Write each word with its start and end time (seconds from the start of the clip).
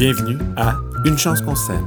Bienvenue 0.00 0.38
à 0.56 0.78
Une 1.04 1.18
chance 1.18 1.42
qu'on 1.42 1.54
s'aime. 1.54 1.86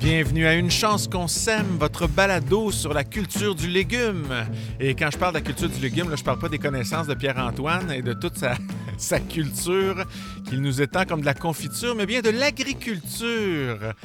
Bienvenue 0.00 0.46
à 0.46 0.54
Une 0.54 0.70
chance 0.70 1.06
qu'on 1.08 1.28
sème, 1.28 1.66
votre 1.78 2.08
balado 2.08 2.70
sur 2.70 2.94
la 2.94 3.04
culture 3.04 3.54
du 3.54 3.68
légume. 3.68 4.32
Et 4.80 4.94
quand 4.94 5.10
je 5.12 5.18
parle 5.18 5.34
de 5.34 5.40
la 5.40 5.44
culture 5.44 5.68
du 5.68 5.78
légume, 5.78 6.08
là, 6.08 6.16
je 6.16 6.24
parle 6.24 6.38
pas 6.38 6.48
des 6.48 6.58
connaissances 6.58 7.06
de 7.06 7.12
Pierre-Antoine 7.12 7.92
et 7.92 8.00
de 8.00 8.14
toute 8.14 8.38
sa, 8.38 8.54
sa 8.98 9.20
culture 9.20 10.04
qu'il 10.48 10.60
nous 10.62 10.80
étend 10.80 11.04
comme 11.04 11.20
de 11.20 11.26
la 11.26 11.34
confiture, 11.34 11.94
mais 11.94 12.06
bien 12.06 12.20
de 12.20 12.30
l'agriculture. 12.30 13.92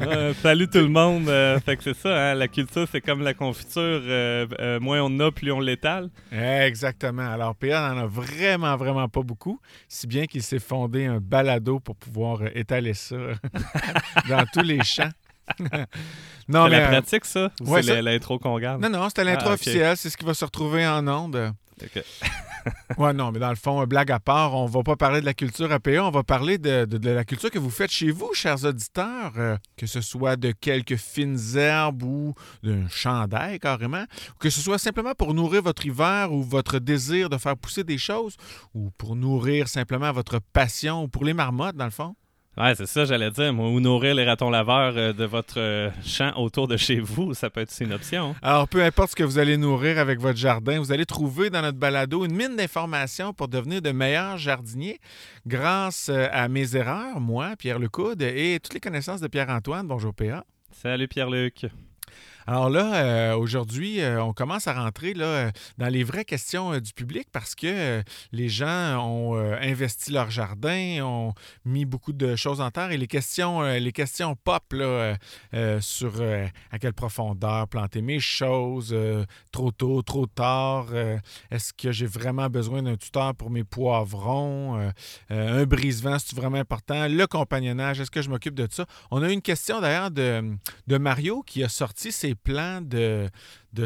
Euh, 0.00 0.32
salut 0.42 0.68
tout 0.68 0.78
le 0.78 0.88
monde. 0.88 1.28
Euh, 1.28 1.58
fait 1.58 1.76
que 1.76 1.82
c'est 1.82 1.96
ça, 1.96 2.08
hein, 2.30 2.34
la 2.34 2.46
culture, 2.46 2.86
c'est 2.90 3.00
comme 3.00 3.20
la 3.22 3.34
confiture. 3.34 3.80
euh, 3.82 4.46
euh, 4.60 4.78
moins 4.80 5.00
on 5.02 5.06
en 5.06 5.20
a, 5.20 5.32
plus 5.32 5.50
on 5.50 5.58
l'étale. 5.60 6.08
Exactement. 6.30 7.28
Alors, 7.28 7.54
Pierre 7.56 7.80
n'en 7.92 8.02
a 8.02 8.06
vraiment, 8.06 8.76
vraiment 8.76 9.08
pas 9.08 9.22
beaucoup, 9.22 9.60
si 9.88 10.06
bien 10.06 10.26
qu'il 10.26 10.42
s'est 10.42 10.60
fondé 10.60 11.06
un 11.06 11.18
balado 11.18 11.80
pour 11.80 11.96
pouvoir 11.96 12.42
étaler 12.54 12.94
ça 12.94 13.16
dans 14.28 14.44
tous 14.52 14.62
les 14.62 14.82
champs. 14.84 15.10
non, 16.48 16.64
C'est 16.66 16.70
la 16.70 16.86
pratique, 16.88 17.24
ça? 17.24 17.50
Ou 17.60 17.70
ouais, 17.70 17.82
c'est 17.82 17.94
ça- 17.94 18.02
l'intro 18.02 18.38
qu'on 18.38 18.58
garde? 18.60 18.80
non, 18.82 18.88
non, 18.88 19.08
c'était 19.08 19.24
l'intro 19.24 19.48
Ah, 19.50 19.54
officielle, 19.54 19.96
c'est 19.96 20.10
ce 20.10 20.16
qui 20.16 20.24
va 20.24 20.34
se 20.34 20.44
retrouver 20.44 20.86
en 20.86 21.06
ondes. 21.08 21.52
Ok. 21.82 22.02
Ouais, 22.98 23.12
non, 23.12 23.32
mais 23.32 23.38
dans 23.38 23.50
le 23.50 23.56
fond, 23.56 23.84
blague 23.86 24.10
à 24.10 24.20
part, 24.20 24.54
on 24.54 24.66
va 24.66 24.82
pas 24.82 24.96
parler 24.96 25.20
de 25.20 25.26
la 25.26 25.34
culture 25.34 25.72
APA, 25.72 26.04
on 26.04 26.10
va 26.10 26.22
parler 26.22 26.58
de, 26.58 26.86
la 27.08 27.24
culture 27.24 27.50
que 27.50 27.58
vous 27.58 27.70
faites 27.70 27.90
chez 27.90 28.10
vous, 28.10 28.32
chers 28.34 28.64
auditeurs, 28.64 29.32
euh, 29.36 29.56
que 29.76 29.86
ce 29.86 30.00
soit 30.00 30.36
de 30.36 30.52
quelques 30.52 30.96
fines 30.96 31.38
herbes 31.56 32.02
ou 32.02 32.34
d'un 32.62 32.88
chandail 32.88 33.58
carrément, 33.58 34.04
que 34.38 34.50
ce 34.50 34.60
soit 34.60 34.78
simplement 34.78 35.14
pour 35.14 35.34
nourrir 35.34 35.62
votre 35.62 35.86
hiver 35.86 36.32
ou 36.32 36.42
votre 36.42 36.78
désir 36.78 37.30
de 37.30 37.38
faire 37.38 37.56
pousser 37.56 37.84
des 37.84 37.98
choses, 37.98 38.36
ou 38.74 38.90
pour 38.98 39.16
nourrir 39.16 39.68
simplement 39.68 40.12
votre 40.12 40.40
passion, 40.52 41.04
ou 41.04 41.08
pour 41.08 41.24
les 41.24 41.34
marmottes, 41.34 41.76
dans 41.76 41.86
le 41.86 41.90
fond. 41.90 42.14
Ouais, 42.58 42.74
c'est 42.74 42.86
ça, 42.86 43.06
j'allais 43.06 43.30
dire. 43.30 43.52
Moi, 43.54 43.70
ou 43.70 43.80
nourrir 43.80 44.14
les 44.14 44.24
ratons 44.24 44.50
laveurs 44.50 44.92
euh, 44.96 45.12
de 45.14 45.24
votre 45.24 45.58
euh, 45.58 45.90
champ 46.04 46.32
autour 46.36 46.68
de 46.68 46.76
chez 46.76 47.00
vous, 47.00 47.32
ça 47.32 47.48
peut 47.48 47.60
être 47.60 47.74
une 47.80 47.94
option. 47.94 48.34
Alors, 48.42 48.68
peu 48.68 48.82
importe 48.82 49.12
ce 49.12 49.16
que 49.16 49.22
vous 49.22 49.38
allez 49.38 49.56
nourrir 49.56 49.98
avec 49.98 50.20
votre 50.20 50.38
jardin, 50.38 50.78
vous 50.78 50.92
allez 50.92 51.06
trouver 51.06 51.48
dans 51.48 51.62
notre 51.62 51.78
balado 51.78 52.26
une 52.26 52.34
mine 52.34 52.56
d'informations 52.56 53.32
pour 53.32 53.48
devenir 53.48 53.80
de 53.80 53.90
meilleurs 53.90 54.36
jardiniers 54.36 55.00
grâce 55.46 56.10
euh, 56.10 56.28
à 56.30 56.48
mes 56.48 56.76
erreurs, 56.76 57.20
moi, 57.20 57.56
Pierre 57.56 57.78
Lecoude, 57.78 58.20
et 58.20 58.60
toutes 58.62 58.74
les 58.74 58.80
connaissances 58.80 59.22
de 59.22 59.28
Pierre-Antoine. 59.28 59.86
Bonjour, 59.86 60.12
PA. 60.12 60.44
Salut 60.72 61.08
Pierre-Luc. 61.08 61.66
Alors 62.46 62.70
là, 62.70 62.94
euh, 62.94 63.36
aujourd'hui, 63.36 64.00
euh, 64.00 64.22
on 64.22 64.32
commence 64.32 64.66
à 64.66 64.72
rentrer 64.72 65.14
là, 65.14 65.24
euh, 65.24 65.50
dans 65.78 65.88
les 65.88 66.02
vraies 66.02 66.24
questions 66.24 66.78
du 66.80 66.92
public 66.92 67.28
parce 67.30 67.54
que 67.54 68.02
les 68.32 68.48
gens 68.48 68.98
ont 69.06 69.36
investi 69.36 70.10
leur 70.12 70.30
jardin, 70.30 71.00
ont 71.04 71.34
mis 71.64 71.84
beaucoup 71.84 72.12
de 72.12 72.34
choses 72.34 72.60
en 72.60 72.70
terre 72.70 72.90
et 72.90 72.98
les 72.98 73.06
questions, 73.06 73.62
les 73.62 73.92
questions 73.92 74.34
pop 74.34 74.72
là, 74.72 75.16
sur 75.80 76.22
à 76.70 76.78
quelle 76.78 76.92
profondeur 76.92 77.68
planter 77.68 78.02
mes 78.02 78.20
choses, 78.20 78.96
trop 79.52 79.70
tôt, 79.70 80.02
trop 80.02 80.26
tard, 80.26 80.88
est-ce 81.50 81.72
que 81.72 81.92
j'ai 81.92 82.06
vraiment 82.06 82.48
besoin 82.48 82.82
d'un 82.82 82.96
tuteur 82.96 83.34
pour 83.34 83.50
mes 83.50 83.64
poivrons, 83.64 84.92
un 85.30 85.64
brise-vent, 85.64 86.18
c'est 86.18 86.36
vraiment 86.36 86.58
important, 86.58 87.08
le 87.08 87.26
compagnonnage, 87.26 88.00
est-ce 88.00 88.10
que 88.10 88.22
je 88.22 88.30
m'occupe 88.30 88.54
de 88.54 88.66
ça? 88.70 88.86
On 89.10 89.22
a 89.22 89.30
une 89.30 89.42
question 89.42 89.80
d'ailleurs 89.80 90.10
de 90.10 90.56
de 90.86 90.98
Mario 90.98 91.42
qui 91.42 91.62
a 91.62 91.68
sorti 91.68 92.12
ses 92.12 92.31
plans 92.34 92.80
de, 92.80 93.30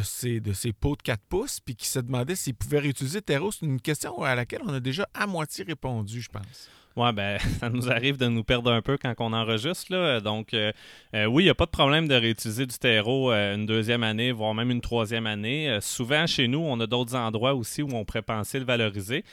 ses, 0.02 0.40
de 0.40 0.52
pots 0.72 0.96
de 0.96 1.02
4 1.02 1.20
pouces 1.28 1.60
puis 1.60 1.74
qui 1.74 1.88
se 1.88 1.98
demandait 1.98 2.36
s'il 2.36 2.54
pouvait 2.54 2.80
réutiliser 2.80 3.22
terreau. 3.22 3.52
C'est 3.52 3.66
une 3.66 3.80
question 3.80 4.22
à 4.22 4.34
laquelle 4.34 4.62
on 4.64 4.74
a 4.74 4.80
déjà 4.80 5.08
à 5.14 5.26
moitié 5.26 5.64
répondu, 5.64 6.20
je 6.20 6.28
pense. 6.28 6.70
Ouais, 6.96 7.12
ben, 7.12 7.38
ça 7.60 7.68
nous 7.68 7.90
arrive 7.90 8.16
de 8.16 8.26
nous 8.26 8.42
perdre 8.42 8.72
un 8.72 8.80
peu 8.80 8.96
quand 8.96 9.12
on 9.18 9.32
enregistre. 9.34 9.92
Là. 9.92 10.20
Donc, 10.20 10.54
euh, 10.54 10.72
euh, 11.14 11.26
oui, 11.26 11.42
il 11.42 11.46
n'y 11.46 11.50
a 11.50 11.54
pas 11.54 11.66
de 11.66 11.70
problème 11.70 12.08
de 12.08 12.14
réutiliser 12.14 12.64
du 12.64 12.78
terreau 12.78 13.30
une 13.32 13.66
deuxième 13.66 14.02
année, 14.02 14.32
voire 14.32 14.54
même 14.54 14.70
une 14.70 14.80
troisième 14.80 15.26
année. 15.26 15.68
Euh, 15.68 15.80
souvent, 15.82 16.26
chez 16.26 16.48
nous, 16.48 16.60
on 16.60 16.80
a 16.80 16.86
d'autres 16.86 17.14
endroits 17.14 17.54
aussi 17.54 17.82
où 17.82 17.90
on 17.92 18.04
pourrait 18.06 18.22
penser 18.22 18.58
le 18.58 18.64
valoriser. 18.64 19.24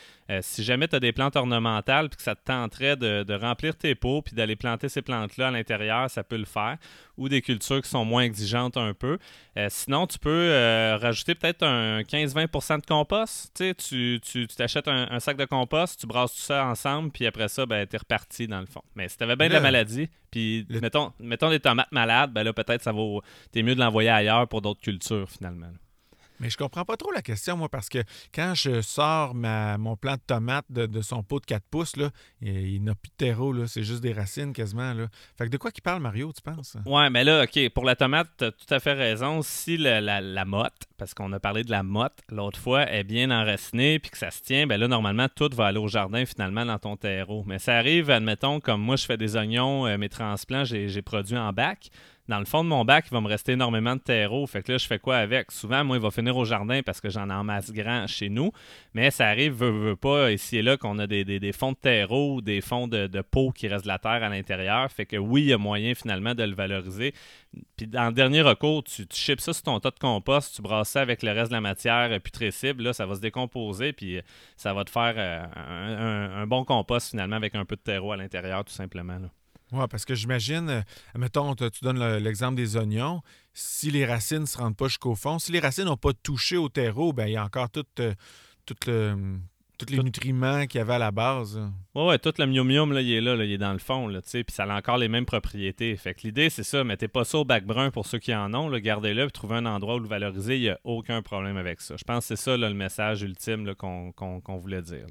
Si 0.42 0.64
jamais 0.64 0.88
tu 0.88 0.96
as 0.96 1.00
des 1.00 1.12
plantes 1.12 1.36
ornementales 1.36 2.10
puis 2.10 2.18
que 2.18 2.24
ça 2.24 2.34
te 2.34 2.44
tenterait 2.44 2.96
de, 2.96 3.24
de 3.24 3.34
remplir 3.36 3.76
tes 3.76 3.94
pots 3.94 4.22
puis 4.24 4.36
d'aller 4.36 4.56
planter 4.56 4.90
ces 4.90 5.02
plantes-là 5.04 5.50
à 5.50 5.52
l'intérieur, 5.52 6.10
ça 6.10 6.24
peut 6.24 6.38
le 6.38 6.46
faire. 6.46 6.78
Ou 7.18 7.30
des 7.30 7.42
cultures 7.44 7.82
qui 7.82 7.90
sont 7.90 8.04
moins 8.06 8.24
exigeantes 8.24 8.76
un 8.76 8.94
peu. 8.96 9.20
Euh, 9.58 9.68
sinon, 9.70 10.08
tu 10.08 10.18
peux 10.18 10.30
euh, 10.32 10.98
rajouter 11.00 11.36
peut-être 11.36 11.62
un 11.64 12.02
15-20% 12.02 12.82
de 12.82 12.86
compost. 12.88 13.52
Tu 13.56 13.76
tu 13.76 14.20
tu- 14.24 14.48
tu 14.48 14.56
t'achètes 14.56 14.88
un, 14.88 15.08
un 15.12 15.20
sac 15.20 15.38
de 15.38 15.46
compost, 15.46 16.00
tu 16.00 16.08
brasses 16.08 16.34
tout 16.34 16.42
ça 16.42 16.66
ensemble, 16.66 17.12
puis 17.12 17.28
après 17.28 17.50
ça, 17.50 17.68
ben, 17.68 17.86
t'es 17.86 17.98
reparti 17.98 18.48
dans 18.48 18.60
le 18.62 18.66
fond. 18.66 18.82
Mais 18.96 19.10
si 19.10 19.18
t'avais 19.18 19.36
bien 19.36 19.48
de 19.48 19.54
la 19.54 19.60
maladie, 19.64 20.10
puis 20.32 20.66
le- 20.70 20.80
mettons, 20.82 21.14
mettons 21.20 21.52
des 21.52 21.60
tomates 21.60 21.92
malades, 21.92 22.32
ben 22.34 22.42
là, 22.44 22.52
peut-être 22.52 22.82
ça 22.82 22.92
vaut. 22.92 23.22
T'es 23.52 23.62
mieux 23.62 23.76
de 23.76 23.80
l'envoyer 23.80 24.10
ailleurs 24.10 24.48
pour 24.48 24.62
d'autres 24.64 24.82
cultures, 24.82 25.30
finalement. 25.30 25.68
Mais 26.44 26.50
je 26.50 26.58
comprends 26.58 26.84
pas 26.84 26.98
trop 26.98 27.10
la 27.14 27.22
question, 27.22 27.56
moi, 27.56 27.70
parce 27.70 27.88
que 27.88 28.00
quand 28.36 28.54
je 28.54 28.82
sors 28.82 29.34
ma, 29.34 29.78
mon 29.78 29.96
plant 29.96 30.16
de 30.16 30.22
tomate 30.28 30.66
de, 30.70 31.02
son 31.02 31.24
pot 31.24 31.40
de 31.40 31.46
4 31.46 31.64
pouces, 31.72 31.96
là, 31.96 32.10
il, 32.42 32.84
n'a 32.84 32.96
plus 32.96 33.08
de 33.08 33.16
terreau, 33.16 33.54
là, 33.54 33.66
c'est 33.66 33.84
juste 33.84 34.02
des 34.02 34.12
racines 34.12 34.52
quasiment. 34.52 34.94
Là. 34.94 35.08
Fait 35.38 35.46
que 35.46 35.50
de 35.50 35.56
quoi 35.56 35.72
qu'il 35.72 35.84
parle, 35.84 36.02
Mario, 36.02 36.34
tu 36.34 36.42
penses? 36.42 36.76
Ouais, 36.86 37.10
mais 37.10 37.24
là, 37.24 37.46
OK, 37.46 37.70
pour 37.70 37.86
la 37.86 37.96
tomate, 37.96 38.28
t'as 38.36 38.52
tout 38.52 38.74
à 38.74 38.82
fait 38.82 38.92
raison. 38.92 39.42
Si 39.42 39.78
le- 39.78 40.02
la, 40.02 40.20
la 40.20 40.44
motte, 40.44 40.84
parce 41.04 41.14
qu'on 41.14 41.34
a 41.34 41.40
parlé 41.42 41.66
de 41.66 41.72
la 41.72 41.84
motte 41.84 42.20
l'autre 42.30 42.58
fois, 42.58 42.90
est 42.90 43.04
bien 43.04 43.30
enracinée 43.30 44.00
puis 44.00 44.10
que 44.10 44.18
ça 44.18 44.32
se 44.32 44.42
tient, 44.42 44.68
ben 44.68 44.80
là, 44.80 44.88
normalement, 44.88 45.28
tout 45.28 45.50
va 45.54 45.66
aller 45.66 45.78
au 45.78 45.90
jardin 45.90 46.26
finalement 46.26 46.66
dans 46.66 46.80
ton 46.80 46.96
terreau. 46.96 47.44
Mais 47.46 47.60
ça 47.60 47.76
arrive, 47.76 48.10
admettons, 48.10 48.62
comme 48.62 48.82
moi, 48.82 48.96
je 48.96 49.06
fais 49.06 49.18
des 49.18 49.36
oignons, 49.36 49.86
euh, 49.86 49.98
mes 49.98 50.08
transplants, 50.08 50.64
j'ai 50.64 51.02
produit 51.02 51.38
en 51.38 51.52
bac. 51.52 51.90
Dans 52.30 52.40
le 52.40 52.46
fond 52.46 52.64
de 52.64 52.70
mon 52.70 52.86
bac, 52.86 53.04
il 53.12 53.14
va 53.14 53.20
me 53.20 53.28
rester 53.28 53.52
énormément 53.52 53.98
de 53.98 54.02
terreau. 54.02 54.48
Fait 54.48 54.64
que 54.64 54.72
là, 54.72 54.78
je 54.78 54.88
fais 54.88 54.98
quoi 54.98 55.18
avec? 55.18 55.52
Souvent, 55.52 55.84
moi, 55.84 55.98
il 55.98 56.02
va 56.02 56.10
finir 56.10 56.38
au 56.38 56.46
jardin 56.46 56.82
parce 56.82 57.02
que 57.02 57.10
j'en 57.10 57.30
en 57.30 57.44
masse 57.44 57.74
grand 57.74 58.08
chez 58.08 58.30
nous. 58.30 58.54
Mais 58.94 59.12
ça 59.12 59.28
arrive, 59.28 59.56
veut, 59.56 59.72
veut 59.72 59.96
pas, 59.98 60.32
ici 60.32 60.60
et 60.60 60.62
là, 60.62 60.78
qu'on 60.78 61.00
a 61.00 61.08
des 61.08 61.52
fonds 61.52 61.74
de 61.74 61.78
terreau 61.78 62.36
ou 62.36 62.42
des 62.42 62.62
fonds 62.62 62.88
de, 62.88 63.08
de 63.08 63.22
peau 63.22 63.52
qui 63.52 63.68
restent 63.68 63.84
de 63.84 63.90
la 63.90 64.00
terre 64.00 64.24
à 64.24 64.30
l'intérieur. 64.30 64.90
Fait 64.90 65.06
que 65.06 65.18
oui, 65.18 65.42
il 65.42 65.48
y 65.48 65.54
a 65.54 65.58
moyen 65.58 65.96
finalement 65.96 66.34
de 66.34 66.44
le 66.44 66.56
valoriser. 66.56 67.14
Puis 67.78 67.90
en 67.96 68.12
dernier 68.12 68.42
recours, 68.42 68.84
tu, 68.84 69.06
chips 69.12 69.42
ça 69.42 69.54
sur 69.54 69.64
ton 69.64 69.80
tas 69.80 69.92
de 69.92 70.00
compost, 70.00 70.56
tu 70.56 70.62
brasses 70.62 70.90
ça 70.90 71.02
avec 71.02 71.24
le 71.24 71.32
reste 71.32 71.50
de 71.50 71.56
la 71.56 71.62
matière 71.62 72.12
euh, 72.12 72.20
putrescible, 72.20 72.84
là, 72.84 72.94
ça 72.94 73.06
va 73.06 73.16
se 73.16 73.20
décomposer, 73.20 73.94
puis 73.94 74.18
euh, 74.18 74.22
ça 74.58 74.74
va 74.74 74.84
te 74.84 74.90
faire 74.90 75.14
euh, 75.18 76.42
un, 76.42 76.48
bon 76.48 76.66
compost 76.66 77.12
finalement 77.12 77.36
avec 77.36 77.56
un 77.56 77.66
peu 77.66 77.76
de 77.76 77.82
terreau 77.82 78.12
à 78.12 78.18
l'intérieur, 78.18 78.64
tout 78.66 78.74
simplement. 78.74 79.20
Oui, 79.72 79.86
parce 79.90 80.06
que 80.06 80.14
j'imagine, 80.14 80.84
mettons, 81.16 81.56
tu 81.56 81.66
donnes 81.82 82.00
le- 82.00 82.20
l'exemple 82.20 82.56
des 82.56 82.78
oignons, 82.78 83.22
si 83.54 83.92
les 83.92 84.06
racines 84.06 84.42
ne 84.42 84.46
se 84.46 84.58
rendent 84.58 84.78
pas 84.78 84.88
jusqu'au 84.88 85.16
fond, 85.16 85.40
si 85.40 85.52
les 85.52 85.60
racines 85.60 85.86
n'ont 85.86 85.98
pas 85.98 86.14
touché 86.14 86.58
au 86.58 86.70
terreau, 86.70 87.14
ben 87.14 87.28
il 87.28 87.34
y 87.34 87.38
a 87.38 87.44
encore 87.44 87.70
tout, 87.70 87.86
euh, 88.00 88.14
tout 88.66 88.76
le, 88.88 89.40
tous 89.84 89.92
les 89.92 89.98
Tout- 89.98 90.04
nutriments 90.04 90.66
qu'il 90.66 90.80
y 90.80 90.82
avait 90.82 90.94
à 90.94 91.00
la 91.00 91.12
base. 91.12 91.60
Ouais, 91.96 92.08
ouais, 92.08 92.20
tout 92.20 92.34
le 92.38 92.46
mium-mium, 92.46 92.92
là, 92.94 93.02
il 93.02 93.12
est 93.12 93.22
là, 93.22 93.36
là, 93.36 93.44
il 93.46 93.52
est 93.52 93.58
dans 93.58 93.74
le 93.74 93.80
fond, 93.80 94.08
là, 94.08 94.22
tu 94.22 94.30
sais, 94.30 94.44
puis 94.44 94.54
ça 94.56 94.64
a 94.64 94.76
encore 94.78 94.98
les 94.98 95.08
mêmes 95.08 95.26
propriétés. 95.26 95.96
Fait 95.96 96.14
que 96.14 96.22
l'idée, 96.24 96.50
c'est 96.50 96.64
ça, 96.64 96.84
mettez 96.84 97.08
pas 97.08 97.24
ça 97.24 97.38
au 97.40 97.46
bac 97.46 97.66
brun 97.66 97.92
pour 97.92 98.06
ceux 98.06 98.20
qui 98.20 98.34
en 98.34 98.54
ont, 98.54 98.70
gardez-le, 98.80 99.26
puis 99.26 99.32
trouvez 99.32 99.56
un 99.56 99.66
endroit 99.66 99.96
où 99.96 100.00
le 100.00 100.08
valoriser, 100.08 100.56
il 100.56 100.62
n'y 100.62 100.70
a 100.70 100.80
aucun 100.84 101.22
problème 101.22 101.58
avec 101.58 101.82
ça. 101.82 101.96
Je 101.98 102.04
pense 102.04 102.28
que 102.28 102.36
c'est 102.36 102.42
ça, 102.44 102.58
le 102.58 102.74
message 102.74 103.22
ultime 103.22 103.74
qu'on 103.76 104.58
voulait 104.58 104.82
dire. 104.82 105.06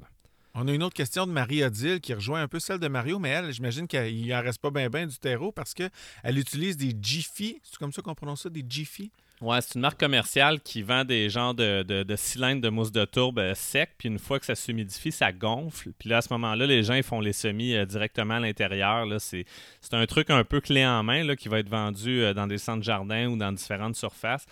On 0.55 0.67
a 0.67 0.71
une 0.71 0.83
autre 0.83 0.93
question 0.93 1.25
de 1.25 1.31
Marie-Odile 1.31 1.99
qui 1.99 2.13
rejoint 2.13 2.43
un 2.43 2.47
peu 2.47 2.59
celle 2.59 2.77
de 2.77 2.87
Mario, 2.87 3.17
mais 3.17 3.29
elle, 3.29 3.51
j'imagine 3.51 3.87
qu'il 3.87 4.27
n'en 4.27 4.41
reste 4.41 4.61
pas 4.61 4.69
bien 4.69 4.87
ben 4.87 5.07
du 5.07 5.17
terreau 5.17 5.51
parce 5.51 5.73
qu'elle 5.73 5.89
utilise 6.37 6.77
des 6.77 6.93
Jiffy. 7.01 7.59
C'est 7.63 7.77
comme 7.79 7.91
ça 7.91 8.03
qu'on 8.03 8.13
prononce 8.13 8.43
ça, 8.43 8.49
des 8.51 8.63
Jiffy? 8.67 9.11
Ouais, 9.43 9.59
c'est 9.59 9.75
une 9.75 9.81
marque 9.81 9.99
commerciale 9.99 10.61
qui 10.61 10.83
vend 10.83 11.03
des 11.03 11.29
genres 11.29 11.53
de, 11.53 11.83
de- 11.83 12.15
cylindres 12.15 12.61
de 12.61 12.69
mousse 12.69 12.93
de 12.93 13.03
tourbe 13.03 13.39
euh, 13.39 13.53
sec, 13.55 13.89
puis 13.97 14.07
une 14.07 14.17
fois 14.17 14.39
que 14.39 14.45
ça 14.45 14.55
s'humidifie, 14.55 15.11
ça 15.11 15.33
gonfle. 15.33 15.91
Puis 15.99 16.07
là, 16.07 16.19
à 16.19 16.21
ce 16.21 16.31
moment-là, 16.31 16.65
les 16.65 16.81
gens 16.81 16.97
font 17.03 17.19
les 17.19 17.33
semis 17.33 17.75
euh, 17.75 17.85
directement 17.85 18.35
à 18.35 18.39
l'intérieur. 18.39 19.05
C'est 19.19 19.45
un 19.91 20.05
truc 20.05 20.29
un 20.29 20.45
peu 20.45 20.61
clé 20.61 20.85
en 20.85 21.03
main 21.03 21.25
là, 21.25 21.35
qui 21.35 21.49
va 21.49 21.59
être 21.59 21.67
vendu 21.67 22.21
euh, 22.21 22.33
dans 22.33 22.47
des 22.47 22.57
centres 22.57 22.83
jardins 22.83 23.27
ou 23.27 23.35
dans 23.35 23.51
différentes 23.51 23.97
surfaces. 23.97 24.45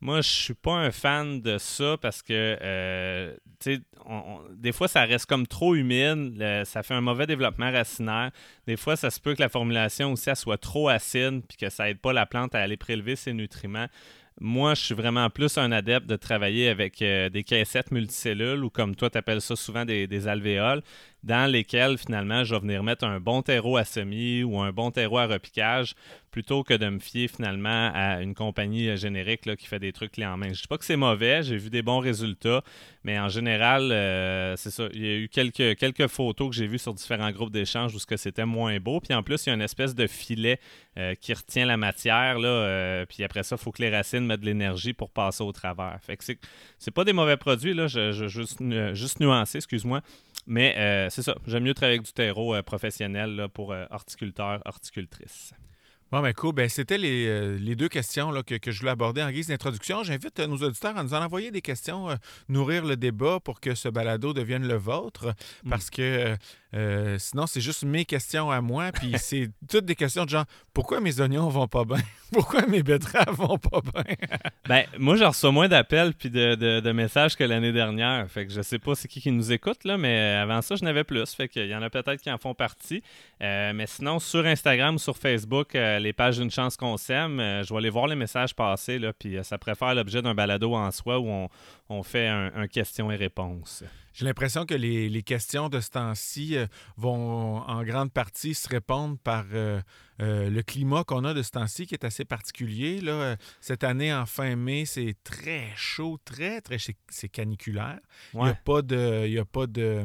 Moi, 0.00 0.22
je 0.22 0.30
suis 0.30 0.54
pas 0.54 0.72
un 0.72 0.90
fan 0.90 1.42
de 1.42 1.58
ça 1.58 1.98
parce 2.00 2.22
que, 2.22 3.36
des 4.56 4.72
fois, 4.72 4.88
ça 4.88 5.02
reste 5.02 5.26
comme 5.26 5.46
trop 5.46 5.74
humide, 5.74 6.42
ça 6.64 6.82
fait 6.82 6.94
un 6.94 7.02
mauvais 7.02 7.26
développement 7.26 7.70
racinaire. 7.70 8.30
Des 8.66 8.78
fois, 8.78 8.96
ça 8.96 9.10
se 9.10 9.20
peut 9.20 9.34
que 9.34 9.42
la 9.42 9.50
formulation 9.50 10.12
aussi 10.12 10.30
soit 10.36 10.56
trop 10.56 10.88
acide 10.88 11.42
puis 11.46 11.58
que 11.58 11.68
ça 11.68 11.90
aide 11.90 11.98
pas 11.98 12.14
la 12.14 12.24
plante 12.24 12.54
à 12.54 12.60
aller 12.60 12.78
prélever 12.78 13.14
ses 13.14 13.34
nutriments. 13.34 13.88
Moi, 14.38 14.74
je 14.74 14.82
suis 14.82 14.94
vraiment 14.94 15.28
plus 15.28 15.58
un 15.58 15.70
adepte 15.70 16.06
de 16.06 16.16
travailler 16.16 16.68
avec 16.68 17.02
euh, 17.02 17.28
des 17.28 17.44
caissettes 17.44 17.90
multicellules 17.90 18.64
ou 18.64 18.70
comme 18.70 18.96
toi, 18.96 19.10
tu 19.10 19.18
appelles 19.18 19.42
ça 19.42 19.54
souvent 19.56 19.84
des, 19.84 20.06
des 20.06 20.28
alvéoles. 20.28 20.82
Dans 21.22 21.50
lesquels 21.50 21.98
finalement 21.98 22.44
je 22.44 22.54
vais 22.54 22.60
venir 22.60 22.82
mettre 22.82 23.04
un 23.04 23.20
bon 23.20 23.42
terreau 23.42 23.76
à 23.76 23.84
semis 23.84 24.42
ou 24.42 24.58
un 24.58 24.72
bon 24.72 24.90
terreau 24.90 25.18
à 25.18 25.26
repiquage 25.26 25.94
plutôt 26.30 26.62
que 26.62 26.74
de 26.74 26.88
me 26.88 26.98
fier 26.98 27.28
finalement 27.28 27.90
à 27.92 28.22
une 28.22 28.34
compagnie 28.34 28.88
euh, 28.88 28.96
générique 28.96 29.46
là, 29.46 29.56
qui 29.56 29.66
fait 29.66 29.78
des 29.78 29.92
trucs 29.92 30.12
clés 30.12 30.26
en 30.26 30.36
main. 30.36 30.46
Je 30.46 30.50
ne 30.50 30.54
dis 30.54 30.68
pas 30.68 30.78
que 30.78 30.84
c'est 30.84 30.96
mauvais, 30.96 31.42
j'ai 31.42 31.56
vu 31.56 31.70
des 31.70 31.82
bons 31.82 31.98
résultats, 31.98 32.62
mais 33.04 33.18
en 33.18 33.28
général, 33.28 33.90
euh, 33.90 34.54
c'est 34.56 34.70
ça. 34.70 34.88
Il 34.94 35.04
y 35.04 35.08
a 35.08 35.16
eu 35.16 35.28
quelques, 35.28 35.76
quelques 35.76 36.06
photos 36.06 36.50
que 36.50 36.54
j'ai 36.54 36.66
vues 36.66 36.78
sur 36.78 36.94
différents 36.94 37.30
groupes 37.32 37.50
d'échange 37.50 37.94
où 37.94 37.98
c'était 37.98 38.44
moins 38.44 38.78
beau. 38.78 39.00
Puis 39.00 39.14
en 39.14 39.22
plus, 39.22 39.46
il 39.46 39.48
y 39.48 39.52
a 39.52 39.54
une 39.54 39.62
espèce 39.62 39.94
de 39.94 40.06
filet 40.06 40.60
euh, 40.98 41.14
qui 41.14 41.32
retient 41.32 41.66
la 41.66 41.76
matière. 41.76 42.38
Là, 42.38 43.04
puis 43.06 43.24
après 43.24 43.42
ça, 43.42 43.56
il 43.58 43.62
faut 43.62 43.72
que 43.72 43.82
les 43.82 43.90
racines 43.90 44.24
mettent 44.24 44.40
de 44.40 44.46
l'énergie 44.46 44.92
pour 44.92 45.10
passer 45.10 45.42
au 45.42 45.52
travers. 45.52 45.98
Fait 46.02 46.16
que 46.16 46.24
c'est 46.78 46.90
pas 46.90 47.04
des 47.04 47.12
mauvais 47.12 47.36
produits, 47.36 47.74
là, 47.74 47.86
je 47.86 48.28
juste, 48.28 48.62
juste 48.94 49.20
nuancer, 49.20 49.58
excuse-moi. 49.58 50.02
Mais 50.46 51.08
c'est 51.10 51.22
ça, 51.22 51.34
j'aime 51.46 51.64
mieux 51.64 51.74
travailler 51.74 51.98
avec 51.98 52.06
du 52.06 52.12
terreau 52.12 52.60
professionnel 52.62 53.48
pour 53.52 53.74
horticulteurs, 53.90 54.60
horticultrices. 54.64 55.52
Bon, 56.12 56.22
ben 56.22 56.32
cool. 56.32 56.52
Ben, 56.52 56.68
c'était 56.68 56.98
les, 56.98 57.28
euh, 57.28 57.56
les, 57.56 57.76
deux 57.76 57.88
questions 57.88 58.32
là, 58.32 58.42
que, 58.42 58.56
que, 58.56 58.72
je 58.72 58.80
voulais 58.80 58.90
aborder 58.90 59.22
en 59.22 59.30
guise 59.30 59.46
d'introduction. 59.46 60.02
J'invite 60.02 60.40
euh, 60.40 60.48
nos 60.48 60.56
auditeurs 60.56 60.96
à 60.98 61.04
nous 61.04 61.14
en 61.14 61.22
envoyer 61.22 61.52
des 61.52 61.62
questions, 61.62 62.10
euh, 62.10 62.16
nourrir 62.48 62.84
le 62.84 62.96
débat 62.96 63.38
pour 63.38 63.60
que 63.60 63.76
ce 63.76 63.88
balado 63.88 64.32
devienne 64.32 64.66
le 64.66 64.74
vôtre. 64.74 65.32
Mm. 65.62 65.70
Parce 65.70 65.88
que 65.88 66.36
euh, 66.74 67.16
sinon, 67.18 67.46
c'est 67.46 67.60
juste 67.60 67.84
mes 67.84 68.04
questions 68.04 68.50
à 68.50 68.60
moi, 68.60 68.92
puis 68.92 69.14
c'est 69.18 69.50
toutes 69.68 69.84
des 69.84 69.96
questions 69.96 70.24
de 70.24 70.30
genre 70.30 70.44
pourquoi 70.72 71.00
mes 71.00 71.20
oignons 71.20 71.48
vont 71.48 71.66
pas 71.66 71.84
bien? 71.84 71.98
Pourquoi 72.32 72.64
mes 72.66 72.84
betteraves 72.84 73.34
vont 73.34 73.58
pas 73.58 73.80
bien? 73.80 74.14
Ben, 74.68 74.84
moi, 74.98 75.16
je 75.16 75.24
reçois 75.24 75.50
moins 75.50 75.66
d'appels 75.66 76.14
puis 76.14 76.30
de, 76.30 76.54
de, 76.54 76.92
messages 76.92 77.34
que 77.34 77.42
l'année 77.42 77.72
dernière. 77.72 78.30
Fait 78.30 78.46
que 78.46 78.52
je 78.52 78.62
sais 78.62 78.78
pas 78.78 78.94
c'est 78.94 79.08
qui 79.08 79.20
qui 79.20 79.32
nous 79.32 79.50
écoute, 79.50 79.82
là, 79.82 79.98
mais 79.98 80.36
avant 80.40 80.62
ça, 80.62 80.76
je 80.76 80.84
n'avais 80.84 81.02
plus. 81.02 81.34
Fait 81.34 81.48
qu'il 81.48 81.66
y 81.66 81.74
en 81.74 81.82
a 81.82 81.90
peut-être 81.90 82.22
qui 82.22 82.30
en 82.30 82.38
font 82.38 82.54
partie. 82.54 83.02
Euh, 83.42 83.72
mais 83.74 83.88
sinon, 83.88 84.20
sur 84.20 84.46
Instagram, 84.46 84.96
sur 84.98 85.16
Facebook, 85.16 85.74
euh, 85.74 85.98
les 85.98 86.12
pages 86.12 86.38
d'une 86.38 86.52
chance 86.52 86.76
qu'on 86.76 86.96
s'aime, 86.96 87.38
je 87.38 87.68
vais 87.68 87.78
aller 87.78 87.90
voir 87.90 88.06
les 88.06 88.14
messages 88.14 88.54
passer, 88.54 89.00
là, 89.00 89.12
puis 89.12 89.38
ça 89.42 89.58
préfère 89.58 89.92
l'objet 89.92 90.22
d'un 90.22 90.34
balado 90.34 90.72
en 90.76 90.92
soi 90.92 91.18
où 91.18 91.28
on, 91.28 91.48
on 91.88 92.04
fait 92.04 92.28
un, 92.28 92.52
un 92.54 92.68
questions 92.68 93.10
et 93.10 93.16
réponses. 93.16 93.82
J'ai 94.12 94.24
l'impression 94.24 94.66
que 94.66 94.74
les, 94.74 95.22
questions 95.22 95.68
de 95.68 95.80
ce 95.80 95.90
temps-ci 95.90 96.56
euh, 96.56 96.66
vont 96.96 97.58
en 97.58 97.84
grande 97.84 98.12
partie 98.12 98.54
se 98.54 98.68
répondre 98.68 99.18
par 99.22 99.44
euh, 99.52 99.80
euh, 100.20 100.50
le 100.50 100.62
climat 100.62 101.04
qu'on 101.04 101.24
a 101.24 101.34
de 101.34 101.42
ce 101.42 101.50
temps-ci 101.50 101.86
qui 101.86 101.94
est 101.94 102.04
assez 102.04 102.24
particulier. 102.24 103.00
Là. 103.00 103.36
Cette 103.60 103.84
année, 103.84 104.12
en 104.12 104.26
fin 104.26 104.56
mai, 104.56 104.84
c'est 104.86 105.14
très 105.22 105.68
chaud, 105.76 106.18
très, 106.24 106.60
très 106.60 106.78
c'est 107.08 107.28
caniculaire. 107.28 108.00
Il 108.34 108.40
n'y 108.40 108.48
a 108.48 108.54
pas 108.54 108.82
de, 108.82 109.26
il 109.26 109.32
y 109.32 109.38
a 109.38 109.44
pas 109.44 109.66
de, 109.66 110.04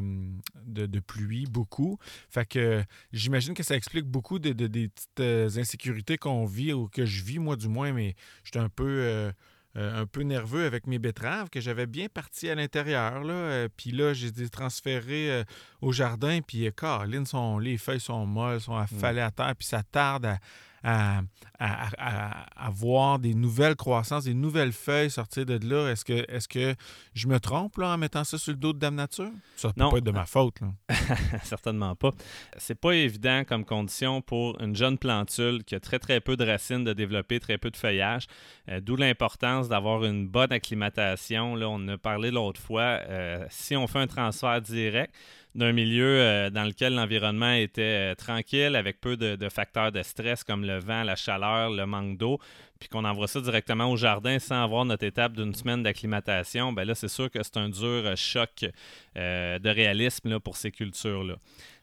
de, 0.66 1.00
pluie, 1.00 1.46
beaucoup. 1.46 1.98
Fait 2.30 2.46
que 2.46 2.84
j'imagine 3.12 3.54
que 3.54 3.62
ça 3.62 3.74
explique 3.74 4.06
beaucoup 4.06 4.38
de, 4.38 4.52
des 4.52 4.88
petites 4.88 5.58
insécurités 5.58 6.18
qu'on 6.18 6.44
vit 6.44 6.72
ou 6.72 6.88
que 6.88 7.04
je 7.04 7.24
vis, 7.24 7.38
moi 7.38 7.56
du 7.56 7.68
moins, 7.68 7.92
mais 7.92 8.14
je 8.44 8.50
suis 8.50 8.60
un 8.60 8.68
peu 8.68 9.32
euh, 9.76 10.02
un 10.02 10.06
peu 10.06 10.22
nerveux 10.22 10.64
avec 10.64 10.86
mes 10.86 10.98
betteraves 10.98 11.50
que 11.50 11.60
j'avais 11.60 11.86
bien 11.86 12.06
parti 12.08 12.48
à 12.48 12.54
l'intérieur. 12.54 13.22
Là, 13.22 13.34
euh, 13.34 13.68
puis 13.76 13.90
là, 13.90 14.14
j'ai 14.14 14.48
transféré 14.48 15.30
euh, 15.30 15.44
au 15.82 15.92
jardin. 15.92 16.40
Puis, 16.46 16.70
Caroline, 16.74 17.24
les 17.60 17.76
feuilles 17.76 18.00
sont 18.00 18.24
molles, 18.24 18.60
sont 18.60 18.76
affalées 18.76 19.20
à 19.20 19.30
terre. 19.30 19.54
Puis 19.58 19.68
ça 19.68 19.82
tarde 19.82 20.24
à, 20.24 20.38
à, 20.86 21.22
à, 21.58 22.70
voir 22.70 23.18
des 23.18 23.34
nouvelles 23.34 23.74
croissances, 23.74 24.24
des 24.24 24.34
nouvelles 24.34 24.72
feuilles 24.72 25.10
sortir 25.10 25.44
de 25.44 25.58
là. 25.68 25.90
Est-ce 25.90 26.04
que, 26.04 26.12
est 26.12 26.46
que 26.46 26.74
je 27.14 27.26
me 27.26 27.40
trompe 27.40 27.78
là, 27.78 27.94
en 27.94 27.98
mettant 27.98 28.22
ça 28.22 28.38
sur 28.38 28.52
le 28.52 28.58
dos 28.58 28.72
de 28.72 28.78
Dame 28.78 28.94
Nature? 28.94 29.30
Ça 29.56 29.68
ne 29.68 29.72
peut 29.72 29.90
pas 29.90 29.98
être 29.98 30.04
de 30.04 30.10
ma 30.12 30.26
faute. 30.26 30.58
Certainement 31.42 31.96
pas. 31.96 32.10
C'est 32.58 32.76
pas 32.76 32.92
évident 32.92 33.42
comme 33.44 33.64
condition 33.64 34.20
pour 34.22 34.60
une 34.60 34.76
jeune 34.76 34.96
plantule 34.98 35.64
qui 35.64 35.74
a 35.74 35.80
très 35.80 35.98
très 35.98 36.20
peu 36.20 36.36
de 36.36 36.44
racines 36.44 36.84
de 36.84 36.92
développer, 36.92 37.40
très 37.40 37.58
peu 37.58 37.70
de 37.70 37.76
feuillage. 37.76 38.26
Euh, 38.68 38.80
d'où 38.80 38.94
l'importance 38.96 39.68
d'avoir 39.68 40.04
une 40.04 40.28
bonne 40.28 40.52
acclimatation. 40.52 41.56
Là, 41.56 41.68
on 41.68 41.76
en 41.76 41.88
a 41.88 41.98
parlé 41.98 42.30
l'autre 42.30 42.60
fois. 42.60 43.00
Euh, 43.08 43.44
si 43.50 43.76
on 43.76 43.86
fait 43.86 43.98
un 43.98 44.06
transfert 44.06 44.60
direct, 44.60 45.12
d'un 45.56 45.72
milieu 45.72 46.20
euh, 46.20 46.50
dans 46.50 46.64
lequel 46.64 46.94
l'environnement 46.94 47.52
était 47.52 48.12
euh, 48.12 48.14
tranquille, 48.14 48.76
avec 48.76 49.00
peu 49.00 49.16
de, 49.16 49.48
facteurs 49.48 49.90
de 49.90 50.02
stress 50.02 50.44
comme 50.44 50.64
le 50.64 50.78
vent, 50.78 51.02
la 51.02 51.16
chaleur, 51.16 51.70
le 51.70 51.86
manque 51.86 52.18
d'eau, 52.18 52.38
puis 52.78 52.90
qu'on 52.90 53.04
envoie 53.04 53.26
ça 53.26 53.40
directement 53.40 53.90
au 53.90 53.96
jardin 53.96 54.38
sans 54.38 54.62
avoir 54.62 54.84
notre 54.84 55.04
étape 55.04 55.32
d'une 55.32 55.54
semaine 55.54 55.82
d'acclimatation, 55.82 56.72
ben 56.72 56.84
là, 56.84 56.94
c'est 56.94 57.08
sûr 57.08 57.30
que 57.30 57.42
c'est 57.42 57.56
un 57.56 57.70
dur 57.70 57.86
euh, 58.04 58.16
choc 58.16 58.66
de 59.14 59.68
réalisme 59.70 60.38
pour 60.40 60.58
ces 60.58 60.70
cultures-là. 60.70 61.36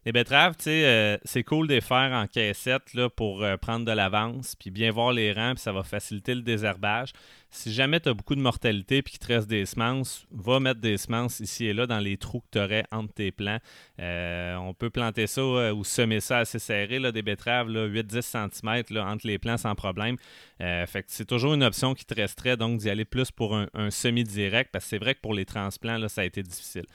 Les 0.06 0.12
betteraves, 0.12 0.56
tu 0.58 0.64
sais, 0.66 1.20
c'est 1.24 1.44
cool 1.44 1.68
de 1.68 1.76
les 1.76 1.82
faire 1.82 2.12
en 2.12 2.28
caissette 2.28 2.94
là, 2.94 3.10
pour 3.10 3.46
prendre 3.62 3.86
de 3.86 3.92
l'avance, 3.92 4.56
puis 4.56 4.70
bien 4.70 4.92
voir 4.92 5.14
les 5.14 5.32
rangs, 5.32 5.54
puis 5.54 5.64
ça 5.64 5.72
va 5.72 5.84
faciliter 5.84 6.36
le 6.36 6.42
désherbage 6.42 7.14
si 7.54 7.72
jamais 7.72 8.00
tu 8.00 8.10
as 8.10 8.14
beaucoup 8.16 8.34
de 8.34 8.42
mortalité 8.42 8.98
et 8.98 9.04
qu'il 9.04 9.20
te 9.20 9.28
reste 9.28 9.48
des 9.48 9.66
semences, 9.68 10.26
va 10.32 10.60
mettre 10.60 10.82
des 10.82 10.98
semences 10.98 11.40
ici 11.40 11.66
et 11.68 11.74
là 11.74 11.86
dans 11.86 12.00
les 12.00 12.18
trous 12.18 12.40
que 12.40 12.48
tu 12.52 12.60
aurais 12.60 12.84
entre 12.92 13.14
tes 13.14 13.32
plants. 13.32 13.60
Euh, 14.00 14.56
on 14.56 14.74
peut 14.74 14.90
planter 14.90 15.28
ça 15.28 15.42
euh, 15.42 15.72
ou 15.72 15.84
semer 15.84 16.20
ça 16.20 16.40
assez 16.40 16.58
serré, 16.58 16.98
là, 16.98 17.12
des 17.12 17.22
betteraves 17.22 17.70
8-10 17.70 18.50
cm 18.50 18.98
entre 18.98 19.28
les 19.28 19.38
plants 19.38 19.58
sans 19.58 19.76
problème. 19.76 20.18
Euh, 20.62 20.86
c'est 21.08 21.28
toujours 21.28 21.54
une 21.54 21.64
option 21.64 21.94
qui 21.94 22.06
te 22.06 22.16
resterait 22.16 22.58
donc 22.58 22.80
d'y 22.80 22.90
aller 22.90 23.06
plus 23.06 23.30
pour 23.30 23.56
un, 23.56 23.68
semi-direct 23.92 24.72
parce 24.72 24.86
que 24.86 24.90
c'est 24.90 24.98
vrai 24.98 25.14
que 25.14 25.22
pour 25.22 25.36
les 25.36 25.46
transplants, 25.46 26.08
ça 26.08 26.22
a 26.22 26.26
été 26.26 26.42
difficile. 26.42 26.86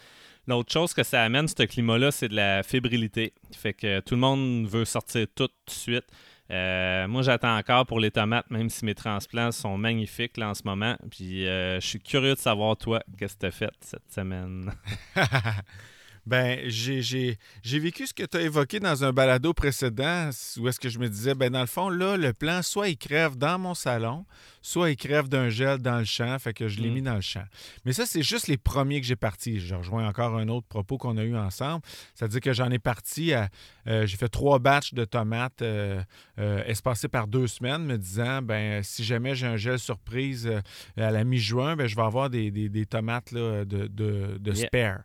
L'autre 0.48 0.72
chose 0.72 0.94
que 0.94 1.02
ça 1.02 1.22
amène, 1.22 1.46
ce 1.46 1.62
climat-là, 1.62 2.10
c'est 2.10 2.28
de 2.28 2.34
la 2.34 2.62
fébrilité. 2.62 3.34
Fait 3.54 3.74
que 3.74 4.00
tout 4.00 4.14
le 4.14 4.20
monde 4.20 4.66
veut 4.66 4.86
sortir 4.86 5.26
tout 5.34 5.46
de 5.46 5.70
suite. 5.70 6.06
Euh, 6.50 7.06
moi, 7.06 7.20
j'attends 7.20 7.54
encore 7.54 7.84
pour 7.84 8.00
les 8.00 8.10
tomates, 8.10 8.50
même 8.50 8.70
si 8.70 8.86
mes 8.86 8.94
transplants 8.94 9.52
sont 9.52 9.76
magnifiques 9.76 10.38
en 10.38 10.54
ce 10.54 10.62
moment. 10.64 10.96
Puis 11.10 11.46
euh, 11.46 11.78
je 11.80 11.86
suis 11.86 11.98
curieux 11.98 12.34
de 12.34 12.38
savoir, 12.38 12.78
toi, 12.78 13.02
qu'est-ce 13.18 13.34
que 13.34 13.40
tu 13.40 13.46
as 13.46 13.50
fait 13.50 13.70
cette 13.82 14.10
semaine? 14.10 14.72
Ben, 16.28 16.60
j'ai 16.68 17.38
vécu 17.64 18.06
ce 18.06 18.12
que 18.12 18.24
tu 18.24 18.36
as 18.36 18.42
évoqué 18.42 18.80
dans 18.80 19.02
un 19.02 19.14
balado 19.14 19.54
précédent, 19.54 20.28
où 20.58 20.68
est-ce 20.68 20.78
que 20.78 20.90
je 20.90 20.98
me 20.98 21.08
disais, 21.08 21.34
ben 21.34 21.50
dans 21.50 21.62
le 21.62 21.66
fond, 21.66 21.88
là, 21.88 22.18
le 22.18 22.34
plan, 22.34 22.60
soit 22.60 22.90
il 22.90 22.98
crève 22.98 23.36
dans 23.36 23.58
mon 23.58 23.72
salon, 23.72 24.26
soit 24.62 24.90
il 24.90 24.96
crève 24.96 25.28
d'un 25.28 25.48
gel 25.48 25.78
dans 25.78 25.98
le 25.98 26.04
champ, 26.04 26.38
fait 26.38 26.52
que 26.52 26.68
je 26.68 26.80
l'ai 26.80 26.90
mm. 26.90 26.94
mis 26.94 27.02
dans 27.02 27.14
le 27.14 27.20
champ. 27.20 27.44
Mais 27.84 27.92
ça, 27.92 28.06
c'est 28.06 28.22
juste 28.22 28.48
les 28.48 28.56
premiers 28.56 29.00
que 29.00 29.06
j'ai 29.06 29.16
partis. 29.16 29.60
Je 29.60 29.74
rejoins 29.74 30.06
encore 30.06 30.36
un 30.36 30.48
autre 30.48 30.66
propos 30.66 30.98
qu'on 30.98 31.16
a 31.16 31.24
eu 31.24 31.36
ensemble. 31.36 31.82
C'est-à-dire 32.14 32.40
que 32.40 32.52
j'en 32.52 32.70
ai 32.70 32.78
parti 32.78 33.32
à. 33.32 33.48
Euh, 33.86 34.06
j'ai 34.06 34.16
fait 34.16 34.28
trois 34.28 34.58
batchs 34.58 34.92
de 34.92 35.04
tomates 35.04 35.62
euh, 35.62 36.02
euh, 36.38 36.62
espacés 36.66 37.08
par 37.08 37.26
deux 37.26 37.46
semaines, 37.46 37.84
me 37.84 37.96
disant, 37.96 38.42
ben 38.42 38.82
si 38.82 39.02
jamais 39.02 39.34
j'ai 39.34 39.46
un 39.46 39.56
gel 39.56 39.78
surprise 39.78 40.50
à 40.96 41.10
la 41.10 41.24
mi-juin, 41.24 41.76
ben, 41.76 41.86
je 41.86 41.96
vais 41.96 42.02
avoir 42.02 42.28
des, 42.28 42.86
tomates 42.88 43.32
là, 43.32 43.64
de, 43.64 43.86
de, 43.86 44.52
spare. 44.52 45.00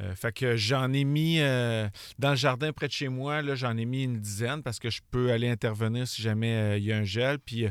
Euh, 0.00 0.14
fait 0.16 0.32
que 0.32 0.56
j'en 0.56 0.92
ai 0.92 1.04
mis 1.04 1.38
euh, 1.38 1.88
dans 2.18 2.30
le 2.30 2.36
jardin 2.36 2.72
près 2.72 2.88
de 2.88 2.92
chez 2.92 3.08
moi, 3.08 3.42
là, 3.42 3.54
j'en 3.54 3.76
ai 3.76 3.84
mis 3.84 4.04
une 4.04 4.18
dizaine 4.18 4.62
parce 4.62 4.80
que 4.80 4.90
je 4.90 5.00
peux 5.10 5.30
aller 5.30 5.48
intervenir 5.48 6.08
si 6.08 6.20
jamais 6.20 6.52
euh, 6.52 6.78
il 6.78 6.84
y 6.84 6.92
a 6.92 6.96
un 6.98 7.04
gel. 7.04 7.38
Puis 7.38 7.66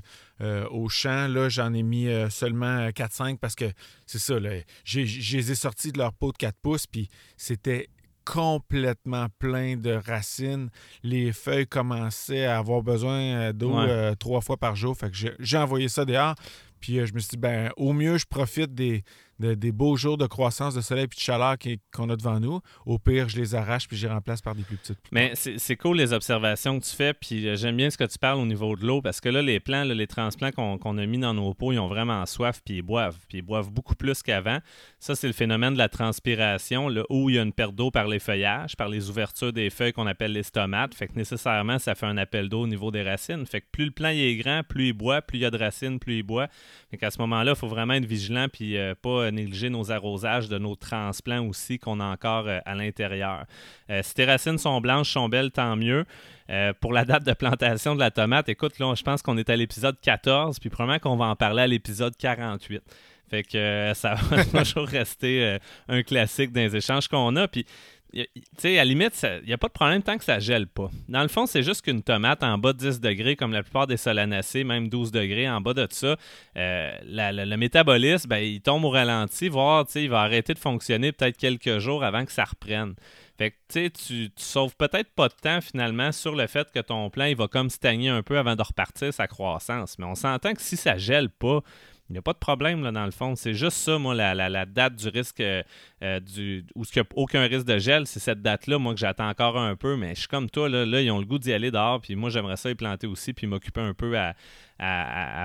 au 0.71 0.89
champ, 0.89 1.22
là, 1.27 1.49
j'en 1.49 1.73
ai 1.73 1.83
mis 1.83 2.07
seulement 2.29 2.89
4-5 2.89 3.37
parce 3.37 3.55
que 3.55 3.65
c'est 4.05 4.19
ça, 4.19 4.39
là, 4.39 4.51
je 4.83 5.01
les 5.01 5.51
ai 5.51 5.55
sortis 5.55 5.91
de 5.91 5.97
leur 5.97 6.13
peau 6.13 6.31
de 6.31 6.37
4 6.37 6.55
pouces, 6.61 6.87
puis 6.87 7.09
c'était 7.37 7.89
complètement 8.25 9.27
plein 9.39 9.75
de 9.75 9.91
racines. 9.91 10.69
Les 11.03 11.33
feuilles 11.33 11.67
commençaient 11.67 12.45
à 12.45 12.57
avoir 12.57 12.81
besoin 12.81 13.51
d'eau 13.53 13.75
trois 14.19 14.41
fois 14.41 14.57
par 14.57 14.75
jour. 14.75 14.95
Fait 14.97 15.11
que 15.11 15.17
j'ai 15.39 15.57
envoyé 15.57 15.89
ça 15.89 16.05
dehors. 16.05 16.35
Puis 16.79 17.05
je 17.05 17.13
me 17.13 17.19
suis 17.19 17.29
dit, 17.29 17.37
ben, 17.37 17.71
au 17.77 17.93
mieux, 17.93 18.17
je 18.17 18.25
profite 18.25 18.73
des, 18.73 19.03
des 19.39 19.71
beaux 19.71 19.95
jours 19.95 20.17
de 20.17 20.25
croissance 20.25 20.75
de 20.75 20.81
soleil 20.81 21.05
et 21.05 21.07
de 21.07 21.13
chaleur 21.17 21.55
qu'on 21.93 22.09
a 22.09 22.15
devant 22.15 22.39
nous. 22.39 22.61
Au 22.85 22.99
pire, 22.99 23.29
je 23.29 23.37
les 23.37 23.55
arrache 23.55 23.87
puis 23.87 23.97
je 23.97 24.07
les 24.07 24.13
remplace 24.13 24.41
par 24.41 24.55
des 24.55 24.63
plus 24.63 24.77
petites. 24.77 24.99
Mais 25.11 25.33
c'est 25.35 25.75
cool 25.75 25.97
les 25.97 26.13
observations 26.13 26.79
que 26.79 26.85
tu 26.85 26.95
fais. 26.95 27.13
Puis 27.13 27.47
euh, 27.47 27.55
j'aime 27.55 27.77
bien 27.77 27.89
ce 27.89 27.97
que 27.97 28.03
tu 28.03 28.17
parles 28.17 28.39
au 28.39 28.45
niveau 28.45 28.75
de 28.75 28.85
l'eau 28.85 29.01
parce 29.01 29.21
que 29.21 29.29
là, 29.29 29.41
les 29.41 29.59
plants, 29.59 29.83
les 29.83 30.07
transplants 30.07 30.51
qu'on 30.51 30.97
a 30.97 31.05
mis 31.05 31.17
dans 31.17 31.33
nos 31.33 31.53
pots, 31.53 31.71
ils 31.71 31.79
ont 31.79 31.87
vraiment 31.87 32.25
soif 32.25 32.61
puis 32.63 32.77
ils 32.77 32.81
boivent. 32.81 33.17
Puis 33.27 33.39
ils 33.39 33.41
boivent 33.41 33.71
beaucoup 33.71 33.95
plus 33.95 34.21
qu'avant. 34.21 34.59
Ça, 34.99 35.15
c'est 35.15 35.27
le 35.27 35.33
phénomène 35.33 35.73
de 35.73 35.77
la 35.77 35.89
transpiration 35.89 36.87
là, 36.89 37.03
où 37.09 37.29
il 37.29 37.35
y 37.35 37.39
a 37.39 37.43
une 37.43 37.53
perte 37.53 37.75
d'eau 37.75 37.91
par 37.91 38.07
les 38.07 38.19
feuillages, 38.19 38.75
par 38.75 38.89
les 38.89 39.09
ouvertures 39.09 39.53
des 39.53 39.69
feuilles 39.69 39.93
qu'on 39.93 40.07
appelle 40.07 40.33
les 40.33 40.43
stomates. 40.43 40.93
Fait 40.95 41.07
que 41.07 41.13
nécessairement, 41.15 41.79
ça 41.79 41.95
fait 41.95 42.05
un 42.05 42.17
appel 42.17 42.49
d'eau 42.49 42.61
au 42.61 42.67
niveau 42.67 42.91
des 42.91 43.03
racines. 43.03 43.45
Fait 43.45 43.61
que 43.61 43.67
plus 43.71 43.85
le 43.85 43.91
plant 43.91 44.09
est 44.09 44.35
grand, 44.35 44.61
plus 44.63 44.87
il 44.87 44.93
boit, 44.93 45.21
plus 45.21 45.39
il 45.39 45.41
y 45.41 45.45
a 45.45 45.51
de 45.51 45.57
racines, 45.57 45.99
plus 45.99 46.17
il 46.17 46.23
boit. 46.23 46.47
Fait 46.91 46.97
qu'à 46.97 47.11
ce 47.11 47.19
moment-là, 47.19 47.53
il 47.53 47.57
faut 47.57 47.67
vraiment 47.67 47.93
être 47.93 48.05
vigilant 48.05 48.47
puis 48.51 48.77
euh, 48.77 48.93
pas 49.01 49.22
négliger 49.31 49.69
nos 49.69 49.91
arrosages 49.91 50.49
de 50.49 50.57
nos 50.57 50.75
transplants 50.75 51.45
aussi 51.47 51.79
qu'on 51.79 51.99
a 51.99 52.05
encore 52.05 52.47
euh, 52.47 52.59
à 52.65 52.75
l'intérieur. 52.75 53.45
Euh, 53.89 54.01
si 54.03 54.13
tes 54.13 54.25
racines 54.25 54.57
sont 54.57 54.81
blanches, 54.81 55.11
sont 55.11 55.29
belles, 55.29 55.51
tant 55.51 55.75
mieux. 55.75 56.05
Euh, 56.49 56.73
pour 56.79 56.93
la 56.93 57.05
date 57.05 57.23
de 57.23 57.33
plantation 57.33 57.95
de 57.95 57.99
la 57.99 58.11
tomate, 58.11 58.49
écoute, 58.49 58.79
là, 58.79 58.93
je 58.95 59.03
pense 59.03 59.21
qu'on 59.21 59.37
est 59.37 59.49
à 59.49 59.55
l'épisode 59.55 59.97
14, 60.01 60.59
puis 60.59 60.69
probablement 60.69 60.99
qu'on 60.99 61.17
va 61.17 61.25
en 61.25 61.35
parler 61.35 61.63
à 61.63 61.67
l'épisode 61.67 62.15
48. 62.17 62.81
Fait 63.29 63.43
que 63.43 63.91
ça 63.95 64.15
va 64.15 64.45
toujours 64.63 64.87
rester 64.87 65.57
un 65.87 66.03
classique 66.03 66.51
dans 66.51 66.61
les 66.61 66.75
échanges 66.75 67.07
qu'on 67.07 67.35
a. 67.35 67.47
Puis 67.47 67.65
tu 68.13 68.27
sais, 68.57 68.77
à 68.77 68.83
la 68.83 68.85
limite, 68.85 69.25
il 69.41 69.47
n'y 69.47 69.53
a 69.53 69.57
pas 69.57 69.67
de 69.67 69.73
problème 69.73 70.03
tant 70.03 70.17
que 70.17 70.23
ça 70.23 70.39
gèle 70.39 70.67
pas. 70.67 70.89
Dans 71.09 71.23
le 71.23 71.27
fond, 71.27 71.45
c'est 71.45 71.63
juste 71.63 71.81
qu'une 71.81 72.03
tomate 72.03 72.43
en 72.43 72.57
bas 72.57 72.73
de 72.73 72.77
10 72.77 72.99
degrés, 73.01 73.35
comme 73.35 73.51
la 73.51 73.63
plupart 73.63 73.87
des 73.87 73.97
solanacées, 73.97 74.63
même 74.63 74.87
12 74.87 75.11
degrés, 75.11 75.49
en 75.49 75.61
bas 75.61 75.73
de 75.73 75.87
ça, 75.89 76.15
euh, 76.57 76.91
le 77.05 77.55
métabolisme, 77.55 78.29
ben, 78.29 78.37
il 78.37 78.61
tombe 78.61 78.85
au 78.85 78.89
ralenti, 78.89 79.49
voire 79.49 79.85
il 79.95 80.09
va 80.09 80.21
arrêter 80.21 80.53
de 80.53 80.59
fonctionner 80.59 81.11
peut-être 81.11 81.37
quelques 81.37 81.79
jours 81.79 82.03
avant 82.03 82.25
que 82.25 82.31
ça 82.31 82.45
reprenne. 82.45 82.93
Fait 83.37 83.51
que 83.51 83.55
tu, 83.67 83.91
tu 83.91 84.31
sauves 84.37 84.75
peut-être 84.75 85.09
pas 85.15 85.27
de 85.27 85.33
temps 85.33 85.59
finalement 85.59 86.11
sur 86.11 86.35
le 86.35 86.45
fait 86.45 86.71
que 86.71 86.79
ton 86.79 87.09
plan 87.09 87.25
il 87.25 87.35
va 87.35 87.47
comme 87.47 87.71
stagner 87.71 88.09
un 88.09 88.21
peu 88.21 88.37
avant 88.37 88.55
de 88.55 88.61
repartir 88.61 89.11
sa 89.11 89.27
croissance. 89.27 89.97
Mais 89.97 90.05
on 90.05 90.13
s'entend 90.13 90.53
que 90.53 90.61
si 90.61 90.77
ça 90.77 90.97
gèle 90.97 91.29
pas, 91.29 91.61
il 92.09 92.13
n'y 92.13 92.19
a 92.19 92.21
pas 92.21 92.33
de 92.33 92.37
problème 92.37 92.83
là, 92.83 92.91
dans 92.91 93.05
le 93.05 93.11
fond. 93.11 93.35
C'est 93.35 93.53
juste 93.53 93.77
ça, 93.77 93.97
moi, 93.97 94.13
la, 94.13 94.65
date 94.65 94.95
du 94.95 95.07
risque, 95.07 95.39
euh, 95.39 95.63
euh, 96.01 96.19
du, 96.19 96.65
où 96.75 96.83
il 96.83 96.87
n'y 96.97 97.01
a 97.01 97.05
aucun 97.15 97.43
risque 97.43 97.65
de 97.65 97.77
gel, 97.77 98.05
c'est 98.07 98.19
cette 98.19 98.41
date-là, 98.41 98.77
moi, 98.77 98.93
que 98.93 98.99
j'attends 98.99 99.29
encore 99.29 99.57
un 99.57 99.75
peu. 99.77 99.95
Mais 99.95 100.13
je 100.13 100.19
suis 100.19 100.27
comme 100.27 100.49
toi, 100.49 100.67
là, 100.67 101.01
ils 101.01 101.11
ont 101.11 101.19
le 101.19 101.25
goût 101.25 101.39
d'y 101.39 101.53
aller 101.53 101.71
dehors. 101.71 102.01
Puis 102.01 102.15
moi, 102.15 102.29
j'aimerais 102.29 102.57
ça 102.57 102.69
y 102.69 102.75
planter 102.75 103.07
aussi, 103.07 103.31
puis 103.31 103.47
m'occuper 103.47 103.79
un 103.79 103.93
peu 103.93 104.17
à, 104.17 104.35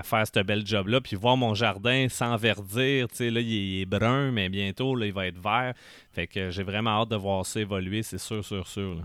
faire 0.02 0.24
ce 0.26 0.42
bel 0.42 0.66
job-là. 0.66 1.00
Puis 1.00 1.14
voir 1.14 1.36
mon 1.36 1.54
jardin 1.54 2.08
s'enverdir. 2.08 3.08
Tu 3.08 3.16
sais, 3.16 3.30
là, 3.30 3.40
il 3.40 3.80
est, 3.80 3.86
brun, 3.86 4.32
mais 4.32 4.48
bientôt, 4.48 4.96
là, 4.96 5.06
il 5.06 5.12
va 5.12 5.28
être 5.28 5.38
vert. 5.38 5.74
Fait 6.12 6.26
que 6.26 6.50
j'ai 6.50 6.64
vraiment 6.64 7.02
hâte 7.02 7.10
de 7.10 7.16
voir 7.16 7.46
ça 7.46 7.60
évoluer, 7.60 8.02
c'est 8.02 8.18
sûr, 8.18 8.44
sûr, 8.44 8.66
sûr. 8.66 8.96
Là. 8.96 9.02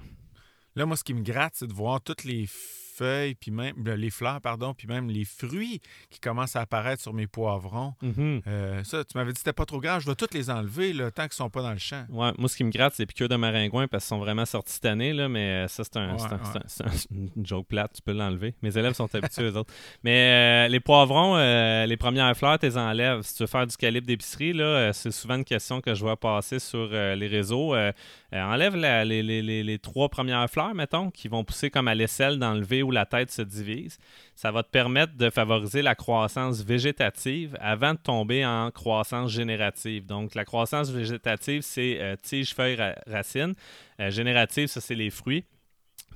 là, 0.75 0.86
moi, 0.88 0.98
ce 0.98 1.03
qui 1.03 1.13
me 1.13 1.22
gratte, 1.22 1.53
c'est 1.55 1.67
de 1.67 1.74
voir 1.74 2.01
toutes 2.01 2.24
les 2.24 2.48
feuilles, 2.93 3.35
puis 3.35 3.51
même 3.51 3.73
ben, 3.77 4.00
les 4.00 4.09
fleurs, 4.09 4.41
pardon, 4.41 4.73
puis 4.73 4.88
même 4.88 5.09
les 5.09 5.25
fruits 5.25 5.81
qui 6.09 6.19
commencent 6.19 6.55
à 6.55 6.62
apparaître 6.62 7.01
sur 7.01 7.13
mes 7.13 7.27
poivrons. 7.27 7.93
Mm-hmm. 8.03 8.41
Euh, 8.47 8.83
ça, 8.83 9.03
tu 9.03 9.17
m'avais 9.17 9.31
dit 9.31 9.35
que 9.35 9.39
c'était 9.39 9.53
pas 9.53 9.65
trop 9.65 9.79
grave. 9.79 10.01
Je 10.01 10.07
vais 10.07 10.15
toutes 10.15 10.33
les 10.33 10.50
enlever 10.50 10.93
là, 10.93 11.12
tant 11.12 11.23
qu'ils 11.23 11.33
sont 11.33 11.50
pas 11.50 11.62
dans 11.62 11.71
le 11.71 11.77
champ. 11.77 12.05
Ouais, 12.09 12.31
moi, 12.38 12.50
ce 12.50 12.55
qui 12.55 12.63
me 12.63 12.71
gratte, 12.71 12.93
c'est 12.95 13.03
les 13.03 13.07
piqûres 13.07 13.29
de 13.29 13.35
maringouin 13.35 13.88
parce 13.88 14.03
qu'ils 14.03 14.09
sont 14.09 14.19
vraiment 14.19 14.45
sortis 14.45 14.73
cette 14.73 14.85
année, 14.85 15.13
là, 15.13 15.27
mais 15.27 15.65
euh, 15.65 15.67
ça, 15.67 15.83
c'est 15.83 15.97
un, 15.97 16.15
une 17.12 17.45
joke 17.45 17.67
plate. 17.67 17.93
Tu 17.95 18.01
peux 18.01 18.13
l'enlever. 18.13 18.55
Mes 18.62 18.77
élèves 18.77 18.93
sont 18.93 19.13
habitués, 19.15 19.43
eux 19.43 19.57
autres. 19.57 19.73
Mais 20.03 20.65
euh, 20.65 20.67
les 20.67 20.79
poivrons, 20.79 21.38
les 21.85 21.97
premières 21.97 22.35
fleurs, 22.38 22.59
tu 22.59 22.65
les 22.65 22.77
enlèves. 22.77 23.21
Si 23.23 23.35
tu 23.35 23.43
veux 23.43 23.47
faire 23.47 23.67
du 23.67 23.75
calibre 23.75 24.07
d'épicerie, 24.07 24.53
là, 24.53 24.93
c'est 24.93 25.12
souvent 25.12 25.35
une 25.35 25.45
question 25.45 25.81
que 25.81 25.93
je 25.93 26.01
vois 26.01 26.17
passer 26.17 26.59
sur 26.59 26.89
les 26.89 27.27
réseaux. 27.27 27.75
enlève 28.31 28.75
les, 28.75 29.23
les, 29.23 29.63
les, 29.63 29.79
trois 29.79 30.09
premières 30.09 30.50
fleurs, 30.50 30.75
mettons, 30.75 31.09
qui 31.09 31.27
vont 31.27 31.43
pousser 31.43 31.69
comme 31.69 31.88
à 31.88 31.95
l'aisselle 31.95 32.39
d'enlever 32.39 32.83
où 32.84 32.92
la 32.92 33.06
tête 33.06 33.32
se 33.32 33.42
divise. 33.42 33.98
Ça 34.36 34.52
va 34.52 34.63
te 34.63 34.70
permettre 34.70 35.16
de 35.16 35.30
favoriser 35.30 35.82
la 35.82 35.96
croissance 35.96 36.63
végétative 36.63 37.58
avant 37.60 37.94
de 37.94 38.00
tomber 38.00 38.46
en 38.46 38.72
croissance 38.72 39.32
générative. 39.32 40.06
Donc, 40.06 40.36
la 40.36 40.46
croissance 40.46 40.90
végétative, 40.90 41.62
c'est 41.62 42.00
euh, 42.00 42.16
tige, 42.22 42.54
feuille, 42.54 42.78
racine. 43.08 43.54
Euh, 44.00 44.12
générative, 44.12 44.68
ça, 44.68 44.82
c'est 44.82 44.96
les 44.96 45.10
fruits. 45.10 45.46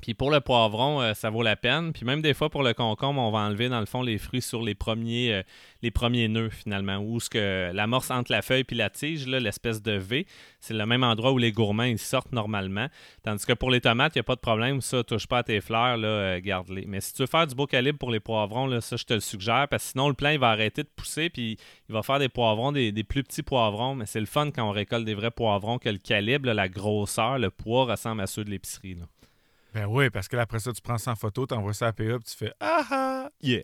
Puis 0.01 0.13
pour 0.13 0.31
le 0.31 0.39
poivron, 0.41 1.01
euh, 1.01 1.13
ça 1.13 1.29
vaut 1.29 1.43
la 1.43 1.55
peine. 1.55 1.93
Puis 1.93 2.05
même 2.05 2.21
des 2.21 2.33
fois 2.33 2.49
pour 2.49 2.63
le 2.63 2.73
concombre, 2.73 3.21
on 3.21 3.31
va 3.31 3.39
enlever 3.39 3.69
dans 3.69 3.79
le 3.79 3.85
fond 3.85 4.01
les 4.01 4.17
fruits 4.17 4.41
sur 4.41 4.61
les 4.61 4.75
premiers, 4.75 5.33
euh, 5.33 5.43
les 5.81 5.91
premiers 5.91 6.27
nœuds 6.27 6.49
finalement, 6.49 6.97
où 6.97 7.19
ce 7.19 7.29
que 7.29 7.71
l'amorce 7.73 8.11
entre 8.11 8.31
la 8.31 8.41
feuille 8.41 8.63
et 8.69 8.75
la 8.75 8.89
tige, 8.89 9.27
l'espèce 9.27 9.81
de 9.81 9.93
V, 9.93 10.25
c'est 10.59 10.73
le 10.73 10.85
même 10.85 11.03
endroit 11.03 11.31
où 11.31 11.37
les 11.37 11.51
gourmands 11.51 11.95
sortent 11.97 12.31
normalement. 12.31 12.87
Tandis 13.23 13.45
que 13.45 13.53
pour 13.53 13.71
les 13.71 13.81
tomates, 13.81 14.15
il 14.15 14.19
n'y 14.19 14.21
a 14.21 14.23
pas 14.23 14.35
de 14.35 14.41
problème, 14.41 14.81
ça 14.81 15.03
touche 15.03 15.27
pas 15.27 15.39
à 15.39 15.43
tes 15.43 15.61
fleurs, 15.61 15.97
euh, 16.01 16.39
garde-les. 16.41 16.85
Mais 16.85 17.01
si 17.01 17.13
tu 17.13 17.23
veux 17.23 17.27
faire 17.27 17.47
du 17.47 17.55
beau 17.55 17.67
calibre 17.67 17.97
pour 17.97 18.11
les 18.11 18.19
poivrons, 18.19 18.79
ça 18.81 18.95
je 18.95 19.03
te 19.03 19.13
le 19.13 19.19
suggère, 19.19 19.67
parce 19.69 19.83
que 19.83 19.91
sinon 19.91 20.07
le 20.07 20.13
plant 20.13 20.29
il 20.29 20.39
va 20.39 20.49
arrêter 20.49 20.83
de 20.83 20.89
pousser, 20.95 21.29
puis 21.29 21.57
il 21.89 21.93
va 21.93 22.03
faire 22.03 22.19
des 22.19 22.29
poivrons, 22.29 22.71
des, 22.71 22.91
plus 23.03 23.23
petits 23.23 23.43
poivrons. 23.43 23.95
Mais 23.95 24.05
c'est 24.05 24.19
le 24.19 24.25
fun 24.25 24.51
quand 24.51 24.67
on 24.67 24.71
récolte 24.71 25.05
des 25.05 25.15
vrais 25.15 25.31
poivrons 25.31 25.77
que 25.79 25.89
le 25.89 25.97
calibre, 25.97 26.51
la 26.51 26.69
grosseur, 26.69 27.37
le 27.39 27.49
poids 27.49 27.85
ressemble 27.85 28.21
à 28.21 28.27
ceux 28.27 28.43
de 28.43 28.49
l'épicerie. 28.49 28.97
Ben 29.73 29.85
oui, 29.85 30.09
parce 30.09 30.27
que 30.27 30.35
là, 30.35 30.43
après 30.43 30.59
ça, 30.59 30.71
tu 30.73 30.81
prends 30.81 30.97
ça 30.97 31.11
en 31.11 31.15
photo, 31.15 31.45
tu 31.45 31.53
envoies 31.53 31.73
ça 31.73 31.87
à 31.87 31.93
PA, 31.93 32.03
puis 32.03 32.31
tu 32.31 32.37
fais 32.37 32.53
Ah 32.59 32.83
ah! 32.89 33.29
Yeah! 33.41 33.63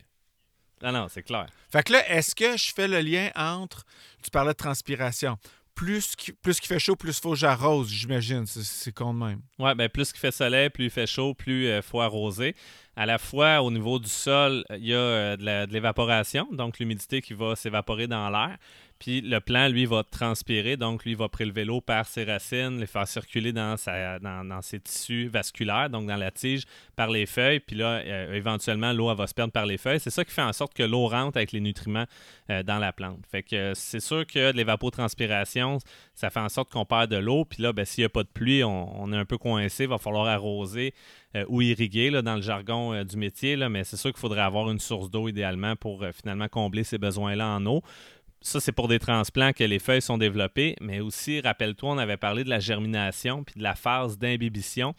Non, 0.84 0.92
non, 0.92 1.08
c'est 1.08 1.24
clair. 1.24 1.48
Fait 1.72 1.82
que 1.84 1.94
là, 1.94 2.10
est-ce 2.10 2.36
que 2.36 2.58
je 2.58 2.74
fais 2.74 2.90
le 2.90 3.00
lien 3.00 3.30
entre. 3.36 3.86
Tu 4.22 4.30
parlais 4.30 4.52
de 4.52 4.58
transpiration. 4.58 5.38
Plus 5.76 6.16
qu'il 6.16 6.36
plus 6.36 6.60
fait 6.60 6.78
chaud, 6.78 6.96
plus 6.96 7.18
il 7.18 7.22
faut 7.22 7.32
que 7.32 7.38
j'arrose, 7.38 7.90
j'imagine. 7.90 8.46
C'est 8.46 8.92
con 8.92 9.14
de 9.14 9.20
même. 9.26 9.42
Oui, 9.58 9.74
ben 9.74 9.90
plus 9.90 10.12
qu'il 10.12 10.20
fait 10.20 10.32
soleil, 10.32 10.70
plus 10.70 10.86
il 10.86 10.90
fait 10.92 11.08
chaud, 11.08 11.34
plus 11.34 11.64
il 11.64 11.72
euh, 11.72 11.82
faut 11.82 12.00
arroser. 12.00 12.56
À 12.96 13.08
la 13.08 13.18
fois, 13.18 13.64
au 13.64 13.72
niveau 13.72 13.98
du 13.98 14.10
sol, 14.10 14.64
il 14.70 14.86
y 14.86 14.94
a 14.94 14.98
euh, 14.98 15.36
de 15.36 15.74
l'évaporation, 15.74 16.48
donc 16.52 16.78
l'humidité 16.78 17.24
qui 17.24 17.34
va 17.34 17.56
s'évaporer 17.56 18.06
dans 18.06 18.30
l'air. 18.30 18.58
Puis 19.04 19.20
le 19.20 19.42
plant, 19.42 19.68
lui, 19.68 19.86
va 19.86 20.06
transpirer, 20.06 20.78
donc 20.78 21.04
lui 21.04 21.14
va 21.14 21.28
prélever 21.28 21.66
l'eau 21.66 21.82
par 21.82 22.06
ses 22.06 22.24
racines, 22.24 22.80
les 22.80 22.86
faire 22.86 23.06
circuler 23.06 23.52
dans, 23.52 23.76
ses 24.62 24.80
tissus 24.80 25.28
vasculaires, 25.28 25.90
donc 25.90 26.08
dans 26.08 26.16
la 26.16 26.32
tige, 26.32 26.64
par 26.96 27.10
les 27.10 27.26
feuilles. 27.26 27.60
Puis 27.60 27.76
là, 27.76 28.00
euh, 28.00 28.34
éventuellement, 28.34 28.94
l'eau 28.94 29.14
va 29.14 29.28
se 29.28 29.34
perdre 29.34 29.52
par 29.52 29.66
les 29.66 29.78
feuilles. 29.78 30.00
C'est 30.00 30.10
ça 30.10 30.24
qui 30.24 30.32
fait 30.32 30.42
en 30.42 30.54
sorte 30.54 30.74
que 30.74 30.84
l'eau 30.84 31.10
rentre 31.10 31.36
avec 31.36 31.52
les 31.52 31.60
nutriments 31.60 32.06
euh, 32.50 32.64
dans 32.64 32.80
la 32.80 32.94
plante. 32.94 33.20
Fait 33.30 33.44
que 33.44 33.74
c'est 33.76 34.00
sûr 34.00 34.26
que 34.26 34.54
l'évapotranspiration, 34.54 35.80
ça 36.16 36.30
fait 36.30 36.40
en 36.40 36.48
sorte 36.48 36.72
qu'on 36.72 36.86
perd 36.86 37.12
de 37.12 37.18
l'eau. 37.18 37.44
Puis 37.44 37.62
là, 37.62 37.74
ben, 37.74 37.84
s'il 37.84 38.04
n'y 38.04 38.06
a 38.06 38.10
pas 38.10 38.24
de 38.24 38.30
pluie, 38.30 38.64
on, 38.64 39.12
est 39.12 39.18
un 39.18 39.26
peu 39.26 39.38
coincé, 39.38 39.84
il 39.84 39.90
va 39.90 39.98
falloir 39.98 40.28
arroser 40.28 40.94
euh, 41.36 41.44
ou 41.50 41.62
irriguer 41.62 42.10
dans 42.22 42.36
le 42.36 42.42
jargon 42.42 43.04
du 43.04 43.18
métier. 43.18 43.58
Mais 43.58 43.84
c'est 43.84 43.98
sûr 43.98 44.14
qu'il 44.14 44.22
faudrait 44.22 44.44
avoir 44.44 44.72
une 44.72 44.80
source 44.80 45.12
d'eau 45.12 45.28
idéalement 45.28 45.76
pour 45.76 46.06
finalement 46.14 46.48
combler 46.48 46.86
ces 46.86 46.98
besoins-là 46.98 47.50
en 47.50 47.66
eau 47.66 47.82
ça, 48.44 48.60
c'est 48.60 48.74
pour 48.74 48.90
des 48.90 49.00
transplants 49.00 49.54
que 49.54 49.64
les 49.64 49.80
feuilles 49.80 50.02
sont 50.02 50.18
développées, 50.18 50.76
mais 50.82 51.00
aussi, 51.00 51.40
rappelle-toi, 51.40 51.92
on 51.92 51.98
avait 51.98 52.18
parlé 52.18 52.44
de 52.44 52.50
la 52.50 52.60
germination 52.60 53.44
puis 53.44 53.56
de 53.58 53.64
la 53.64 53.74
phase 53.74 54.18
d'imbibition. 54.18 54.94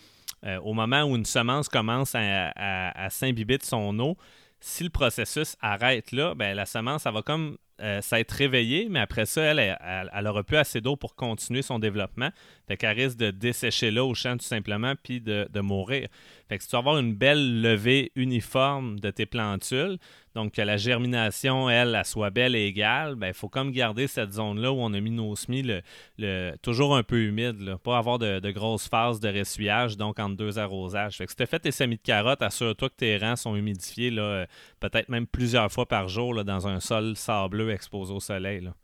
Euh, 0.45 0.59
au 0.61 0.73
moment 0.73 1.03
où 1.05 1.15
une 1.15 1.27
semence 1.27 1.69
commence 1.69 2.15
à, 2.15 3.09
s'imbiber 3.11 3.59
de 3.59 3.63
son 3.63 3.99
eau, 3.99 4.17
si 4.61 4.83
le 4.83 4.91
processus 4.91 5.57
arrête 5.61 6.11
là, 6.11 6.35
ben, 6.35 6.55
la 6.55 6.65
semence, 6.65 7.05
elle 7.05 7.13
va 7.13 7.23
comme 7.23 7.59
euh, 7.83 8.01
s'être 8.01 8.31
réveillée, 8.31 8.87
mais 8.89 9.01
après 9.01 9.27
ça, 9.27 9.43
elle, 9.43 9.59
elle, 9.59 10.27
aura 10.27 10.43
plus 10.43 10.57
assez 10.57 10.81
d'eau 10.81 10.97
pour 10.97 11.15
continuer 11.15 11.61
son 11.61 11.79
développement. 11.79 12.31
Fait 12.67 12.77
qu'elle 12.77 12.97
risque 12.97 13.19
de 13.19 13.31
dessécher 13.31 13.91
là 13.91 14.05
au 14.05 14.15
champ 14.15 14.39
tout 14.39 14.45
simplement, 14.45 14.95
puis 15.03 15.21
de, 15.21 15.49
de, 15.53 15.61
mourir. 15.61 16.09
Fait 16.49 16.57
que 16.57 16.63
si 16.63 16.71
tu 16.71 16.77
veux 16.77 16.79
avoir 16.79 16.99
une 16.99 17.15
belle 17.15 17.61
levée 17.61 18.11
uniforme 18.15 19.01
de 19.01 19.11
tes 19.11 19.27
plantules, 19.27 19.99
donc 20.35 20.53
que 20.53 20.63
la 20.63 20.77
germination, 20.77 21.71
elle, 21.71 21.95
elle 21.95 22.05
soit 22.05 22.31
belle 22.31 22.57
et 22.57 22.67
égale, 22.67 23.13
il 23.13 23.19
ben, 23.19 23.33
faut 23.33 23.49
comme 23.49 23.71
garder 23.71 24.07
cette 24.07 24.33
zone-là 24.33 24.73
où 24.73 24.77
on 24.81 24.93
a 24.93 25.01
mis 25.01 25.11
nos 25.11 25.37
semis 25.37 25.65
le, 26.19 26.57
toujours 26.63 26.97
un 26.97 27.03
peu 27.03 27.23
humide, 27.23 27.61
là, 27.61 27.79
pas 27.79 27.99
avoir 27.99 28.19
de, 28.19 28.51
grosses 28.51 28.89
phases 28.89 29.21
de 29.21 29.29
ressuyage, 29.29 29.97
donc 29.97 30.19
entre 30.19 30.37
deux 30.37 30.59
arrosages. 30.59 31.17
Fait 31.17 31.27
que 31.27 31.31
si 31.31 31.37
tu 31.37 31.47
fait 31.47 31.61
tes 31.61 31.71
semis 31.71 31.97
de 31.97 32.03
carottes, 32.03 32.43
assure-toi 32.43 32.89
que 32.89 32.97
tes 32.97 33.17
rangs 33.17 33.37
sont 33.37 33.57
humidifiés, 33.57 34.11
là, 34.11 34.47
peut-être 34.81 35.09
même 35.09 35.27
plusieurs 35.27 35.71
fois 35.71 35.87
par 35.87 36.09
jour 36.09 36.35
là, 36.35 36.45
dans 36.45 36.67
un 36.67 36.81
sol 36.81 37.17
sableux 37.17 37.71
exposé 37.71 38.13
au 38.13 38.21
soleil. 38.21 38.61
Là. 38.61 38.75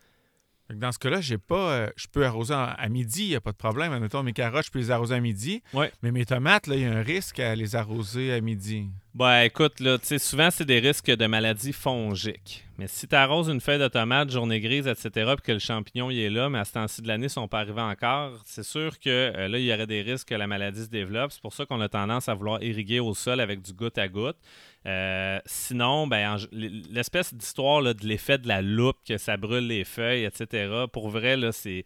Dans 0.74 0.92
ce 0.92 0.98
cas-là, 0.98 1.20
j'ai 1.20 1.38
pas. 1.38 1.72
Euh, 1.72 1.90
je 1.96 2.06
peux 2.06 2.24
arroser 2.24 2.54
à 2.54 2.88
midi, 2.88 3.24
il 3.24 3.28
n'y 3.30 3.34
a 3.34 3.40
pas 3.40 3.52
de 3.52 3.56
problème. 3.56 3.92
Admettons, 3.92 4.22
mes 4.22 4.32
carottes, 4.32 4.66
je 4.66 4.70
peux 4.70 4.78
les 4.78 4.90
arroser 4.90 5.16
à 5.16 5.20
midi. 5.20 5.62
Mais 6.02 6.12
mes 6.12 6.24
tomates, 6.24 6.68
il 6.68 6.80
y 6.80 6.84
a 6.84 6.92
un 6.92 7.02
risque 7.02 7.40
à 7.40 7.54
les 7.56 7.74
arroser 7.74 8.32
à 8.32 8.40
midi. 8.40 8.88
Ben 9.12 9.42
écoute, 9.42 9.80
là, 9.80 9.98
souvent, 10.18 10.50
c'est 10.52 10.64
des 10.64 10.78
risques 10.78 11.10
de 11.10 11.26
maladies 11.26 11.72
fongiques. 11.72 12.64
Mais 12.78 12.86
si 12.86 13.08
tu 13.08 13.14
arroses 13.16 13.48
une 13.48 13.60
feuille 13.60 13.80
de 13.80 13.88
tomate, 13.88 14.30
journée 14.30 14.60
grise, 14.60 14.86
etc., 14.86 15.10
puis 15.36 15.42
que 15.44 15.52
le 15.52 15.58
champignon 15.58 16.10
il 16.10 16.20
est 16.20 16.30
là, 16.30 16.48
mais 16.48 16.60
à 16.60 16.64
ce 16.64 16.72
temps-ci 16.74 17.02
de 17.02 17.08
l'année, 17.08 17.26
ils 17.26 17.30
sont 17.30 17.48
pas 17.48 17.58
arrivés 17.58 17.80
encore, 17.80 18.40
c'est 18.46 18.62
sûr 18.62 19.00
que 19.00 19.10
euh, 19.10 19.48
là, 19.48 19.58
il 19.58 19.64
y 19.64 19.74
aurait 19.74 19.88
des 19.88 20.00
risques 20.00 20.28
que 20.28 20.34
la 20.36 20.46
maladie 20.46 20.84
se 20.84 20.88
développe. 20.88 21.32
C'est 21.32 21.42
pour 21.42 21.52
ça 21.52 21.66
qu'on 21.66 21.80
a 21.80 21.88
tendance 21.88 22.28
à 22.28 22.34
vouloir 22.34 22.62
irriguer 22.62 23.00
au 23.00 23.12
sol 23.12 23.40
avec 23.40 23.62
du 23.62 23.72
goutte 23.72 23.98
à 23.98 24.08
goutte. 24.08 24.38
Euh, 24.86 25.40
sinon, 25.44 26.06
ben, 26.06 26.36
l'espèce 26.52 27.34
d'histoire 27.34 27.82
de 27.82 28.06
l'effet 28.06 28.38
de 28.38 28.48
la 28.48 28.62
loupe, 28.62 28.96
que 29.06 29.18
ça 29.18 29.36
brûle 29.36 29.66
les 29.66 29.84
feuilles, 29.84 30.24
etc., 30.24 30.84
pour 30.90 31.10
vrai, 31.10 31.36
c'est 31.50 31.84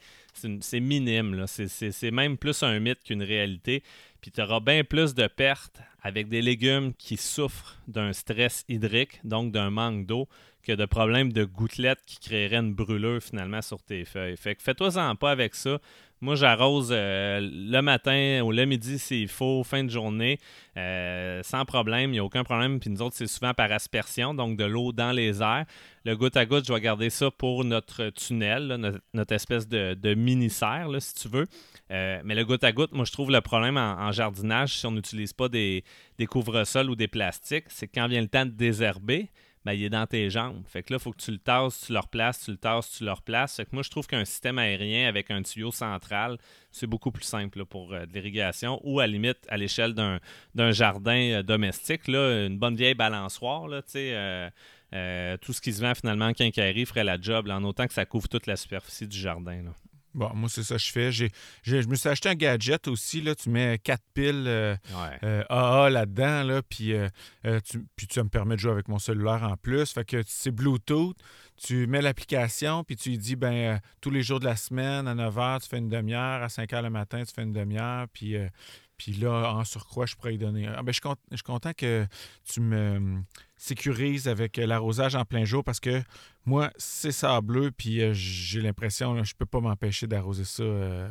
minime. 0.80 1.46
C'est 1.48 2.10
même 2.12 2.36
plus 2.36 2.62
un 2.62 2.78
mythe 2.78 3.02
qu'une 3.02 3.22
réalité. 3.22 3.82
Puis 4.24 4.32
tu 4.32 4.40
auras 4.40 4.60
bien 4.60 4.84
plus 4.84 5.14
de 5.14 5.26
pertes 5.26 5.82
avec 6.00 6.30
des 6.30 6.40
légumes 6.40 6.94
qui 6.94 7.18
souffrent 7.18 7.76
d'un 7.88 8.14
stress 8.14 8.64
hydrique, 8.70 9.20
donc 9.22 9.52
d'un 9.52 9.68
manque 9.68 10.06
d'eau, 10.06 10.30
que 10.62 10.72
de 10.72 10.86
problèmes 10.86 11.30
de 11.30 11.44
gouttelettes 11.44 12.00
qui 12.06 12.18
créeraient 12.20 12.56
une 12.56 12.72
brûlure 12.72 13.22
finalement 13.22 13.60
sur 13.60 13.82
tes 13.82 14.06
feuilles. 14.06 14.38
Fait 14.38 14.54
que 14.54 14.62
fais-toi-en 14.62 15.14
pas 15.16 15.30
avec 15.30 15.54
ça. 15.54 15.78
Moi, 16.22 16.36
j'arrose 16.36 16.88
euh, 16.90 17.38
le 17.42 17.82
matin 17.82 18.40
ou 18.42 18.50
le 18.50 18.64
midi 18.64 18.98
s'il 18.98 19.28
faut, 19.28 19.62
fin 19.62 19.84
de 19.84 19.90
journée, 19.90 20.40
euh, 20.78 21.42
sans 21.42 21.66
problème. 21.66 22.08
Il 22.08 22.12
n'y 22.14 22.18
a 22.18 22.24
aucun 22.24 22.44
problème. 22.44 22.80
Puis 22.80 22.88
nous 22.88 23.02
autres, 23.02 23.16
c'est 23.16 23.26
souvent 23.26 23.52
par 23.52 23.70
aspersion, 23.70 24.32
donc 24.32 24.56
de 24.56 24.64
l'eau 24.64 24.92
dans 24.92 25.12
les 25.12 25.42
airs. 25.42 25.66
Le 26.06 26.16
goutte 26.16 26.38
à 26.38 26.46
goutte, 26.46 26.66
je 26.66 26.72
vais 26.72 26.80
garder 26.80 27.10
ça 27.10 27.30
pour 27.30 27.62
notre 27.62 28.08
tunnel, 28.08 28.90
notre, 29.12 29.32
espèce 29.32 29.68
de, 29.68 30.14
mini-serre, 30.14 30.88
si 30.98 31.14
tu 31.14 31.28
veux. 31.28 31.46
Euh, 31.90 32.20
mais 32.24 32.34
le 32.34 32.44
goutte 32.44 32.64
à 32.64 32.72
goutte, 32.72 32.92
moi, 32.92 33.04
je 33.04 33.12
trouve 33.12 33.30
le 33.30 33.40
problème 33.40 33.76
en, 33.76 34.10
jardinage, 34.12 34.78
si 34.78 34.86
on 34.86 34.92
n'utilise 34.92 35.32
pas 35.32 35.48
des, 35.48 35.84
des 36.18 36.26
couvre-sols 36.26 36.90
ou 36.90 36.96
des 36.96 37.08
plastiques, 37.08 37.66
c'est 37.68 37.88
quand 37.88 38.08
vient 38.08 38.22
le 38.22 38.28
temps 38.28 38.46
de 38.46 38.50
désherber, 38.50 39.30
ben, 39.64 39.72
il 39.72 39.82
est 39.82 39.90
dans 39.90 40.06
tes 40.06 40.28
jambes. 40.28 40.62
Fait 40.66 40.82
que 40.82 40.92
là, 40.92 40.98
il 41.00 41.02
faut 41.02 41.12
que 41.12 41.22
tu 41.22 41.30
le 41.30 41.38
tasses, 41.38 41.84
tu 41.86 41.92
le 41.92 41.98
replaces, 41.98 42.44
tu 42.44 42.50
le 42.50 42.58
tasses, 42.58 42.90
tu 42.98 43.04
le 43.04 43.12
replaces. 43.12 43.56
Fait 43.56 43.64
que 43.64 43.70
moi, 43.72 43.82
je 43.82 43.88
trouve 43.88 44.06
qu'un 44.06 44.24
système 44.24 44.58
aérien 44.58 45.08
avec 45.08 45.30
un 45.30 45.42
tuyau 45.42 45.72
central, 45.72 46.36
c'est 46.70 46.86
beaucoup 46.86 47.10
plus 47.10 47.24
simple 47.24 47.64
pour 47.64 47.94
euh, 47.94 48.04
de 48.04 48.12
l'irrigation 48.12 48.78
ou 48.84 49.00
à 49.00 49.06
limite 49.06 49.38
à 49.48 49.56
l'échelle 49.56 49.94
d'un 49.94 50.70
jardin 50.70 51.30
euh, 51.30 51.42
domestique, 51.42 52.08
là, 52.08 52.46
une 52.46 52.58
bonne 52.58 52.76
vieille 52.76 52.94
balançoire, 52.94 53.66
là, 53.66 53.80
tout 53.82 55.52
ce 55.52 55.60
qui 55.60 55.72
se 55.72 55.80
vend 55.80 55.94
finalement 55.94 56.26
en 56.26 56.34
quincaillerie 56.34 56.84
ferait 56.84 57.04
la 57.04 57.18
job, 57.20 57.48
en 57.48 57.62
autant 57.64 57.86
que 57.86 57.94
ça 57.94 58.04
couvre 58.04 58.28
toute 58.28 58.46
la 58.46 58.56
superficie 58.56 59.08
du 59.08 59.18
jardin. 59.18 59.64
Bon, 60.14 60.30
moi, 60.34 60.48
c'est 60.48 60.62
ça 60.62 60.76
que 60.76 60.82
je 60.82 60.92
fais. 60.92 61.12
J'ai, 61.12 61.30
je 61.64 61.88
me 61.88 61.94
suis 61.94 62.08
acheté 62.08 62.28
un 62.28 62.34
gadget 62.34 62.88
aussi. 62.88 63.20
Là. 63.20 63.34
Tu 63.34 63.50
mets 63.50 63.78
quatre 63.78 64.04
piles 64.14 64.44
euh, 64.46 64.76
AA 65.48 65.90
là-dedans, 65.90 66.44
là, 66.44 66.62
puis, 66.62 66.94
tu, 67.64 67.86
puis 67.96 68.06
ça 68.10 68.22
me 68.22 68.28
permet 68.28 68.54
de 68.54 68.60
jouer 68.60 68.72
avec 68.72 68.88
mon 68.88 68.98
cellulaire 68.98 69.42
en 69.42 69.56
plus. 69.56 69.92
Fait 69.92 70.04
que 70.04 70.22
c'est 70.26 70.50
Bluetooth. 70.50 71.16
Tu 71.56 71.86
mets 71.86 72.02
l'application, 72.02 72.82
puis 72.82 72.96
tu 72.96 73.10
lui 73.10 73.18
dis, 73.18 73.36
ben 73.36 73.80
tous 74.00 74.10
les 74.10 74.22
jours 74.22 74.40
de 74.40 74.44
la 74.44 74.56
semaine, 74.56 75.06
à 75.06 75.14
9 75.14 75.34
h, 75.36 75.62
tu 75.62 75.68
fais 75.68 75.78
une 75.78 75.88
demi-heure. 75.88 76.42
À 76.42 76.48
5 76.48 76.70
h 76.70 76.82
le 76.82 76.90
matin, 76.90 77.22
tu 77.24 77.32
fais 77.32 77.42
une 77.42 77.52
demi-heure. 77.52 78.06
Puis, 78.12 78.36
puis 78.96 79.12
là, 79.12 79.54
en 79.54 79.64
surcroît, 79.64 80.06
je 80.06 80.14
pourrais 80.14 80.32
lui 80.32 80.38
donner? 80.38 80.66
Ah, 80.68 80.82
ben, 80.82 80.92
je, 80.92 81.00
je 81.30 81.36
suis 81.36 81.42
content 81.42 81.72
que 81.72 82.06
tu 82.44 82.60
me 82.60 83.22
sécurises 83.64 84.28
avec 84.28 84.58
l'arrosage 84.58 85.14
en 85.14 85.24
plein 85.24 85.44
jour 85.44 85.64
parce 85.64 85.80
que 85.80 86.02
moi, 86.44 86.70
c'est 86.76 87.12
sableux, 87.12 87.70
puis 87.70 88.02
euh, 88.02 88.12
j'ai 88.12 88.60
l'impression, 88.60 89.24
je 89.24 89.34
peux 89.34 89.46
pas 89.46 89.60
m'empêcher 89.60 90.06
d'arroser 90.06 90.44
ça 90.44 90.62
euh, 90.62 91.08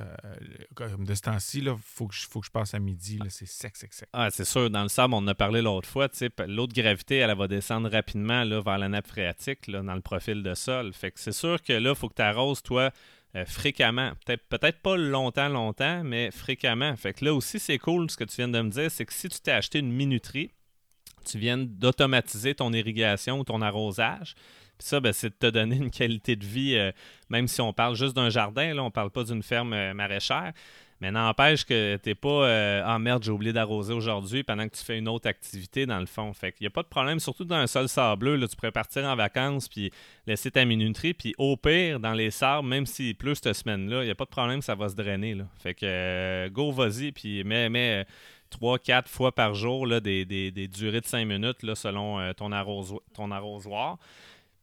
comme 0.75 1.05
de 1.05 1.15
ce 1.15 1.22
temps-ci. 1.22 1.60
Il 1.60 1.74
faut, 1.83 2.07
que 2.07 2.13
je, 2.13 2.27
faut 2.27 2.39
que 2.39 2.45
je 2.45 2.51
passe 2.51 2.75
à 2.75 2.79
midi. 2.79 3.19
C'est 3.29 3.48
sec, 3.48 3.75
sec, 3.75 3.91
sec. 3.93 4.07
Ah, 4.13 4.29
c'est 4.29 4.45
sûr. 4.45 4.69
Dans 4.69 4.83
le 4.83 4.89
sable, 4.89 5.15
on 5.15 5.17
en 5.17 5.27
a 5.27 5.33
parlé 5.33 5.63
l'autre 5.63 5.89
fois. 5.89 6.07
L'autre 6.48 6.74
gravité, 6.74 7.17
elle, 7.17 7.36
va 7.36 7.48
descendre 7.48 7.89
rapidement 7.89 8.43
là, 8.43 8.62
vers 8.62 8.77
la 8.77 8.89
nappe 8.89 9.07
phréatique 9.07 9.65
là, 9.67 9.81
dans 9.81 9.95
le 9.95 10.01
profil 10.01 10.43
de 10.43 10.53
sol. 10.53 10.93
Fait 10.93 11.12
que 11.12 11.19
c'est 11.19 11.31
sûr 11.31 11.62
que 11.63 11.74
là, 11.74 11.89
il 11.89 11.95
faut 11.95 12.10
que 12.10 12.15
tu 12.15 12.22
arroses, 12.22 12.62
toi, 12.62 12.91
euh, 13.36 13.45
fréquemment. 13.45 14.12
Peut-être 14.24 14.43
peut-être 14.48 14.79
pas 14.81 14.95
longtemps, 14.95 15.50
longtemps, 15.50 16.03
mais 16.03 16.29
fréquemment. 16.29 16.95
Fait 16.95 17.13
que 17.13 17.25
là 17.25 17.33
aussi, 17.33 17.57
c'est 17.57 17.79
cool 17.79 18.12
ce 18.12 18.17
que 18.17 18.24
tu 18.25 18.36
viens 18.36 18.48
de 18.48 18.62
me 18.62 18.69
dire, 18.69 18.91
c'est 18.91 19.05
que 19.05 19.13
si 19.13 19.27
tu 19.29 19.39
t'es 19.39 19.51
acheté 19.51 19.79
une 19.79 19.91
minuterie, 19.91 20.51
tu 21.24 21.38
viens 21.38 21.58
d'automatiser 21.58 22.56
ton 22.56 22.72
irrigation 22.74 23.39
ou 23.39 23.44
ton 23.44 23.62
arrosage. 23.62 24.36
Puis 24.77 24.88
ça, 24.88 25.00
ben, 25.00 25.13
c'est 25.13 25.30
de 25.30 25.36
te 25.36 25.48
donner 25.48 25.75
une 25.75 25.92
qualité 25.92 26.36
de 26.36 26.46
vie, 26.46 26.75
euh, 26.75 26.92
même 27.30 27.48
si 27.48 27.62
on 27.62 27.74
parle 27.74 27.96
juste 27.96 28.15
d'un 28.15 28.30
jardin, 28.30 28.74
là, 28.74 28.84
on 28.84 28.92
parle 28.92 29.12
pas 29.12 29.24
d'une 29.24 29.44
ferme 29.44 29.74
euh, 29.74 29.94
maraîchère. 29.94 30.51
Mais 31.01 31.12
n'empêche 31.12 31.65
que 31.65 31.98
tu 31.98 32.10
n'es 32.10 32.15
pas 32.15 32.46
euh, 32.48 32.82
Ah 32.86 32.98
merde, 32.98 33.24
j'ai 33.24 33.32
oublié 33.32 33.51
d'arroser 33.51 33.94
aujourd'hui 33.94 34.42
pendant 34.44 34.65
que 34.70 34.74
tu 34.74 34.84
fais 34.86 34.98
une 34.98 35.10
autre 35.10 35.27
activité 35.27 35.86
dans 35.86 36.00
le 36.00 36.06
fond. 36.06 36.32
Fait 36.34 36.53
qu'il 36.53 36.63
n'y 36.63 36.68
a 36.68 36.70
pas 36.70 36.82
de 36.82 36.88
problème, 36.88 37.20
surtout 37.20 37.44
dans 37.44 37.58
un 37.58 37.68
sol 37.68 37.89
sableux. 37.89 38.38
Là, 38.38 38.48
tu 38.48 38.56
pourrais 38.56 38.72
partir 38.72 39.03
en 39.03 39.13
vacances 39.13 39.68
puis 39.68 39.92
laisser 40.25 40.50
ta 40.50 40.63
minuterie. 40.63 41.13
Puis 41.13 41.36
au 41.38 41.58
pire, 41.58 42.00
dans 42.00 42.13
les 42.13 42.32
sables, 42.32 42.70
même 42.70 42.86
s'il 42.86 43.18
pleut 43.18 43.36
cette 43.36 43.51
semaine-là, 43.51 44.03
il 44.03 44.06
n'y 44.06 44.12
a 44.12 44.15
pas 44.15 44.24
de 44.24 44.30
problème, 44.30 44.62
ça 44.62 44.75
va 44.75 44.88
se 44.88 44.96
drainer. 44.96 45.36
Là. 45.36 45.44
Fait 45.58 45.74
que 45.74 46.48
go, 46.48 46.72
vas-y, 46.72 47.12
puis 47.12 47.44
mets, 47.44 47.68
mets 47.70 48.06
3-4 48.62 49.07
fois 49.07 49.31
par 49.31 49.53
jour 49.53 49.88
là, 49.88 50.00
des, 50.00 50.25
durées 50.72 51.01
de 51.01 51.05
5 51.05 51.25
minutes 51.25 51.63
là, 51.63 51.75
selon 51.75 52.19
euh, 52.19 52.33
ton, 52.33 52.51
ton 53.13 53.31
arrosoir. 53.31 53.98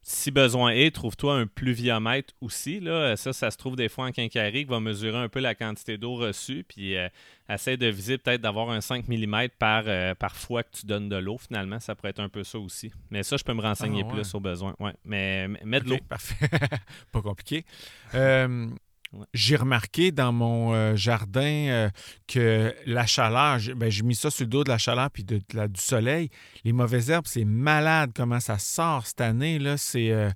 Si 0.03 0.31
besoin 0.31 0.71
est, 0.71 0.95
trouve-toi 0.95 1.35
un 1.35 1.45
pluviomètre 1.45 2.33
aussi. 2.41 2.79
Là. 2.79 3.15
Ça, 3.15 3.33
ça 3.33 3.51
se 3.51 3.57
trouve 3.57 3.75
des 3.75 3.87
fois 3.87 4.07
en 4.07 4.11
quincaillerie 4.11 4.63
qui 4.63 4.69
va 4.69 4.79
mesurer 4.79 5.17
un 5.17 5.29
peu 5.29 5.39
la 5.39 5.53
quantité 5.53 5.99
d'eau 5.99 6.15
reçue. 6.15 6.65
Puis 6.67 6.97
euh, 6.97 7.07
essaie 7.47 7.77
de 7.77 7.85
viser 7.85 8.17
peut-être 8.17 8.41
d'avoir 8.41 8.71
un 8.71 8.81
5 8.81 9.07
mm 9.07 9.49
par, 9.59 9.83
euh, 9.85 10.15
par 10.15 10.35
fois 10.35 10.63
que 10.63 10.71
tu 10.71 10.87
donnes 10.87 11.07
de 11.07 11.17
l'eau. 11.17 11.37
Finalement, 11.37 11.79
ça 11.79 11.93
pourrait 11.93 12.09
être 12.09 12.19
un 12.19 12.29
peu 12.29 12.43
ça 12.43 12.57
aussi. 12.57 12.91
Mais 13.11 13.21
ça, 13.21 13.37
je 13.37 13.43
peux 13.43 13.53
me 13.53 13.61
renseigner 13.61 14.03
ah, 14.03 14.11
plus 14.11 14.33
au 14.33 14.39
besoin. 14.39 14.73
Ouais. 14.79 14.93
Mais 15.05 15.47
mets 15.47 15.81
de 15.81 15.89
l'eau. 15.89 15.97
Parfait. 16.09 16.47
Pas 17.11 17.21
compliqué. 17.21 17.63
Euh, 18.15 18.69
j'ai 19.33 19.55
remarqué 19.55 20.11
dans 20.11 20.31
mon 20.31 20.73
euh, 20.73 20.95
jardin 20.95 21.41
euh, 21.41 21.89
que 22.27 22.73
la 22.85 23.05
chaleur, 23.05 23.59
ben, 23.75 23.89
j'ai 23.89 24.03
mis 24.03 24.15
ça 24.15 24.31
sur 24.31 24.45
le 24.45 24.49
dos 24.49 24.63
de 24.63 24.69
la 24.69 24.77
chaleur 24.77 25.09
puis 25.11 25.23
de, 25.23 25.37
du 25.37 25.81
soleil. 25.81 26.29
Les 26.63 26.71
mauvaises 26.71 27.09
herbes, 27.09 27.27
c'est 27.27 27.43
malade 27.45 28.11
comment 28.15 28.39
ça 28.39 28.57
sort 28.57 29.05
cette 29.05 29.21
année. 29.21 29.59
Là. 29.59 29.77
C'est, 29.77 30.11
euh, 30.11 30.29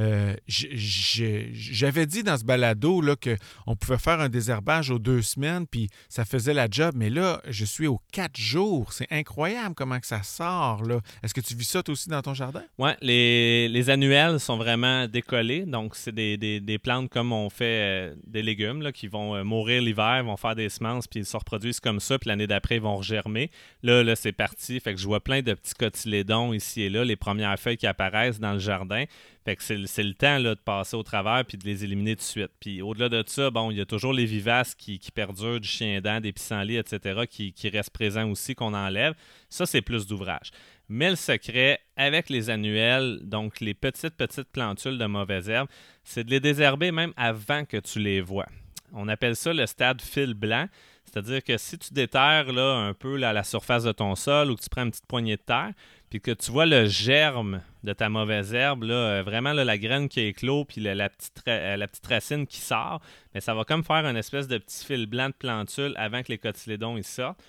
euh, 0.00 0.34
j'avais 0.46 2.06
dit 2.06 2.22
dans 2.22 2.38
ce 2.38 2.44
balado 2.44 3.02
qu'on 3.22 3.76
pouvait 3.76 3.98
faire 3.98 4.20
un 4.20 4.28
désherbage 4.28 4.90
aux 4.90 4.98
deux 4.98 5.20
semaines, 5.22 5.66
puis 5.66 5.88
ça 6.08 6.24
faisait 6.24 6.54
la 6.54 6.68
job, 6.70 6.94
mais 6.96 7.10
là, 7.10 7.42
je 7.48 7.64
suis 7.64 7.86
aux 7.86 8.00
quatre 8.12 8.38
jours. 8.38 8.92
C'est 8.92 9.08
incroyable 9.10 9.74
comment 9.74 9.98
ça 10.02 10.22
sort. 10.22 10.82
Est-ce 11.22 11.34
que 11.34 11.40
tu 11.40 11.54
vis 11.54 11.64
ça 11.64 11.82
toi 11.82 11.92
aussi 11.92 12.08
dans 12.08 12.22
ton 12.22 12.34
jardin? 12.34 12.62
Oui, 12.78 12.90
les, 13.02 13.90
annuels 13.90 14.40
sont 14.40 14.56
vraiment 14.56 15.06
décollés. 15.06 15.66
Donc, 15.66 15.96
c'est 15.96 16.12
des, 16.12 16.78
plantes 16.82 17.10
comme 17.10 17.32
on 17.32 17.50
fait 17.50 18.10
euh, 18.10 18.14
des 18.26 18.42
légumes 18.42 18.90
qui 18.92 19.08
vont 19.08 19.34
euh, 19.34 19.44
mourir 19.44 19.82
l'hiver, 19.82 20.22
vont 20.24 20.36
faire 20.36 20.54
des 20.54 20.68
semences, 20.68 21.06
puis 21.06 21.20
ils 21.20 21.26
se 21.26 21.36
reproduisent 21.36 21.80
comme 21.80 22.00
ça, 22.00 22.18
puis 22.18 22.28
l'année 22.28 22.46
d'après, 22.46 22.76
ils 22.76 22.82
vont 22.82 22.96
regermer. 22.96 23.50
Là, 23.82 24.02
là 24.02 24.16
c'est 24.16 24.32
parti. 24.32 24.80
Fait 24.80 24.94
que 24.94 25.00
je 25.00 25.06
vois 25.06 25.20
plein 25.20 25.42
de 25.42 25.52
petits 25.52 25.74
cotylédons 25.74 26.52
ici 26.52 26.82
et 26.82 26.88
là, 26.88 27.04
les 27.04 27.16
premières 27.16 27.58
feuilles 27.58 27.76
qui 27.76 27.86
apparaissent 27.86 28.40
dans 28.40 28.52
le 28.52 28.58
jardin. 28.58 29.04
Fait 29.44 29.56
que 29.56 29.62
c'est 29.62 30.02
le 30.02 30.14
temps 30.14 30.38
de 30.38 30.54
passer 30.54 30.96
au 30.96 31.02
travers 31.02 31.44
puis 31.46 31.56
de 31.56 31.64
les 31.64 31.82
éliminer 31.82 32.14
tout 32.14 32.20
de 32.20 32.24
suite. 32.24 32.50
Puis 32.60 32.82
au-delà 32.82 33.08
de 33.08 33.24
ça, 33.26 33.50
bon, 33.50 33.70
il 33.70 33.78
y 33.78 33.80
a 33.80 33.86
toujours 33.86 34.12
les 34.12 34.26
vivaces 34.26 34.74
qui, 34.74 35.00
perdurent, 35.14 35.60
du 35.60 35.68
chien 35.68 36.00
dent, 36.00 36.20
des 36.20 36.32
pissenlits, 36.32 36.76
etc., 36.76 37.22
qui, 37.26 37.68
restent 37.70 37.90
présents 37.90 38.28
aussi, 38.28 38.54
qu'on 38.54 38.74
enlève. 38.74 39.14
Ça, 39.48 39.64
c'est 39.64 39.80
plus 39.80 40.06
d'ouvrage. 40.06 40.50
Mais 40.88 41.08
le 41.08 41.16
secret, 41.16 41.80
avec 41.96 42.28
les 42.28 42.50
annuels, 42.50 43.20
donc 43.22 43.60
les 43.60 43.74
petites, 43.74 44.16
petites 44.16 44.50
plantules 44.50 44.98
de 44.98 45.06
mauvaises 45.06 45.48
herbes, 45.48 45.68
c'est 46.04 46.24
de 46.24 46.30
les 46.30 46.40
désherber 46.40 46.92
même 46.92 47.12
avant 47.16 47.64
que 47.64 47.78
tu 47.78 47.98
les 47.98 48.20
vois. 48.20 48.46
On 48.92 49.08
appelle 49.08 49.36
ça 49.36 49.52
le 49.52 49.66
stade 49.66 50.02
fil 50.02 50.34
blanc. 50.34 50.66
C'est-à-dire 51.10 51.42
que 51.42 51.56
si 51.56 51.76
tu 51.76 51.92
déterres 51.92 52.52
là, 52.52 52.76
un 52.76 52.94
peu 52.94 53.16
la 53.16 53.42
surface 53.42 53.82
de 53.82 53.92
ton 53.92 54.14
sol 54.14 54.50
ou 54.50 54.56
que 54.56 54.62
tu 54.62 54.68
prends 54.68 54.84
une 54.84 54.90
petite 54.90 55.06
poignée 55.06 55.36
de 55.36 55.42
terre, 55.42 55.72
puis 56.08 56.20
que 56.20 56.30
tu 56.30 56.50
vois 56.50 56.66
le 56.66 56.86
germe 56.86 57.62
de 57.82 57.92
ta 57.92 58.08
mauvaise 58.08 58.54
herbe, 58.54 58.84
là, 58.84 58.94
euh, 58.94 59.22
vraiment 59.22 59.52
la 59.52 59.78
graine 59.78 60.08
qui 60.08 60.20
éclos, 60.20 60.64
puis 60.64 60.80
la, 60.80 61.08
petite, 61.08 61.42
euh, 61.48 61.76
la 61.76 61.88
petite 61.88 62.06
racine 62.06 62.46
qui 62.46 62.60
sort, 62.60 63.00
mais 63.34 63.40
ça 63.40 63.54
va 63.54 63.64
comme 63.64 63.82
faire 63.82 64.04
une 64.06 64.16
espèce 64.16 64.46
de 64.48 64.58
petit 64.58 64.84
fil 64.84 65.06
blanc 65.06 65.28
de 65.28 65.34
plantule 65.34 65.94
avant 65.96 66.22
que 66.22 66.28
les 66.28 66.38
cotylédons 66.38 66.96
ils 66.96 67.04
sortent. 67.04 67.42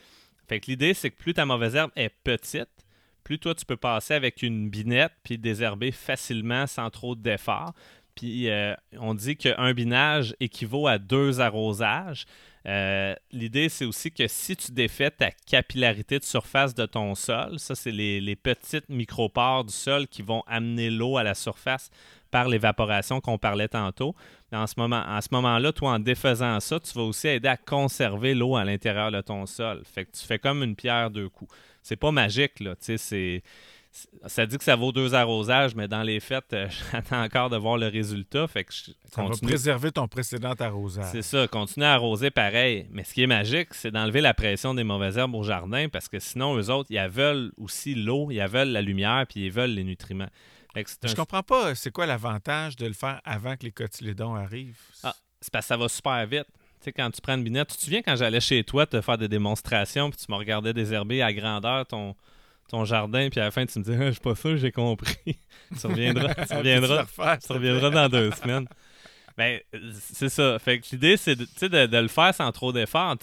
Fait 0.48 0.60
que 0.60 0.68
l'idée, 0.68 0.94
c'est 0.94 1.12
que 1.12 1.18
plus 1.18 1.34
ta 1.34 1.46
mauvaise 1.46 1.76
herbe 1.76 1.92
est 1.96 2.14
petite, 2.24 2.70
plus 3.24 3.40
toi, 3.40 3.54
tu 3.54 3.66
peux 3.66 3.78
passer 3.78 4.16
avec 4.16 4.42
une 4.42 4.70
binette 4.70 5.14
puis 5.24 5.38
désherber 5.38 5.92
facilement 5.92 6.66
sans 6.66 6.90
trop 6.90 7.16
d'efforts. 7.16 7.74
Puis 8.16 8.50
euh, 8.50 8.76
on 9.00 9.14
dit 9.14 9.38
qu'un 9.38 9.74
binage 9.74 10.36
équivaut 10.40 10.88
à 10.88 10.98
deux 10.98 11.40
arrosages. 11.40 12.26
Euh, 12.68 13.16
l'idée, 13.32 13.70
c'est 13.70 13.86
aussi 13.86 14.12
que 14.12 14.28
si 14.28 14.56
tu 14.56 14.72
défais 14.72 15.10
ta 15.10 15.32
capillarité 15.32 16.20
de 16.20 16.24
surface 16.24 16.76
de 16.76 16.86
ton 16.86 17.16
sol, 17.16 17.58
ça, 17.60 17.74
c'est 17.74 17.92
les, 17.92 18.36
petites 18.36 18.90
micropores 18.90 19.66
du 19.66 19.74
sol 19.74 20.08
qui 20.08 20.22
vont 20.22 20.44
amener 20.48 20.90
l'eau 20.90 21.18
à 21.18 21.24
la 21.24 21.34
surface 21.34 21.90
par 22.30 22.48
l'évaporation 22.48 23.20
qu'on 23.20 23.38
parlait 23.38 23.68
tantôt. 23.68 24.16
En 24.54 24.68
ce 24.68 24.76
moment, 24.78 25.04
en 25.06 25.22
ce 25.22 25.30
moment-là, 25.32 25.74
toi, 25.74 25.94
en 25.94 26.00
défaisant 26.00 26.60
ça, 26.60 26.80
tu 26.80 26.94
vas 26.94 27.04
aussi 27.04 27.28
aider 27.28 27.50
à 27.50 27.58
conserver 27.58 28.34
l'eau 28.34 28.56
à 28.56 28.64
l'intérieur 28.64 29.12
de 29.12 29.22
ton 29.22 29.46
sol. 29.46 29.84
Tu 29.96 30.26
fais 30.26 30.40
comme 30.40 30.64
une 30.64 30.76
pierre 30.76 31.10
deux 31.10 31.30
coups. 31.30 31.54
C'est 31.82 31.96
pas 31.96 32.12
magique, 32.12 32.60
là. 32.60 32.76
Tu 32.76 32.86
sais, 32.86 32.98
c'est 32.98 33.44
ça 34.26 34.46
dit 34.46 34.58
que 34.58 34.64
ça 34.64 34.76
vaut 34.76 34.92
deux 34.92 35.14
arrosages, 35.14 35.76
mais 35.76 35.88
dans 35.88 36.04
les 36.04 36.20
faits, 36.20 36.54
euh, 36.54 36.68
j'attends 36.92 37.22
encore 37.22 37.50
de 37.50 37.58
voir 37.58 37.78
le 37.78 37.88
résultat. 37.88 38.48
Fait 38.48 38.64
que 38.64 38.74
ça 38.74 39.24
va 39.24 39.30
préserver 39.42 39.92
ton 39.92 40.08
précédent 40.08 40.54
arrosage. 40.60 41.12
C'est 41.12 41.22
ça, 41.22 41.48
continuer 41.48 41.88
à 41.88 41.94
arroser 41.94 42.32
pareil. 42.32 42.88
Mais 42.92 43.04
ce 43.04 43.14
qui 43.14 43.24
est 43.24 43.28
magique, 43.28 43.74
c'est 43.74 43.92
d'enlever 43.92 44.22
la 44.22 44.34
pression 44.34 44.74
des 44.74 44.84
mauvaises 44.84 45.18
herbes 45.18 45.36
au 45.36 45.44
jardin 45.44 45.90
parce 45.90 46.08
que 46.08 46.20
sinon, 46.20 46.58
eux 46.58 46.70
autres, 46.70 46.90
ils 46.90 47.10
veulent 47.10 47.52
aussi 47.58 47.96
l'eau, 47.96 48.32
ils 48.32 48.42
veulent 48.48 48.70
la 48.72 48.82
lumière, 48.82 49.26
puis 49.28 49.46
ils 49.46 49.52
veulent 49.52 49.72
les 49.72 49.84
nutriments. 49.84 50.30
Je 50.76 51.16
comprends 51.16 51.44
pas, 51.44 51.76
c'est 51.76 51.92
quoi 51.92 52.06
l'avantage 52.06 52.78
de 52.78 52.86
le 52.86 52.94
faire 52.94 53.20
avant 53.26 53.58
que 53.58 53.66
les 53.66 53.72
cotylédons 53.72 54.36
arrivent? 54.36 54.80
Ah, 55.04 55.14
c'est 55.42 55.52
parce 55.52 55.66
que 55.66 55.68
ça 55.68 55.78
va 55.78 55.90
super 55.90 56.26
vite. 56.26 56.48
Tu 56.80 56.86
sais, 56.86 56.92
quand 56.94 57.12
tu 57.12 57.20
prends 57.22 57.36
une 57.36 57.44
binette, 57.44 57.68
tu 57.68 57.78
te 57.78 57.84
souviens 57.84 58.02
quand 58.02 58.16
j'allais 58.16 58.40
chez 58.40 58.64
toi 58.64 58.86
te 58.86 59.02
faire 59.02 59.18
des 59.18 59.28
démonstrations, 59.28 60.10
puis 60.10 60.18
tu 60.18 60.32
me 60.32 60.38
regardais 60.38 60.74
désherber 60.74 61.22
à 61.22 61.34
grandeur 61.34 61.86
ton, 61.86 62.16
ton 62.72 62.86
jardin, 62.86 63.30
puis 63.30 63.40
à 63.40 63.46
la 63.46 63.52
fin, 63.52 63.66
tu 63.66 63.80
me 63.80 63.84
dis, 63.84 63.92
ah, 63.94 64.06
je 64.08 64.12
suis 64.12 64.22
pas 64.22 64.36
sûr, 64.36 64.58
j'ai 64.58 64.72
compris. 64.72 65.16
tu 65.80 65.88
reviendras, 65.88 66.34
tu 66.34 66.54
reviendras, 67.54 67.90
dans 67.90 68.10
deux 68.10 68.32
semaines. 68.32 68.68
Ben, 69.38 69.60
c'est 70.00 70.30
ça. 70.30 70.58
Fait 70.60 70.80
que 70.80 70.86
l'idée, 70.92 71.18
c'est 71.18 71.36
de, 71.36 71.86
de, 71.86 71.98
le 71.98 72.08
faire 72.08 72.34
sans 72.34 72.52
trop 72.52 72.72
d'efforts. 72.72 73.16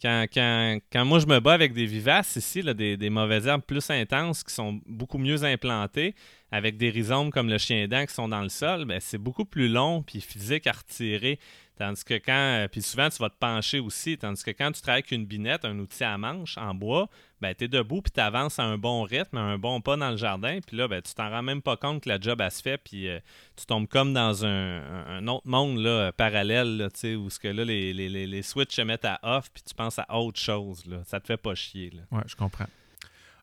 Quand, 0.00 0.26
quand, 0.32 0.78
quand, 0.92 1.04
moi 1.04 1.18
je 1.18 1.26
me 1.26 1.40
bats 1.40 1.54
avec 1.54 1.72
des 1.72 1.86
vivaces 1.86 2.36
ici, 2.36 2.62
là, 2.62 2.74
des, 2.74 2.96
des, 2.96 3.10
mauvaises 3.10 3.46
herbes 3.46 3.62
plus 3.66 3.88
intenses 3.90 4.44
qui 4.44 4.52
sont 4.52 4.80
beaucoup 4.86 5.18
mieux 5.18 5.44
implantées, 5.44 6.14
avec 6.50 6.76
des 6.76 6.90
rhizomes 6.90 7.30
comme 7.30 7.48
le 7.48 7.58
chien 7.58 7.88
dent 7.88 8.06
qui 8.06 8.14
sont 8.14 8.28
dans 8.28 8.42
le 8.42 8.48
sol, 8.48 8.84
ben, 8.84 9.00
c'est 9.00 9.18
beaucoup 9.18 9.44
plus 9.44 9.68
long 9.68 10.02
puis 10.02 10.20
physique 10.20 10.66
à 10.66 10.72
retirer. 10.72 11.38
Tandis 11.76 12.04
que 12.04 12.14
quand. 12.14 12.66
Puis 12.70 12.82
souvent, 12.82 13.08
tu 13.08 13.18
vas 13.18 13.30
te 13.30 13.36
pencher 13.38 13.80
aussi. 13.80 14.16
Tandis 14.16 14.44
que 14.44 14.52
quand 14.52 14.70
tu 14.70 14.80
travailles 14.80 15.00
avec 15.00 15.10
une 15.10 15.26
binette, 15.26 15.64
un 15.64 15.76
outil 15.80 16.04
à 16.04 16.16
manche 16.16 16.56
en 16.56 16.72
bois, 16.72 17.08
ben, 17.40 17.52
tu 17.52 17.64
es 17.64 17.68
debout 17.68 18.00
puis 18.00 18.12
tu 18.12 18.20
avances 18.20 18.60
à 18.60 18.62
un 18.62 18.78
bon 18.78 19.02
rythme, 19.02 19.38
à 19.38 19.40
un 19.40 19.58
bon 19.58 19.80
pas 19.80 19.96
dans 19.96 20.10
le 20.10 20.16
jardin. 20.16 20.60
Puis 20.64 20.76
là, 20.76 20.86
ben, 20.86 21.02
tu 21.02 21.14
t'en 21.14 21.30
rends 21.30 21.42
même 21.42 21.62
pas 21.62 21.76
compte 21.76 22.04
que 22.04 22.08
la 22.08 22.20
job, 22.20 22.40
elle 22.40 22.50
se 22.50 22.62
fait. 22.62 22.78
Puis 22.78 23.08
tu 23.56 23.66
tombes 23.66 23.88
comme 23.88 24.12
dans 24.12 24.44
un, 24.44 25.26
autre 25.26 25.48
monde 25.48 25.78
là, 25.78 26.12
parallèle, 26.12 26.76
là, 26.76 26.88
où 27.16 27.28
ce 27.28 27.40
que 27.40 27.48
là, 27.48 27.64
les, 27.64 27.92
les, 27.92 28.08
les, 28.08 28.42
switches 28.42 28.76
se 28.76 28.82
mettent 28.82 29.04
à 29.04 29.18
off 29.22 29.50
puis 29.52 29.62
tu 29.64 29.74
penses 29.74 29.98
à 29.98 30.16
autre 30.16 30.38
chose. 30.38 30.86
Là. 30.86 30.98
Ça 31.04 31.18
te 31.18 31.26
fait 31.26 31.36
pas 31.36 31.56
chier. 31.56 31.90
Là. 31.90 32.02
Ouais, 32.16 32.24
je 32.26 32.36
comprends. 32.36 32.66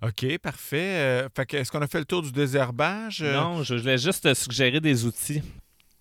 OK, 0.02 0.38
parfait. 0.40 1.28
fait 1.36 1.46
que, 1.46 1.58
est-ce 1.58 1.72
qu'on 1.72 1.82
a 1.82 1.88
fait 1.88 2.00
le 2.00 2.06
tour 2.06 2.22
du 2.22 2.32
désherbage? 2.32 3.22
Non, 3.22 3.62
je 3.62 3.76
voulais 3.76 3.98
juste 3.98 4.34
suggérer 4.34 4.80
des 4.80 5.06
outils 5.06 5.44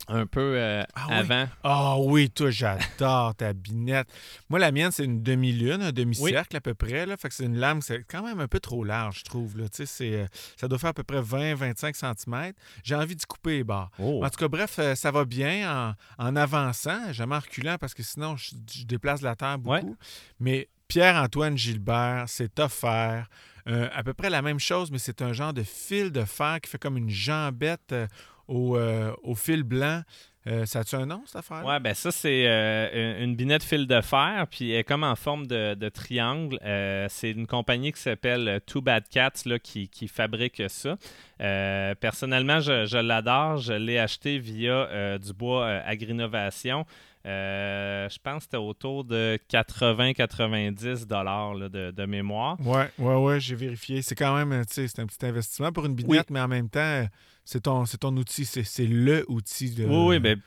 un 0.08 0.26
peu 0.26 0.54
euh, 0.56 0.82
ah 0.94 1.18
avant. 1.18 1.46
Ah 1.62 1.98
oui, 1.98 2.30
toi, 2.30 2.50
j'adore 2.50 3.34
ta 3.34 3.52
binette. 3.52 4.08
Moi, 4.48 4.58
la 4.58 4.72
mienne, 4.72 4.90
c'est 4.90 5.04
une 5.04 5.22
demi-lune, 5.22 5.82
un 5.82 5.92
demi-cercle 5.92 6.56
à 6.56 6.60
peu 6.60 6.74
près. 6.74 7.06
Là. 7.06 7.16
Fait 7.16 7.28
que 7.28 7.34
c'est 7.34 7.44
une 7.44 7.58
lame, 7.58 7.82
c'est 7.82 8.04
quand 8.08 8.22
même 8.22 8.40
un 8.40 8.48
peu 8.48 8.60
trop 8.60 8.84
large, 8.84 9.20
je 9.20 9.24
trouve. 9.24 9.58
Là. 9.58 9.66
C'est, 9.70 9.86
euh, 10.00 10.26
ça 10.56 10.68
doit 10.68 10.78
faire 10.78 10.90
à 10.90 10.94
peu 10.94 11.02
près 11.02 11.20
20-25 11.20 11.94
cm. 11.94 12.52
J'ai 12.82 12.94
envie 12.94 13.16
d'y 13.16 13.26
couper 13.26 13.58
les 13.58 13.64
barres. 13.64 13.90
Oh. 13.98 14.24
En 14.24 14.30
tout 14.30 14.38
cas, 14.38 14.48
bref, 14.48 14.76
euh, 14.78 14.94
ça 14.94 15.10
va 15.10 15.24
bien 15.24 15.94
en, 16.18 16.26
en 16.26 16.36
avançant, 16.36 17.12
jamais 17.12 17.36
en 17.36 17.40
reculant 17.40 17.76
parce 17.78 17.94
que 17.94 18.02
sinon, 18.02 18.36
je, 18.36 18.84
déplace 18.84 19.22
la 19.22 19.36
terre 19.36 19.58
beaucoup. 19.58 19.96
Mais 20.40 20.68
Pierre-Antoine 20.88 21.56
Gilbert, 21.56 22.24
c'est 22.26 22.58
offert. 22.58 23.28
à 23.66 24.02
peu 24.02 24.14
près 24.14 24.30
la 24.30 24.42
même 24.42 24.58
chose, 24.58 24.90
mais 24.90 24.98
c'est 24.98 25.22
un 25.22 25.32
genre 25.32 25.52
de 25.52 25.62
fil 25.62 26.10
de 26.10 26.24
fer 26.24 26.60
qui 26.60 26.68
fait 26.70 26.78
comme 26.78 26.96
une 26.96 27.10
jambette 27.10 27.92
euh, 27.92 28.06
au, 28.50 29.34
fil 29.34 29.62
blanc. 29.62 30.02
Euh, 30.46 30.64
ça 30.64 30.78
a-tu 30.78 30.94
un 30.94 31.04
nom, 31.04 31.22
cette 31.26 31.36
affaire? 31.36 31.62
Oui, 31.66 31.74
ben 31.80 31.92
ça, 31.92 32.10
c'est 32.10 32.46
euh, 32.46 33.22
une 33.22 33.36
binette 33.36 33.62
fil 33.62 33.86
de 33.86 34.00
fer, 34.00 34.46
puis 34.50 34.70
elle 34.70 34.78
est 34.78 34.84
comme 34.84 35.04
en 35.04 35.14
forme 35.14 35.46
de, 35.46 35.88
triangle. 35.90 36.58
c'est 37.10 37.30
une 37.30 37.46
compagnie 37.46 37.92
qui 37.92 38.00
s'appelle 38.00 38.60
Two 38.66 38.80
Bad 38.80 39.04
Cats 39.10 39.42
là, 39.44 39.58
qui, 39.58 40.08
fabrique 40.08 40.62
ça. 40.68 40.96
personnellement, 41.38 42.60
je, 42.60 42.96
l'adore. 42.96 43.58
Je 43.58 43.74
l'ai 43.74 43.98
acheté 43.98 44.38
via 44.38 45.18
du 45.18 45.34
bois 45.34 45.66
Agrinovation. 45.66 46.86
je 47.22 48.18
pense 48.22 48.38
que 48.38 48.42
c'était 48.44 48.56
autour 48.56 49.04
de 49.04 49.38
80-90 49.52 51.06
dollars 51.06 51.54
de, 51.56 51.90
de, 51.90 52.06
mémoire. 52.06 52.56
Oui, 52.60 52.80
ouais, 52.98 53.14
ouais, 53.14 53.40
j'ai 53.40 53.56
vérifié. 53.56 54.00
C'est 54.00 54.14
quand 54.14 54.34
même, 54.34 54.64
c'est 54.66 54.98
un 54.98 55.06
petit 55.06 55.26
investissement 55.26 55.70
pour 55.70 55.84
une 55.84 55.94
binette, 55.94 56.30
mais 56.30 56.40
en 56.40 56.48
même 56.48 56.70
temps, 56.70 57.04
c'est 57.50 57.62
ton, 57.62 57.82
ton 57.84 58.16
outil, 58.16 58.44
c'est 58.44 58.86
le 58.86 59.24
outil 59.28 59.74
de. 59.74 59.84
Oui, 59.84 60.04
oui, 60.06 60.18
ben, 60.20 60.40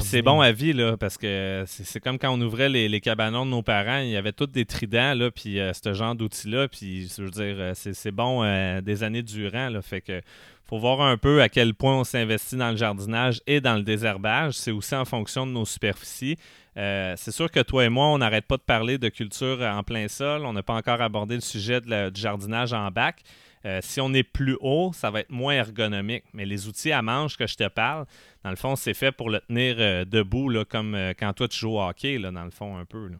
c'est 0.00 0.20
bon 0.20 0.40
à 0.40 0.50
vie, 0.50 0.72
là, 0.72 0.96
parce 0.96 1.16
que 1.16 1.62
c'est 1.68 2.00
comme 2.00 2.18
quand 2.18 2.32
on 2.32 2.40
ouvrait 2.40 2.68
les, 2.68 2.88
les, 2.88 3.00
cabanons 3.00 3.46
de 3.46 3.52
nos 3.52 3.62
parents, 3.62 3.98
il 3.98 4.10
y 4.10 4.16
avait 4.16 4.32
tous 4.32 4.48
des 4.48 4.64
tridents, 4.64 5.14
là, 5.14 5.30
puis 5.30 5.60
euh, 5.60 5.72
ce 5.72 5.94
genre 5.94 6.16
d'outils-là, 6.16 6.66
puis 6.66 7.08
je 7.08 7.22
veux 7.22 7.30
dire, 7.30 7.54
euh, 7.56 7.72
c'est 7.74 8.10
bon 8.10 8.42
euh, 8.42 8.80
des 8.80 9.04
années 9.04 9.22
durant, 9.22 9.68
là, 9.68 9.80
fait 9.80 10.00
que 10.00 10.20
faut 10.68 10.78
voir 10.78 11.02
un 11.02 11.16
peu 11.16 11.40
à 11.40 11.48
quel 11.48 11.72
point 11.72 12.00
on 12.00 12.04
s'investit 12.04 12.56
dans 12.56 12.72
le 12.72 12.76
jardinage 12.76 13.40
et 13.46 13.60
dans 13.60 13.76
le 13.76 13.82
désherbage. 13.82 14.54
C'est 14.54 14.72
aussi 14.72 14.96
en 14.96 15.04
fonction 15.04 15.46
de 15.46 15.52
nos 15.52 15.64
superficies. 15.64 16.36
c'est 16.76 17.30
sûr 17.32 17.50
que 17.50 17.60
toi 17.60 17.84
et 17.84 17.88
moi, 17.88 18.06
on 18.06 18.18
n'arrête 18.18 18.46
pas 18.46 18.56
de 18.56 18.62
parler 18.62 18.96
de 18.96 19.08
culture 19.08 19.60
en 19.62 19.82
plein 19.82 20.06
sol. 20.06 20.46
On 20.46 20.52
n'a 20.52 20.62
pas 20.62 20.74
encore 20.74 21.00
abordé 21.00 21.34
le 21.34 21.40
sujet 21.40 21.80
du 21.80 22.20
jardinage 22.20 22.72
en 22.72 22.88
bac. 22.92 23.24
Euh, 23.66 23.80
si 23.82 24.00
on 24.00 24.12
est 24.14 24.22
plus 24.22 24.56
haut, 24.60 24.92
ça 24.94 25.10
va 25.10 25.20
être 25.20 25.30
moins 25.30 25.54
ergonomique. 25.54 26.24
Mais 26.32 26.46
les 26.46 26.66
outils 26.66 26.92
à 26.92 27.02
manche 27.02 27.36
que 27.36 27.46
je 27.46 27.56
te 27.56 27.68
parle, 27.68 28.06
dans 28.42 28.50
le 28.50 28.56
fond, 28.56 28.76
c'est 28.76 28.94
fait 28.94 29.12
pour 29.12 29.30
le 29.30 29.40
tenir 29.40 29.76
euh, 29.78 30.04
debout, 30.04 30.52
comme 30.68 30.94
euh, 30.94 31.12
quand 31.18 31.32
toi 31.34 31.48
tu 31.48 31.58
joues 31.58 31.76
au 31.76 31.82
hockey, 31.82 32.18
là, 32.18 32.30
dans 32.30 32.44
le 32.44 32.50
fond, 32.50 32.76
un 32.76 32.84
peu. 32.84 33.10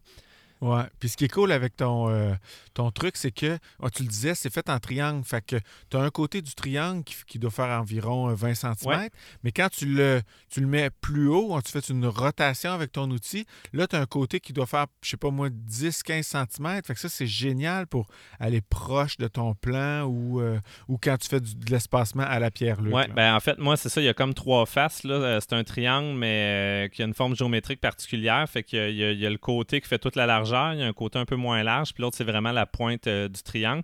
Ouais. 0.61 0.83
Puis 0.99 1.09
ce 1.09 1.17
qui 1.17 1.25
est 1.25 1.29
cool 1.29 1.53
avec 1.53 1.77
ton, 1.77 2.11
euh, 2.11 2.35
ton 2.75 2.91
truc, 2.91 3.17
c'est 3.17 3.31
que, 3.31 3.59
oh, 3.81 3.89
tu 3.89 4.03
le 4.03 4.09
disais, 4.09 4.35
c'est 4.35 4.53
fait 4.53 4.69
en 4.69 4.79
triangle. 4.79 5.25
Fait 5.25 5.45
que 5.45 5.57
tu 5.89 5.97
as 5.97 6.01
un 6.01 6.11
côté 6.11 6.43
du 6.43 6.55
triangle 6.55 7.03
qui, 7.05 7.39
doit 7.39 7.51
faire 7.51 7.81
environ 7.81 8.33
20 8.35 8.51
euh, 8.51 8.55
cm. 8.55 9.09
Mais 9.43 9.53
quand 9.53 9.69
tu 9.71 9.87
le, 9.87 10.21
tu 10.51 10.61
le 10.61 10.67
mets 10.67 10.91
plus 10.91 11.29
haut, 11.29 11.59
tu 11.63 11.73
fais 11.73 11.81
une 11.89 12.07
rotation 12.07 12.73
avec 12.73 12.93
ton 12.93 13.11
outil, 13.11 13.47
là, 13.73 13.87
tu 13.87 13.97
as 13.97 14.01
un 14.01 14.07
côté 14.07 14.39
qui 14.41 14.53
doit 14.53 14.67
faire, 14.67 14.87
je 15.03 15.11
sais 15.11 15.17
pas 15.17 15.31
moi, 15.31 15.49
10-15 15.49 16.23
cm. 16.23 16.83
Fait 16.85 16.95
que 16.95 17.01
ça, 17.01 17.09
c'est 17.09 17.27
génial 17.27 17.87
pour 17.87 18.09
aller 18.39 18.61
proche 18.61 19.17
de 19.17 19.29
ton 19.29 19.55
plan 19.55 20.03
ou, 20.05 20.41
euh, 20.41 20.59
ou 20.89 20.99
quand 20.99 21.17
tu 21.17 21.29
fais 21.29 21.41
de 21.41 21.71
l'espacement 21.71 22.25
à 22.25 22.39
la 22.39 22.51
pierre 22.51 22.79
Oui, 22.83 23.03
ben 23.17 23.35
en 23.35 23.41
fait, 23.41 23.59
moi, 23.59 23.79
c'est 23.79 23.89
ça. 23.89 24.03
Il 24.03 24.05
y 24.05 24.09
a 24.09 24.15
comme 24.15 24.35
trois 24.35 24.67
faces. 24.67 25.05
Là. 25.05 25.41
C'est 25.41 25.55
un 25.55 25.65
triangle, 25.65 26.19
mais 26.19 26.91
qui 26.93 27.03
a 27.03 27.07
une 27.07 27.15
forme 27.15 27.35
géométrique 27.35 27.81
particulière. 27.81 28.47
Fait 28.49 28.63
qu'il 28.63 28.91
y, 28.91 29.15
y, 29.15 29.27
a 29.27 29.31
le 29.31 29.39
côté 29.39 29.81
qui 29.81 29.89
fait 29.89 29.99
toute 29.99 30.17
la 30.17 30.27
largeur 30.27 30.50
il 30.53 30.81
y 30.81 30.83
a 30.83 30.87
un 30.87 30.93
côté 30.93 31.19
un 31.19 31.25
peu 31.25 31.37
moins 31.37 31.63
large, 31.63 31.93
puis 31.95 32.03
l'autre, 32.03 32.17
c'est 32.17 32.25
vraiment 32.25 32.53
la 32.53 32.67
pointe 32.67 33.07
euh, 33.07 33.29
du 33.29 33.43
triangle. 33.43 33.83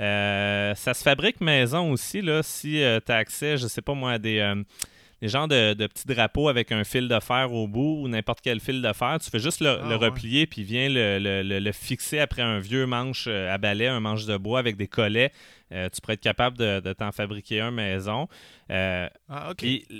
Euh, 0.00 0.74
ça 0.74 0.94
se 0.94 1.02
fabrique 1.02 1.40
maison 1.40 1.92
aussi, 1.92 2.22
là, 2.22 2.42
si 2.42 2.82
euh, 2.82 3.00
tu 3.04 3.12
as 3.12 3.16
accès, 3.16 3.56
je 3.56 3.66
sais 3.66 3.82
pas 3.82 3.94
moi, 3.94 4.12
à 4.12 4.18
des 4.18 4.54
des 5.20 5.26
genres 5.26 5.48
de, 5.48 5.74
petits 5.74 6.06
drapeaux 6.06 6.48
avec 6.48 6.70
un 6.70 6.84
fil 6.84 7.08
de 7.08 7.18
fer 7.18 7.52
au 7.52 7.66
bout 7.66 8.02
ou 8.02 8.06
n'importe 8.06 8.38
quel 8.40 8.60
fil 8.60 8.80
de 8.80 8.92
fer. 8.92 9.18
Tu 9.20 9.28
fais 9.28 9.40
juste 9.40 9.60
le, 9.60 9.70
ah, 9.70 9.96
replier 9.96 10.46
puis 10.46 10.62
viens 10.62 10.88
le, 10.88 11.18
le, 11.42 11.72
fixer 11.72 12.20
après 12.20 12.42
un 12.42 12.60
vieux 12.60 12.86
manche 12.86 13.26
à 13.26 13.58
balai, 13.58 13.88
un 13.88 13.98
manche 13.98 14.26
de 14.26 14.36
bois 14.36 14.60
avec 14.60 14.76
des 14.76 14.86
collets. 14.86 15.32
Euh, 15.72 15.88
tu 15.92 16.00
pourrais 16.00 16.14
être 16.14 16.20
capable 16.20 16.56
de, 16.56 16.92
t'en 16.92 17.12
fabriquer 17.12 17.60
un 17.60 17.70
maison. 17.70 18.28
Euh, 18.70 19.08
ah, 19.28 19.52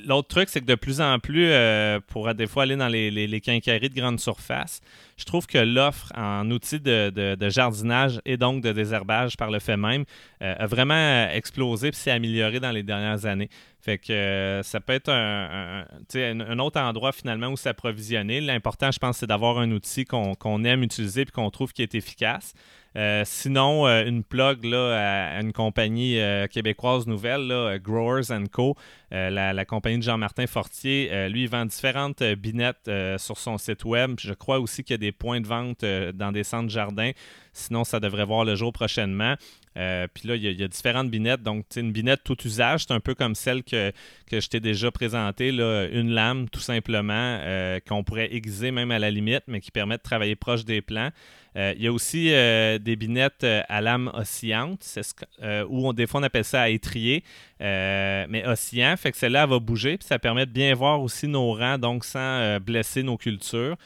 l'autre 0.06 0.28
truc, 0.28 0.48
c'est 0.48 0.60
que 0.60 0.66
de 0.66 0.74
plus 0.74 1.00
en 1.00 1.18
plus, 1.18 1.48
euh, 1.50 2.00
pour 2.06 2.32
des 2.34 2.46
fois 2.46 2.62
aller 2.64 2.76
dans 2.76 2.88
les, 2.88 3.10
les, 3.10 3.40
quincailleries 3.40 3.90
de 3.90 3.94
grande 3.94 4.20
surface, 4.20 4.80
je 5.16 5.24
trouve 5.24 5.46
que 5.46 5.58
l'offre 5.58 6.12
en 6.16 6.50
outils 6.50 6.80
de, 6.80 7.36
jardinage 7.48 8.20
et 8.24 8.36
donc 8.36 8.62
de 8.62 8.72
désherbage 8.72 9.36
par 9.36 9.50
le 9.50 9.58
fait 9.58 9.76
même 9.76 10.04
a 10.40 10.66
vraiment 10.66 11.28
explosé 11.30 11.88
et 11.88 11.92
s'est 11.92 12.10
amélioré 12.10 12.60
dans 12.60 12.70
les 12.70 12.82
dernières 12.82 13.26
années. 13.26 13.48
Fait 13.80 13.98
que 13.98 14.60
ça 14.64 14.80
peut 14.80 14.92
être 14.92 15.08
un, 15.08 15.84
un, 16.14 16.58
autre 16.58 16.80
endroit 16.80 17.12
finalement 17.12 17.48
où 17.48 17.56
s'approvisionner. 17.56 18.40
L'important, 18.40 18.90
je 18.90 18.98
pense, 18.98 19.18
c'est 19.18 19.26
d'avoir 19.26 19.58
un 19.58 19.70
outil 19.70 20.04
qu'on 20.04 20.64
aime 20.64 20.82
utiliser 20.82 21.22
et 21.22 21.26
qu'on 21.26 21.50
trouve 21.50 21.72
qui 21.72 21.82
est 21.82 21.94
efficace. 21.94 22.54
Euh, 22.96 23.22
sinon, 23.24 23.86
euh, 23.86 24.04
une 24.04 24.24
plug 24.24 24.64
là, 24.64 25.36
à 25.36 25.40
une 25.40 25.52
compagnie 25.52 26.18
euh, 26.20 26.46
québécoise 26.46 27.06
nouvelle, 27.06 27.78
Growers 27.82 28.30
Co., 28.48 28.76
la, 29.10 29.64
compagnie 29.64 29.98
de 29.98 30.02
Jean-Martin 30.02 30.46
Fortier. 30.46 31.28
lui, 31.28 31.42
il 31.42 31.48
vend 31.48 31.64
différentes 31.64 32.22
binettes 32.22 32.90
sur 33.18 33.38
son 33.38 33.58
site 33.58 33.84
web. 33.84 34.16
Je 34.18 34.32
crois 34.32 34.60
aussi 34.60 34.84
qu'il 34.84 34.94
y 34.94 34.94
a 34.94 34.98
des 34.98 35.12
points 35.12 35.40
de 35.40 35.46
vente 35.46 35.84
dans 36.14 36.32
des 36.32 36.44
centres 36.44 36.70
jardins. 36.70 37.12
Sinon, 37.52 37.84
ça 37.84 38.00
devrait 38.00 38.24
voir 38.24 38.44
le 38.44 38.54
jour 38.54 38.72
prochainement. 38.72 39.34
puis 39.74 40.28
là, 40.28 40.36
il 40.36 40.60
y, 40.60 40.62
a, 40.62 40.68
différentes 40.68 41.10
binettes. 41.10 41.42
Donc, 41.42 41.64
une 41.76 41.92
binette 41.92 42.20
tout 42.24 42.36
usage, 42.44 42.84
c'est 42.86 42.92
un 42.92 43.00
peu 43.00 43.14
comme 43.14 43.34
celle 43.34 43.62
que, 43.62 43.92
que 44.30 44.40
je 44.40 44.48
t'ai 44.48 44.60
déjà 44.60 44.90
présentée, 44.90 45.52
là, 45.52 45.86
une 45.90 46.10
lame 46.10 46.48
tout 46.48 46.60
simplement, 46.60 47.40
qu'on 47.88 48.04
pourrait 48.04 48.32
aiguiser 48.34 48.70
même 48.70 48.90
à 48.90 48.98
la 48.98 49.10
limite, 49.10 49.44
mais 49.46 49.60
qui 49.60 49.70
permet 49.70 49.96
de 49.96 50.02
travailler 50.02 50.36
proche 50.36 50.64
des 50.64 50.82
plants. 50.82 51.10
Euh, 51.58 51.74
il 51.76 51.82
y 51.82 51.86
a 51.86 51.92
aussi 51.92 52.32
euh, 52.32 52.78
des 52.78 52.94
binettes 52.94 53.42
euh, 53.42 53.62
à 53.68 53.80
lame 53.80 54.10
oscillante, 54.14 54.98
ou 55.68 55.92
des 55.92 56.06
fois 56.06 56.20
on 56.20 56.22
appelle 56.22 56.44
ça 56.44 56.62
à 56.62 56.68
étrier, 56.68 57.24
mais 57.60 58.44
oscillant, 58.46 58.94
fait 58.98 59.12
que 59.12 59.16
celle-là 59.16 59.46
va 59.46 59.58
bouger, 59.58 59.98
puis 59.98 60.06
ça 60.06 60.18
permet 60.18 60.46
de 60.46 60.50
bien 60.50 60.74
voir 60.74 61.00
aussi 61.00 61.28
nos 61.28 61.52
rangs, 61.52 61.78
donc 61.78 62.04
sans 62.04 62.58
blesser 62.60 63.02
nos 63.02 63.16
cultures. 63.16 63.76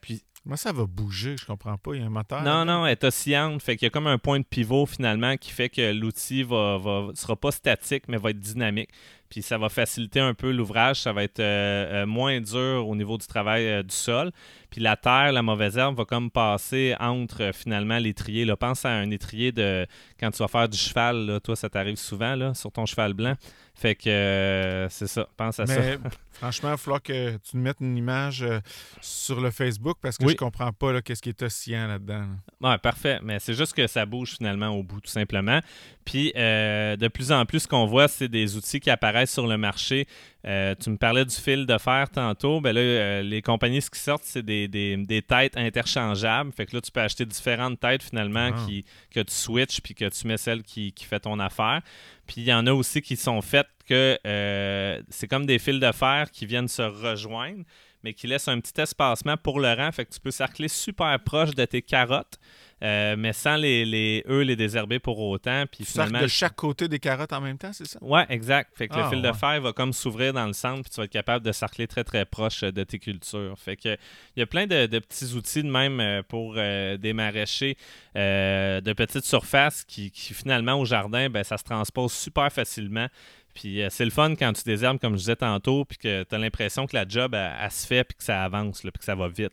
puis 0.00 0.22
moi, 0.46 0.58
ça 0.58 0.72
va 0.72 0.84
bouger, 0.84 1.36
je 1.38 1.46
comprends 1.46 1.78
pas. 1.78 1.94
Il 1.94 2.00
y 2.00 2.02
a 2.02 2.06
un 2.06 2.10
moteur. 2.10 2.42
Non, 2.42 2.66
non, 2.66 2.84
elle 2.84 2.92
est 2.92 3.04
oscillante. 3.04 3.62
Fait 3.62 3.76
qu'il 3.76 3.86
y 3.86 3.88
a 3.88 3.90
comme 3.90 4.06
un 4.06 4.18
point 4.18 4.38
de 4.38 4.44
pivot 4.44 4.84
finalement 4.84 5.38
qui 5.38 5.50
fait 5.50 5.70
que 5.70 5.92
l'outil 5.92 6.42
va, 6.42 6.76
va, 6.76 7.08
sera 7.14 7.34
pas 7.34 7.50
statique, 7.50 8.04
mais 8.08 8.18
va 8.18 8.28
être 8.28 8.38
dynamique. 8.38 8.90
Puis 9.30 9.40
ça 9.40 9.56
va 9.56 9.70
faciliter 9.70 10.20
un 10.20 10.34
peu 10.34 10.50
l'ouvrage. 10.52 11.00
Ça 11.00 11.14
va 11.14 11.24
être 11.24 12.04
moins 12.04 12.42
dur 12.42 12.86
au 12.86 12.94
niveau 12.94 13.16
du 13.16 13.26
travail 13.26 13.82
du 13.84 13.94
sol. 13.94 14.32
Puis 14.68 14.82
la 14.82 14.96
terre, 14.96 15.32
la 15.32 15.40
mauvaise 15.40 15.78
herbe 15.78 15.96
va 15.96 16.04
comme 16.04 16.30
passer 16.30 16.94
entre 17.00 17.44
euh, 17.44 17.52
finalement 17.52 17.98
l'étrier. 17.98 18.44
Pense 18.56 18.84
à 18.84 18.90
un 18.90 19.10
étrier 19.10 19.50
de 19.50 19.86
quand 20.20 20.30
tu 20.30 20.38
vas 20.38 20.48
faire 20.48 20.68
du 20.68 20.76
cheval. 20.76 21.26
Là, 21.26 21.40
toi, 21.40 21.56
ça 21.56 21.70
t'arrive 21.70 21.96
souvent 21.96 22.34
là, 22.34 22.52
sur 22.54 22.70
ton 22.70 22.84
cheval 22.84 23.14
blanc. 23.14 23.34
Fait 23.74 23.94
que 23.94 24.08
euh, 24.08 24.88
c'est 24.88 25.08
ça. 25.08 25.28
Pense 25.36 25.58
à 25.58 25.66
ça. 25.66 25.80
franchement, 26.32 26.68
il 26.68 26.72
va 26.72 26.76
falloir 26.76 27.02
que 27.02 27.36
tu 27.38 27.56
nous 27.56 27.62
mettes 27.62 27.80
une 27.80 27.96
image 27.96 28.42
euh, 28.42 28.60
sur 29.00 29.40
le 29.40 29.50
Facebook 29.50 29.98
parce 30.00 30.16
que 30.16 30.28
je 30.28 30.36
comprends 30.36 30.72
pas 30.72 31.02
qu'est-ce 31.02 31.20
qui 31.20 31.30
est 31.30 31.42
oscillant 31.42 31.88
là-dedans. 31.88 32.26
Ouais, 32.60 32.78
parfait. 32.78 33.18
Mais 33.22 33.38
c'est 33.40 33.54
juste 33.54 33.74
que 33.74 33.86
ça 33.86 34.06
bouge 34.06 34.36
finalement 34.36 34.68
au 34.68 34.82
bout, 34.82 35.00
tout 35.00 35.10
simplement. 35.10 35.60
Puis 36.04 36.32
de 36.34 37.08
plus 37.08 37.32
en 37.32 37.44
plus, 37.46 37.60
ce 37.60 37.68
qu'on 37.68 37.86
voit, 37.86 38.08
c'est 38.08 38.28
des 38.28 38.56
outils 38.56 38.80
qui 38.80 38.90
apparaissent 38.90 39.32
sur 39.32 39.46
le 39.46 39.58
marché 39.58 40.06
euh, 40.46 40.74
tu 40.78 40.90
me 40.90 40.96
parlais 40.96 41.24
du 41.24 41.34
fil 41.34 41.64
de 41.66 41.78
fer 41.78 42.08
tantôt. 42.10 42.60
Ben 42.60 42.72
là, 42.72 42.80
euh, 42.80 43.22
les 43.22 43.40
compagnies, 43.40 43.80
ce 43.80 43.90
qui 43.90 43.98
sortent, 43.98 44.24
c'est 44.24 44.42
des, 44.42 45.24
têtes 45.26 45.56
interchangeables. 45.56 46.52
Fait 46.52 46.66
que 46.66 46.76
là, 46.76 46.82
tu 46.82 46.90
peux 46.90 47.00
acheter 47.00 47.24
différentes 47.24 47.80
têtes 47.80 48.02
finalement 48.02 48.50
ah. 48.52 48.66
qui, 48.66 48.84
que 49.10 49.20
tu 49.20 49.32
switches 49.32 49.80
puis 49.80 49.94
que 49.94 50.08
tu 50.08 50.26
mets 50.26 50.36
celle 50.36 50.62
qui, 50.62 50.92
fait 50.98 51.20
ton 51.20 51.38
affaire. 51.38 51.80
Puis 52.26 52.36
il 52.42 52.44
y 52.44 52.52
en 52.52 52.66
a 52.66 52.72
aussi 52.72 53.00
qui 53.00 53.16
sont 53.16 53.40
faites 53.40 53.68
que 53.88 54.18
euh, 54.26 55.00
c'est 55.08 55.28
comme 55.28 55.46
des 55.46 55.58
fils 55.58 55.80
de 55.80 55.92
fer 55.92 56.30
qui 56.30 56.46
viennent 56.46 56.68
se 56.68 56.82
rejoindre 56.82 57.64
mais 58.04 58.12
qui 58.12 58.26
laisse 58.26 58.48
un 58.48 58.60
petit 58.60 58.78
espacement 58.80 59.38
pour 59.38 59.58
le 59.58 59.72
rang. 59.72 59.90
Fait 59.90 60.04
que 60.04 60.12
tu 60.12 60.20
peux 60.20 60.30
cercler 60.30 60.68
super 60.68 61.18
proche 61.20 61.54
de 61.54 61.64
tes 61.64 61.80
carottes. 61.80 62.38
Euh, 62.84 63.16
mais 63.16 63.32
sans 63.32 63.56
les, 63.56 63.86
les, 63.86 64.22
eux 64.28 64.42
les 64.42 64.56
désherber 64.56 64.98
pour 64.98 65.18
autant. 65.18 65.64
Puis 65.72 65.86
finalement, 65.86 66.20
de 66.20 66.26
chaque 66.26 66.54
côté 66.54 66.86
des 66.86 66.98
carottes 66.98 67.32
en 67.32 67.40
même 67.40 67.56
temps, 67.56 67.72
c'est 67.72 67.86
ça? 67.86 67.98
Oui, 68.02 68.20
exact. 68.28 68.76
Fait 68.76 68.88
que 68.88 68.94
le 68.94 69.00
Ah, 69.02 69.08
fil 69.08 69.22
de 69.22 69.32
fer 69.32 69.58
va 69.62 69.72
comme 69.72 69.94
s'ouvrir 69.94 70.34
dans 70.34 70.46
le 70.46 70.52
centre, 70.52 70.82
puis 70.82 70.90
tu 70.90 70.96
vas 71.00 71.04
être 71.04 71.10
capable 71.10 71.44
de 71.46 71.50
cercler 71.52 71.86
très 71.86 72.04
très 72.04 72.26
proche 72.26 72.62
euh, 72.62 72.70
de 72.72 72.84
tes 72.84 72.98
cultures. 72.98 73.54
Fait 73.58 73.76
que 73.76 73.96
il 74.36 74.40
y 74.40 74.42
a 74.42 74.46
plein 74.46 74.66
de, 74.66 74.84
de 74.84 74.98
petits 74.98 75.32
outils 75.32 75.62
de 75.62 75.70
même 75.70 75.98
euh, 75.98 76.22
pour 76.22 76.54
euh, 76.58 76.98
des 76.98 77.14
maraîchers 77.14 77.78
euh, 78.16 78.82
de 78.82 78.92
petite 78.92 79.24
surface 79.24 79.84
qui, 79.84 80.10
qui, 80.10 80.34
finalement 80.34 80.74
au 80.74 80.84
jardin, 80.84 81.30
ben, 81.30 81.42
ça 81.42 81.56
se 81.56 81.64
transpose 81.64 82.12
super 82.12 82.52
facilement. 82.52 83.08
Puis 83.54 83.80
euh, 83.82 83.88
c'est 83.88 84.04
le 84.04 84.10
fun 84.10 84.34
quand 84.34 84.52
tu 84.52 84.64
désherbes, 84.64 84.98
comme 84.98 85.14
je 85.14 85.20
disais 85.20 85.36
tantôt, 85.36 85.84
puis 85.86 85.96
que 85.96 86.24
tu 86.24 86.34
as 86.34 86.38
l'impression 86.38 86.86
que 86.86 86.94
la 86.96 87.06
job, 87.08 87.34
elle, 87.34 87.52
elle 87.62 87.70
se 87.70 87.86
fait, 87.86 88.04
puis 88.04 88.16
que 88.18 88.24
ça 88.24 88.42
avance, 88.44 88.84
là, 88.84 88.90
puis 88.90 88.98
que 88.98 89.04
ça 89.04 89.14
va 89.14 89.28
vite. 89.28 89.52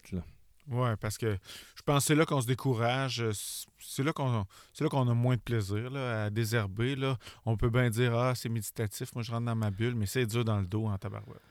Oui, 0.68 0.90
parce 1.00 1.18
que 1.18 1.38
je 1.82 1.84
pense 1.86 2.04
que 2.04 2.08
c'est 2.10 2.16
là 2.16 2.26
qu'on 2.26 2.42
se 2.42 2.46
décourage. 2.48 3.22
euh, 3.22 3.32
C'est 3.80 4.04
là 4.04 4.14
qu'on 4.14 4.46
qu'on 4.90 5.10
a 5.10 5.14
moins 5.16 5.36
de 5.36 5.42
plaisir 5.42 5.96
à 5.96 6.30
désherber. 6.30 6.96
Là. 6.96 7.18
On 7.44 7.58
peut 7.58 7.70
bien 7.70 7.90
dire 7.90 8.16
Ah, 8.16 8.34
c'est 8.36 8.50
méditatif, 8.50 9.14
moi 9.16 9.24
je 9.24 9.32
rentre 9.32 9.46
dans 9.48 9.56
ma 9.56 9.72
bulle, 9.72 9.96
mais 9.96 10.06
c'est 10.06 10.28
dur 10.28 10.46
dans 10.46 10.60
le 10.60 10.68
dos 10.68 10.86
en 10.86 10.98
tabarouette. 10.98 11.42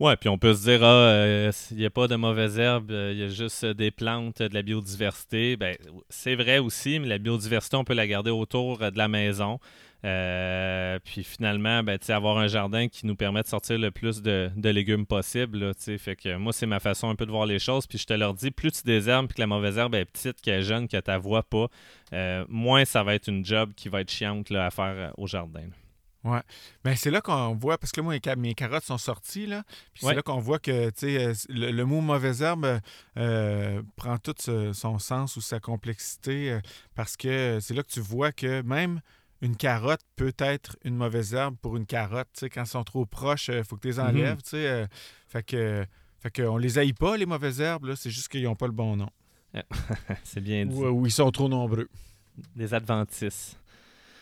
Ouais, 0.00 0.16
puis 0.16 0.28
on 0.30 0.38
peut 0.38 0.54
se 0.54 0.62
dire, 0.62 0.82
ah, 0.82 1.50
il 1.70 1.76
n'y 1.76 1.84
a 1.84 1.90
pas 1.90 2.08
de 2.08 2.16
mauvaises 2.16 2.58
herbes, 2.58 2.90
il 2.90 3.18
y 3.18 3.22
a 3.22 3.28
juste 3.28 3.64
euh, 3.64 3.74
des 3.74 3.90
plantes, 3.90 4.40
de 4.40 4.54
la 4.54 4.62
biodiversité. 4.62 5.56
Ben, 5.56 5.76
c'est 6.08 6.34
vrai 6.34 6.58
aussi, 6.58 6.98
mais 6.98 7.06
la 7.06 7.18
biodiversité, 7.18 7.76
on 7.76 7.84
peut 7.84 7.94
la 7.94 8.06
garder 8.06 8.30
autour 8.30 8.82
euh, 8.82 8.90
de 8.90 8.96
la 8.98 9.08
maison. 9.08 9.60
Euh, 10.04 10.98
puis 11.04 11.22
finalement, 11.22 11.82
ben, 11.82 11.98
avoir 12.08 12.38
un 12.38 12.46
jardin 12.46 12.88
qui 12.88 13.06
nous 13.06 13.16
permet 13.16 13.42
de 13.42 13.46
sortir 13.46 13.78
le 13.78 13.90
plus 13.90 14.22
de, 14.22 14.50
légumes 14.64 15.06
possible. 15.06 15.72
Fait 15.98 16.16
que 16.16 16.36
moi, 16.36 16.52
c'est 16.52 16.66
ma 16.66 16.80
façon 16.80 17.10
un 17.10 17.14
peu 17.14 17.26
de 17.26 17.30
voir 17.30 17.46
les 17.46 17.58
choses. 17.58 17.86
Puis 17.86 17.98
je 17.98 18.06
te 18.06 18.14
leur 18.14 18.34
dis, 18.34 18.50
plus 18.50 18.72
tu 18.72 18.82
désherbes 18.84 19.26
puis 19.26 19.36
que 19.36 19.40
la 19.40 19.46
mauvaise 19.46 19.78
herbe 19.78 19.94
est 19.94 20.04
petite, 20.06 20.40
qu'elle 20.40 20.60
est 20.60 20.62
jeune, 20.62 20.88
que 20.88 20.96
tu 20.96 21.16
vois 21.18 21.42
pas, 21.42 21.66
euh, 22.12 22.44
moins 22.48 22.84
ça 22.84 23.02
va 23.02 23.14
être 23.14 23.28
une 23.28 23.44
job 23.44 23.72
qui 23.76 23.88
va 23.88 24.00
être 24.00 24.10
chiante 24.10 24.50
à 24.52 24.70
faire 24.70 24.94
euh, 24.96 25.10
au 25.18 25.26
jardin. 25.26 25.68
Ouais. 26.22 26.42
Mais 26.84 26.96
c'est 26.96 27.10
là 27.10 27.20
qu'on 27.22 27.54
voit, 27.54 27.78
parce 27.78 27.92
que 27.92 28.00
là, 28.00 28.04
moi, 28.04 28.14
mes, 28.36 28.54
carottes 28.54 28.84
sont 28.84 28.98
sorties, 28.98 29.46
là. 29.46 29.62
Puis 29.94 30.04
Ouais. 30.04 30.10
c'est 30.12 30.16
là 30.16 30.22
qu'on 30.22 30.38
voit 30.38 30.58
que, 30.58 30.90
tu 30.90 30.98
sais, 30.98 31.24
euh, 31.24 31.34
le, 31.48 31.70
le 31.70 31.84
mot 31.86 32.00
mauvaise 32.02 32.42
herbe 32.42 32.80
euh, 33.16 33.82
prend 33.96 34.18
tout 34.18 34.34
ce- 34.38 34.72
son 34.74 34.98
sens 34.98 35.36
ou 35.36 35.40
sa 35.40 35.60
complexité, 35.60 36.52
euh, 36.52 36.60
parce 36.94 37.16
que 37.16 37.58
c'est 37.62 37.72
là 37.74 37.82
que 37.82 37.90
tu 37.90 38.00
vois 38.00 38.32
que 38.32 38.60
même 38.62 39.00
une 39.40 39.56
carotte 39.56 40.02
peut 40.16 40.34
être 40.38 40.76
une 40.84 40.94
mauvaise 40.96 41.32
herbe 41.32 41.56
pour 41.62 41.78
une 41.78 41.86
carotte. 41.86 42.28
Tu 42.34 42.40
sais, 42.40 42.50
quand 42.50 42.60
elles 42.60 42.66
sont 42.66 42.84
trop 42.84 43.06
proches, 43.06 43.48
il 43.48 43.64
faut 43.64 43.76
que 43.76 43.80
tu 43.82 43.88
les 43.88 44.00
enlèves, 44.00 44.34
Mhm. 44.36 44.42
tu 44.42 44.50
sais. 44.50 44.66
euh, 44.68 44.86
fait 45.28 45.42
que, 45.42 45.86
fait 46.20 46.38
les 46.58 46.78
haït 46.78 46.92
pas, 46.92 47.16
les 47.16 47.24
mauvaises 47.24 47.62
herbes, 47.62 47.86
là. 47.86 47.96
C'est 47.96 48.10
juste 48.10 48.28
qu'ils 48.28 48.42
n'ont 48.42 48.56
pas 48.56 48.66
le 48.66 48.72
bon 48.74 48.94
nom. 48.96 49.08
c'est 50.24 50.40
bien 50.42 50.66
dit. 50.66 50.74
Ou, 50.76 50.86
ou 50.88 51.06
ils 51.06 51.10
sont 51.12 51.30
trop 51.30 51.48
nombreux. 51.48 51.88
Les 52.56 52.74
adventistes. 52.74 53.58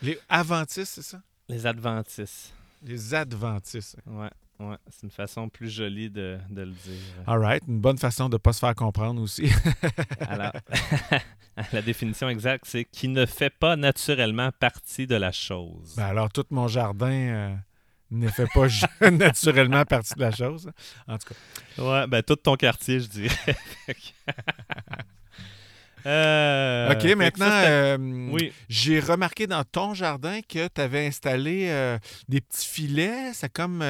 Les 0.01 0.19
adventistes, 0.29 0.93
c'est 0.95 1.03
ça? 1.03 1.21
Les 1.49 1.67
adventistes. 1.67 2.53
Les 2.83 3.15
adventistes. 3.15 3.97
Ouais, 4.07 4.31
ouais. 4.61 4.77
C'est 4.91 5.05
une 5.05 5.11
façon 5.11 5.49
plus 5.49 5.71
jolie 5.71 6.11
de, 6.11 6.39
de 6.51 6.63
le 6.63 6.73
dire. 6.73 7.03
All 7.27 7.41
right. 7.41 7.63
Une 7.67 7.81
bonne 7.81 7.99
façon 7.99 8.29
de 8.29 8.35
ne 8.35 8.39
pas 8.39 8.53
se 8.53 8.61
faire 8.61 8.75
comprendre 8.75 9.21
aussi. 9.23 9.51
Alors, 10.21 10.53
la 11.73 11.83
définition 11.83 12.29
exacte, 12.29 12.65
c'est 12.67 12.85
qui 12.85 13.09
ne 13.09 13.27
fait 13.27 13.51
pas 13.51 13.77
naturellement 13.77 14.51
partie 14.53 15.07
de 15.07 15.17
la 15.17 15.33
chose. 15.33 15.95
Ben 15.97 16.07
alors, 16.07 16.31
tout 16.31 16.45
mon 16.51 16.69
jardin 16.69 17.11
euh, 17.11 17.57
ne 18.11 18.29
fait 18.29 18.47
pas 18.55 18.69
naturellement 19.11 19.85
partie 19.85 20.15
de 20.15 20.21
la 20.21 20.31
chose. 20.31 20.71
En 21.07 21.19
tout 21.19 21.35
cas. 21.35 21.83
Ouais, 21.83 22.07
ben 22.07 22.23
tout 22.23 22.37
ton 22.37 22.57
quartier, 22.57 23.01
je 23.01 23.09
dirais. 23.09 23.57
Euh, 26.07 26.93
OK, 26.93 27.05
maintenant, 27.17 27.47
euh, 27.51 27.97
oui, 28.31 28.53
j'ai 28.69 29.01
remarqué 29.01 29.47
dans 29.47 29.65
ton 29.65 29.95
jardin 29.95 30.41
que 30.41 30.69
tu 30.69 30.81
avais 30.81 31.07
installé 31.07 31.67
euh, 31.69 31.99
des 32.29 32.41
petits 32.41 32.67
filets. 32.67 33.33
C'est 33.33 33.53
comme 33.53 33.85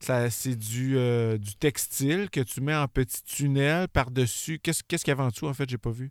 ça, 0.00 0.30
c'est 0.30 0.56
du, 0.56 0.96
du 1.38 1.54
textile 1.58 2.28
que 2.30 2.40
tu 2.40 2.60
mets 2.60 2.76
en 2.76 2.88
petits 2.88 3.22
tunnels 3.24 3.88
par-dessus. 3.88 4.58
Qu'est-ce 4.58 4.82
qu'est-ce 4.86 5.04
qu'il 5.04 5.12
y 5.12 5.16
avait 5.16 5.22
en 5.22 5.28
dessous, 5.28 5.46
en 5.46 5.54
fait? 5.54 5.68
J'ai 5.68 5.78
pas 5.78 5.90
vu. 5.90 6.10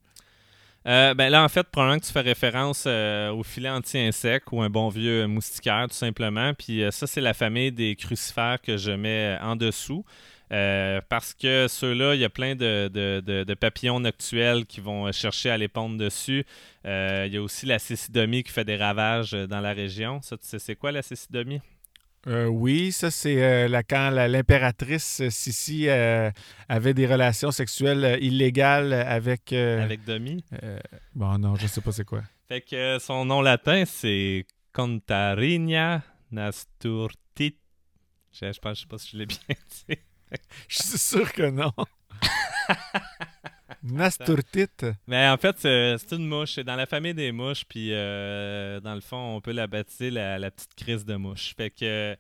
Ben 0.86 1.30
là, 1.30 1.44
en 1.44 1.50
fait, 1.50 1.64
probablement 1.64 2.00
que 2.00 2.06
tu 2.06 2.14
fais 2.14 2.22
référence 2.22 2.86
au 2.86 3.44
filet 3.44 3.70
anti-insecte 3.70 4.48
ou 4.52 4.62
un 4.62 4.70
bon 4.70 4.90
vieux 4.90 5.28
moustiquaire, 5.28 5.88
tout 5.90 5.96
simplement. 5.96 6.54
Puis 6.54 6.84
ça, 6.92 7.08
c'est 7.08 7.22
la 7.22 7.34
famille 7.34 7.72
des 7.72 7.96
crucifères 7.96 8.62
que 8.62 8.78
je 8.78 8.92
mets 8.92 9.38
en 9.42 9.56
dessous. 9.56 10.06
Euh, 10.52 11.02
parce 11.10 11.34
que 11.34 11.68
ceux-là, 11.68 12.16
il 12.16 12.22
y 12.22 12.26
a 12.26 12.30
plein 12.30 12.56
de, 12.56 12.90
de- 12.94 13.22
de- 13.26 13.44
de 13.44 13.54
papillons 13.54 14.00
noctuels 14.00 14.66
qui 14.66 14.80
vont 14.80 15.12
chercher 15.12 15.50
à 15.50 15.58
les 15.58 15.68
pondre 15.68 15.98
dessus. 15.98 16.46
Euh, 16.86 17.26
il 17.28 17.34
y 17.34 17.38
a 17.38 17.42
aussi 17.42 17.66
la 17.66 17.80
cécidomie 17.80 18.44
qui 18.44 18.52
fait 18.52 18.64
des 18.64 18.78
ravages 18.78 19.34
euh, 19.34 19.46
dans 19.48 19.60
la 19.60 19.74
région. 19.74 20.22
Ça, 20.22 20.38
tu 20.38 20.48
sais, 20.48 20.60
c'est 20.60 20.76
quoi 20.76 20.92
la 20.94 21.02
cécidomie? 21.02 21.60
Euh, 22.28 22.46
oui, 22.48 22.92
ça, 22.92 23.10
c'est 23.12 23.42
euh, 23.42 23.68
la- 23.68 23.84
quand 23.84 24.10
la- 24.10 24.28
l'impératrice 24.28 25.22
euh, 25.22 25.30
Sissi 25.30 25.88
euh, 25.88 26.30
avait 26.68 26.94
des 26.94 27.08
relations 27.08 27.52
sexuelles 27.52 28.04
euh, 28.06 28.18
illégales 28.20 28.92
avec. 28.94 29.54
euh, 29.54 29.82
Avec 29.84 30.04
Domi? 30.06 30.44
euh, 30.64 30.80
bon, 31.14 31.38
non, 31.38 31.56
je 31.56 31.68
sais 31.68 31.80
pas 31.82 31.92
c'est 31.92 32.04
quoi. 32.06 32.24
Fait 32.48 32.62
que 32.62 32.76
euh, 32.76 33.00
son 33.00 33.26
nom 33.26 33.42
latin, 33.42 33.84
c'est 33.86 34.46
Contarinia 34.74 36.02
nasturtit. 36.32 37.58
Je, 38.32 38.52
je 38.52 38.60
pense, 38.60 38.78
je 38.78 38.82
sais 38.82 38.88
pas 38.88 38.98
si 38.98 39.12
je 39.12 39.18
l'ai 39.18 39.26
bien 39.26 39.38
dit. 39.90 39.98
Je 40.68 40.78
suis 40.78 40.98
sûr 40.98 41.32
que 41.32 41.50
non. 41.50 41.72
Nasturtite. 43.84 44.86
Mais 45.08 45.28
en 45.28 45.38
fait, 45.38 45.56
c'est 45.60 46.12
une 46.16 46.28
mouche. 46.28 46.54
C'est 46.56 46.64
dans 46.64 46.76
la 46.76 46.86
famille 46.86 47.14
des 47.14 47.32
mouches. 47.32 47.64
Puis, 47.68 47.90
euh, 47.92 48.80
dans 48.80 48.96
le 48.96 49.02
fond, 49.02 49.36
on 49.36 49.42
peut 49.42 49.52
la 49.52 49.68
baptiser 49.68 50.10
la, 50.10 50.38
la 50.40 50.52
petite 50.52 50.76
crise 50.76 51.06
de 51.06 51.16
mouche. 51.16 51.54
Fait 51.56 51.70
que 51.70 52.18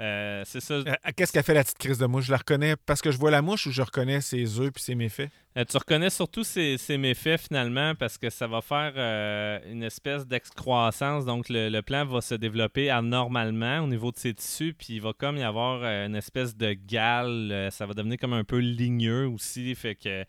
euh, 0.00 0.42
c'est 0.46 0.60
ça. 0.60 0.74
Euh, 0.74 0.94
Qu'est-ce 1.16 1.32
qu'a 1.32 1.42
fait 1.42 1.54
la 1.54 1.64
petite 1.64 1.78
crise 1.78 1.98
de 1.98 2.06
mouche? 2.06 2.26
Je 2.26 2.30
la 2.30 2.38
reconnais 2.38 2.76
parce 2.76 3.02
que 3.02 3.10
je 3.10 3.18
vois 3.18 3.30
la 3.30 3.42
mouche 3.42 3.66
ou 3.66 3.72
je 3.72 3.82
reconnais 3.82 4.20
ses 4.20 4.60
œufs 4.60 4.70
puis 4.72 4.82
ses 4.82 4.94
méfaits? 4.94 5.30
Euh, 5.58 5.64
tu 5.64 5.76
reconnais 5.76 6.10
surtout 6.10 6.44
ses 6.44 6.78
méfaits 6.98 7.40
finalement 7.40 7.96
parce 7.96 8.16
que 8.16 8.30
ça 8.30 8.46
va 8.46 8.60
faire 8.60 8.92
euh, 8.96 9.58
une 9.68 9.82
espèce 9.82 10.24
d'excroissance. 10.24 11.24
Donc, 11.24 11.46
le, 11.48 11.80
plant 11.80 12.04
va 12.04 12.20
se 12.20 12.36
développer 12.36 12.90
anormalement 12.90 13.80
au 13.80 13.88
niveau 13.88 14.12
de 14.12 14.18
ses 14.18 14.34
tissus. 14.34 14.72
Puis, 14.72 14.94
il 14.94 15.00
va 15.00 15.12
comme 15.12 15.36
y 15.36 15.42
avoir 15.42 15.80
euh, 15.82 16.06
une 16.06 16.14
espèce 16.14 16.56
de 16.56 16.74
gale. 16.74 17.70
ça 17.72 17.86
va 17.86 17.94
devenir 17.94 18.18
comme 18.18 18.34
un 18.34 18.44
peu 18.44 18.58
ligneux 18.58 19.26
aussi. 19.26 19.74
Fait 19.74 19.96
que 19.96 20.24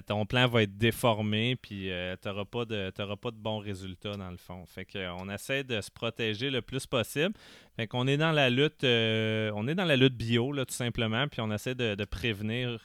ton 0.00 0.26
plant 0.26 0.48
va 0.48 0.62
être 0.62 0.76
déformé. 0.76 1.54
Puis, 1.54 1.90
tu 2.22 2.28
n'auras 2.28 2.44
pas, 2.44 2.64
de- 2.64 2.90
de 2.90 3.36
bons 3.36 3.58
résultats 3.58 4.16
dans 4.16 4.30
le 4.30 4.38
fond. 4.38 4.64
Fait 4.66 4.86
que, 4.86 5.08
on 5.20 5.30
essaie 5.30 5.62
de 5.62 5.80
se 5.80 5.90
protéger 5.90 6.50
le 6.50 6.62
plus 6.62 6.84
possible. 6.86 7.34
Fait 7.76 7.86
qu'on 7.86 8.08
est 8.08 8.16
dans 8.16 8.32
la 8.32 8.50
lutte, 8.50 8.82
on 8.82 9.68
est 9.68 9.74
dans 9.74 9.84
la 9.84 9.96
lutte 9.96 10.16
bio, 10.16 10.50
là, 10.52 10.64
tout 10.64 10.74
simplement, 10.74 11.28
puis 11.28 11.40
on 11.42 11.52
essaie 11.52 11.76
de 11.76 12.04
prévenir 12.04 12.80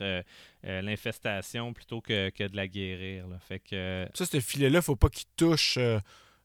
euh, 0.65 0.81
l'infestation 0.81 1.73
plutôt 1.73 2.01
que, 2.01 2.29
que 2.29 2.45
de 2.45 2.55
la 2.55 2.67
guérir. 2.67 3.27
là. 3.27 3.37
Fait 3.39 3.59
que 3.59 3.75
euh, 3.75 4.05
Ça, 4.13 4.25
ce 4.25 4.39
filet-là, 4.39 4.81
faut 4.81 4.95
pas 4.95 5.09
qu'il 5.09 5.27
touche 5.35 5.77
euh, 5.77 5.99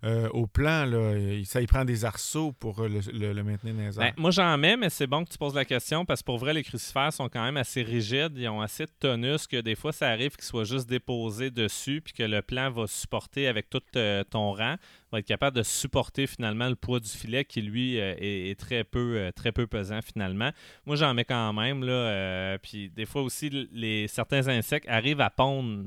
euh, 0.04 0.28
au 0.30 0.46
plan. 0.46 0.84
Là. 0.84 1.16
Il- 1.18 1.44
Ça, 1.46 1.60
il 1.60 1.66
prend 1.66 1.84
des 1.84 2.04
arceaux 2.04 2.52
pour 2.52 2.78
euh, 2.80 2.88
le, 2.88 3.00
le- 3.18 3.32
le 3.32 3.42
maintenir 3.42 3.74
dans 3.74 3.80
les 3.80 3.90
ben, 3.96 4.02
airs. 4.06 4.14
moi 4.16 4.30
j'en 4.30 4.56
mets, 4.56 4.76
mais 4.76 4.90
c'est 4.90 5.06
bon 5.08 5.24
que 5.24 5.30
tu 5.30 5.38
poses 5.38 5.54
la 5.56 5.64
question 5.64 6.04
parce 6.04 6.20
que 6.20 6.26
pour 6.26 6.38
vrai, 6.38 6.54
les 6.54 6.62
crucifères 6.62 7.12
sont 7.12 7.28
quand 7.28 7.42
même 7.42 7.56
assez 7.56 7.82
rigides. 7.82 8.32
Ils 8.36 8.48
ont 8.48 8.60
assez 8.60 8.84
de 8.86 8.92
tonus 9.00 9.46
que 9.48 9.60
des 9.60 9.74
fois 9.74 9.92
ça 9.92 10.08
arrive 10.08 10.36
qu'ils 10.36 10.44
soient 10.44 10.64
juste 10.64 10.88
déposés 10.88 11.50
dessus 11.50 12.00
puis 12.00 12.12
que 12.12 12.22
le 12.22 12.42
plan 12.42 12.70
va 12.70 12.86
supporter 12.86 13.48
avec 13.48 13.68
tout 13.70 13.80
euh, 13.96 14.22
ton 14.24 14.52
rang, 14.52 14.76
va 15.10 15.18
être 15.18 15.26
capable 15.26 15.56
de 15.56 15.62
supporter 15.64 16.26
finalement 16.28 16.68
le 16.68 16.76
poids 16.76 17.00
du 17.00 17.08
filet 17.08 17.44
qui 17.44 17.60
lui 17.62 17.98
euh, 18.00 18.14
est, 18.18 18.50
est 18.50 18.54
très 18.60 18.84
peu 18.84 19.30
très 19.34 19.50
peu 19.50 19.66
pesant 19.66 20.00
finalement. 20.02 20.50
Moi 20.86 20.94
j'en 20.96 21.12
mets 21.14 21.24
quand 21.24 21.52
même 21.52 21.82
là, 21.82 22.56
puis 22.58 22.88
des 22.90 23.06
fois 23.06 23.22
aussi 23.22 23.50
les 23.72 24.06
certains 24.06 24.46
insectes 24.48 24.86
arrivent 24.88 25.20
à 25.20 25.30
pondre 25.30 25.86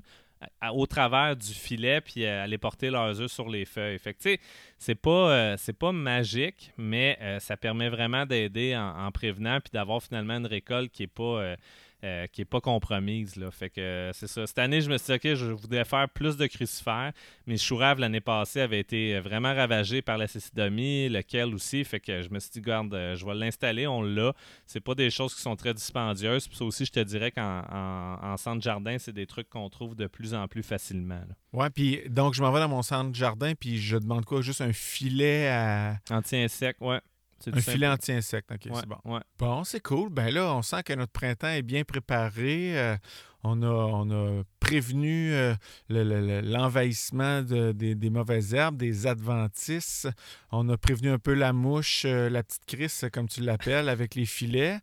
au 0.74 0.86
travers 0.86 1.36
du 1.36 1.54
filet 1.54 2.02
puis 2.02 2.26
à 2.26 2.44
aller 2.44 2.58
porter 2.58 2.90
leurs 2.90 3.20
œufs 3.22 3.32
sur 3.32 3.50
les 3.50 3.66
feuilles. 3.66 4.00
Fait 4.00 4.14
que 4.14 4.38
c'est 4.78 4.96
pas 4.96 5.32
euh, 5.32 5.56
c'est 5.58 5.78
pas 5.78 5.92
magique, 5.92 6.72
mais 6.78 7.18
euh, 7.22 7.40
ça 7.40 7.58
permet 7.58 7.90
vraiment 7.90 8.26
d'aider 8.26 8.76
en, 8.76 9.06
en 9.08 9.12
prévenant 9.12 9.60
puis 9.60 9.72
d'avoir 9.74 10.02
finalement 10.02 10.38
une 10.38 10.48
récolte 10.48 10.92
qui 10.92 11.04
est 11.04 11.08
pas 11.08 11.56
euh, 12.04 12.28
qui 12.28 12.42
est 12.42 12.46
pas 12.46 12.62
compromise 12.62 13.36
là. 13.36 13.52
Fait 13.52 13.70
que 13.70 14.12
c'est 14.14 14.28
ça. 14.28 14.48
Cette 14.48 14.60
année, 14.60 14.82
je 14.82 14.90
me 14.90 14.98
suis 14.98 15.18
dit 15.18 15.30
ok, 15.30 15.36
je 15.36 15.46
voudrais 15.48 15.86
faire 15.86 16.10
plus 16.10 16.38
de 16.38 16.48
crucifères. 16.48 17.12
Mes 17.48 17.58
chouraves 17.58 18.00
l'année 18.00 18.22
passée 18.22 18.62
avaient 18.62 18.80
été 18.80 19.16
euh, 19.16 19.22
vraiment 19.22 19.54
ravagés 19.54 20.02
par 20.02 20.18
la 20.18 20.28
cécidomie, 20.28 21.10
lequel 21.10 21.54
aussi. 21.54 21.84
Fait 21.84 22.00
que 22.00 22.22
je 22.22 22.30
me 22.30 22.40
suis 22.40 22.52
dit 22.52 22.62
garde, 22.62 22.94
euh, 22.94 23.16
je 23.16 23.26
vais 23.26 23.36
l'installer, 23.36 23.88
on 23.88 24.02
l'a. 24.02 24.34
C'est 24.66 24.80
pas 24.82 24.96
des 24.96 25.10
choses 25.10 25.36
qui 25.36 25.42
sont 25.42 25.56
très 25.56 25.74
dispendieuses. 25.74 26.48
Puis 26.48 26.58
ça 26.58 26.66
aussi, 26.66 26.86
je 26.86 26.92
te 26.92 27.00
dirais 27.00 27.32
qu'en 27.32 27.62
en, 27.70 28.18
en 28.22 28.38
centre 28.38 28.62
jardin, 28.62 28.98
c'est 28.98 29.14
des 29.14 29.26
trucs 29.26 29.50
qu'on 29.50 29.70
trouve 29.70 29.96
de 29.96 30.08
plus 30.08 30.34
en 30.34 30.48
plus 30.48 30.64
facilement. 30.64 31.16
là. 31.16 31.36
Ouais, 31.54 31.70
puis 31.70 32.02
donc, 32.10 32.34
je 32.34 32.42
m'en 32.42 32.52
vais 32.52 32.60
dans 32.60 32.70
mon 32.70 32.82
centre 32.82 33.12
de 33.12 33.16
jardin, 33.16 33.54
puis 33.60 33.78
je 33.78 33.98
demande 33.98 34.24
quoi? 34.26 34.42
Juste 34.42 34.62
un 34.62 34.74
filet 34.74 35.50
à. 35.50 35.98
Anti-insecte, 36.10 36.80
ouais. 36.82 37.00
Un 37.50 37.62
filet 37.62 37.88
anti-insecte, 37.88 38.52
OK, 38.52 38.66
Ouais, 38.66 38.72
c'est 38.80 38.88
bon. 38.88 38.98
ouais. 39.06 39.22
Bon, 39.40 39.64
c'est 39.64 39.82
cool. 39.82 40.10
Ben 40.10 40.34
là, 40.34 40.54
on 40.56 40.62
sent 40.62 40.84
que 40.84 40.94
notre 40.94 41.12
printemps 41.12 41.50
est 41.50 41.62
bien 41.64 41.84
préparé. 41.84 42.78
Euh, 42.80 42.98
on, 43.44 43.62
a, 43.64 43.68
on 43.68 44.12
a 44.12 44.44
prévenu 44.60 45.34
euh, 45.34 45.56
le- 45.90 46.04
le- 46.04 46.22
le- 46.22 46.42
l'envahissement 46.42 47.42
de- 47.42 47.72
des, 47.72 47.96
des 47.96 48.10
mauvaises 48.12 48.54
herbes, 48.54 48.78
des 48.78 49.08
adventices. 49.08 50.06
On 50.52 50.70
a 50.70 50.78
prévenu 50.78 51.10
un 51.10 51.18
peu 51.20 51.34
la 51.34 51.52
mouche, 51.54 52.04
euh, 52.06 52.30
la 52.30 52.44
petite 52.44 52.66
crisse, 52.66 53.06
comme 53.12 53.28
tu 53.28 53.42
l'appelles, 53.42 53.90
avec 53.90 54.14
les 54.16 54.26
filets. 54.26 54.80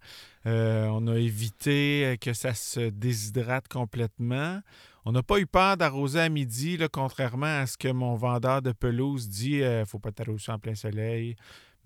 Euh, 0.47 0.87
on 0.87 1.07
a 1.09 1.17
évité 1.19 2.05
euh, 2.05 2.17
que 2.17 2.33
ça 2.33 2.55
se 2.55 2.89
déshydrate 2.91 3.69
complètement. 3.69 4.61
On 5.05 5.13
n'a 5.13 5.23
pas 5.23 5.39
eu 5.39 5.47
peur 5.47 5.77
d'arroser 5.77 6.21
à 6.21 6.29
midi, 6.29 6.77
là, 6.77 6.89
contrairement 6.89 7.61
à 7.61 7.67
ce 7.67 7.79
que 7.79 7.89
mon 7.89 8.15
vendeur 8.17 8.61
de 8.61 8.73
pelouse 8.73 9.29
dit. 9.29 9.61
ne 9.61 9.85
faut 9.87 9.99
pas 9.99 10.13
t'arroser 10.13 10.53
en 10.53 10.59
plein 10.59 10.75
soleil. 10.75 11.37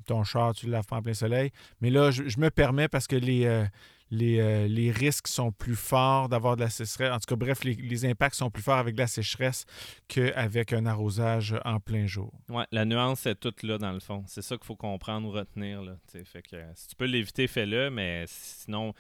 Ton 0.07 0.25
char, 0.25 0.55
tu 0.55 0.67
le 0.67 0.73
laves 0.73 0.87
pas 0.87 0.97
en 0.97 1.03
plein 1.03 1.15
soleil. 1.15 1.51
Mais 1.81 1.91
là, 1.91 2.11
je, 2.11 2.39
me 2.39 2.51
permets 2.51 2.89
parce 2.89 3.07
que 3.07 3.17
les, 3.17 3.47
euh, 3.47 3.65
les, 4.11 4.41
euh, 4.41 4.69
les 4.69 4.91
risques 4.91 5.29
sont 5.29 5.53
plus 5.53 5.75
forts 5.75 6.29
d'avoir 6.29 6.57
de 6.57 6.61
la 6.61 6.71
sécheresse. 6.71 7.13
En 7.13 7.19
tout 7.19 7.27
cas, 7.27 7.37
bref, 7.37 7.65
les, 7.65 7.75
les 7.75 8.05
impacts 8.05 8.35
sont 8.35 8.51
plus 8.51 8.63
forts 8.63 8.79
avec 8.79 8.95
de 8.95 9.01
la 9.01 9.07
sécheresse 9.07 9.65
qu'avec 10.09 10.73
un 10.73 10.87
arrosage 10.87 11.57
en 11.65 11.81
plein 11.81 12.07
jour. 12.07 12.33
Ouais, 12.49 12.65
la 12.73 12.85
nuance 12.85 13.27
est 13.27 13.37
toute 13.37 13.63
là 13.63 13.79
dans 13.79 13.93
le 13.93 14.01
fond. 14.01 14.23
C'est 14.27 14.43
ça 14.43 14.57
qu'il 14.57 14.67
faut 14.67 14.77
comprendre 14.77 15.27
ou 15.29 15.31
retenir. 15.31 15.83
Fait 16.25 16.43
que, 16.43 16.57
euh, 16.57 16.73
si 16.75 16.89
tu 16.89 16.97
peux 16.97 17.07
l'éviter, 17.07 17.47
fais-le, 17.47 17.91
mais 17.91 18.25
sinon, 18.27 18.93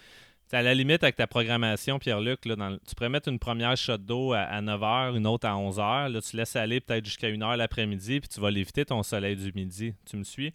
à 0.53 0.63
la 0.63 0.75
limite 0.75 1.03
avec 1.03 1.17
ta 1.17 1.27
programmation, 1.27 1.99
Pierre-Luc, 1.99 2.45
là, 2.45 2.57
tu 2.87 2.95
pourrais 2.95 3.09
mettre 3.09 3.29
une 3.29 3.39
première 3.39 3.77
shot 3.77 3.99
d'eau 3.99 4.33
à, 4.35 4.61
9h, 4.61 5.17
une 5.17 5.27
autre 5.27 5.47
à 5.47 5.55
11h. 5.55 6.09
Là, 6.11 6.21
tu 6.21 6.37
laisses 6.37 6.57
aller 6.57 6.81
peut-être 6.81 7.05
jusqu'à 7.05 7.29
1h 7.29 7.57
l'après-midi, 7.57 8.21
puis 8.21 8.29
tu 8.29 8.41
vas 8.41 8.51
l'éviter 8.51 8.85
ton 8.85 9.03
soleil 9.03 9.37
du 9.37 9.51
midi. 9.55 9.95
Tu 10.05 10.17
me 10.17 10.25
suis? 10.25 10.53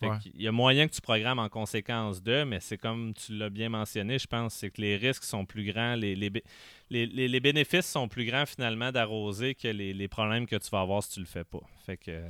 Fait 0.00 0.08
Ouais. 0.08 0.18
qu'il 0.18 0.40
y 0.40 0.48
a 0.48 0.52
moyen 0.52 0.88
que 0.88 0.94
tu 0.94 1.00
programmes 1.02 1.38
en 1.38 1.48
conséquence 1.50 2.22
de, 2.22 2.44
mais 2.44 2.58
c'est 2.60 2.78
comme 2.78 3.12
tu 3.14 3.36
l'as 3.36 3.50
bien 3.50 3.68
mentionné, 3.68 4.18
je 4.18 4.26
pense, 4.26 4.54
c'est 4.54 4.70
que 4.70 4.80
les 4.80 4.96
risques 4.96 5.24
sont 5.24 5.44
plus 5.44 5.70
grands, 5.70 5.94
les, 5.94 6.16
les, 6.16 6.30
bé- 6.30 6.42
les, 6.88 7.06
les- 7.06 7.28
les 7.28 7.40
bénéfices 7.40 7.86
sont 7.86 8.08
plus 8.08 8.24
grands 8.24 8.46
finalement 8.46 8.90
d'arroser 8.92 9.54
que 9.54 9.68
les, 9.68 9.92
les 9.92 10.08
problèmes 10.08 10.46
que 10.46 10.56
tu 10.56 10.70
vas 10.70 10.80
avoir 10.80 11.02
si 11.02 11.10
tu 11.10 11.20
le 11.20 11.26
fais 11.26 11.44
pas. 11.44 11.60
Fait 11.84 11.98
que 11.98 12.24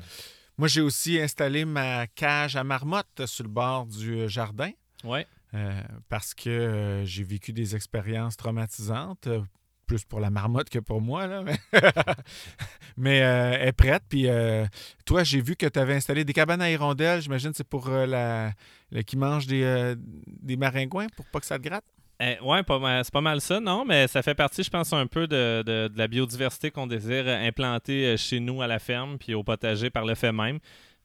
Moi, 0.58 0.68
j'ai 0.68 0.80
aussi 0.82 1.18
installé 1.18 1.64
ma 1.64 2.06
cage 2.08 2.56
à 2.56 2.64
marmotte 2.64 3.24
sur 3.26 3.44
le 3.44 3.50
bord 3.50 3.86
du 3.86 4.14
euh, 4.14 4.28
jardin. 4.28 4.70
ouais. 5.04 5.26
Euh, 5.54 5.80
parce 6.08 6.32
que 6.32 6.48
euh, 6.48 7.04
j'ai 7.06 7.24
vécu 7.24 7.52
des 7.52 7.74
expériences 7.74 8.36
traumatisantes, 8.36 9.26
euh, 9.26 9.40
plus 9.90 10.04
pour 10.04 10.20
la 10.20 10.30
marmotte 10.30 10.70
que 10.70 10.78
pour 10.78 11.00
moi. 11.00 11.26
Là, 11.26 11.42
mais 12.96 13.22
euh, 13.22 13.56
elle 13.58 13.68
est 13.68 13.72
prête. 13.72 14.04
Puis 14.08 14.28
euh, 14.28 14.64
toi, 15.04 15.24
j'ai 15.24 15.40
vu 15.40 15.56
que 15.56 15.66
tu 15.66 15.78
avais 15.80 15.94
installé 15.94 16.24
des 16.24 16.32
cabanes 16.32 16.62
à 16.62 16.70
hirondelles. 16.70 17.20
J'imagine 17.22 17.50
que 17.50 17.56
c'est 17.56 17.66
pour 17.66 17.88
euh, 17.88 18.06
la, 18.06 18.52
qui 19.02 19.16
mange 19.16 19.48
des, 19.48 19.94
des 20.26 20.56
maringouins 20.56 21.08
pour 21.16 21.26
pas 21.26 21.40
que 21.40 21.46
ça 21.46 21.58
te 21.58 21.64
gratte? 21.64 21.84
Eh, 22.20 22.38
ouais, 22.40 22.60
c'est 23.02 23.12
pas 23.12 23.20
mal 23.20 23.40
ça, 23.40 23.58
non, 23.60 23.84
mais 23.84 24.06
ça 24.06 24.22
fait 24.22 24.34
partie, 24.34 24.62
je 24.62 24.68
pense, 24.68 24.92
un 24.92 25.06
peu 25.06 25.26
de, 25.26 25.62
de- 25.66 25.90
la 25.96 26.06
biodiversité 26.06 26.70
qu'on 26.70 26.86
désire 26.86 27.26
implanter 27.26 28.16
chez 28.18 28.38
nous 28.40 28.60
à 28.62 28.66
la 28.66 28.78
ferme 28.78 29.16
puis 29.18 29.34
au 29.34 29.42
potager 29.42 29.88
par 29.90 30.04
le 30.04 30.14
fait 30.14 30.30
même. 30.30 30.58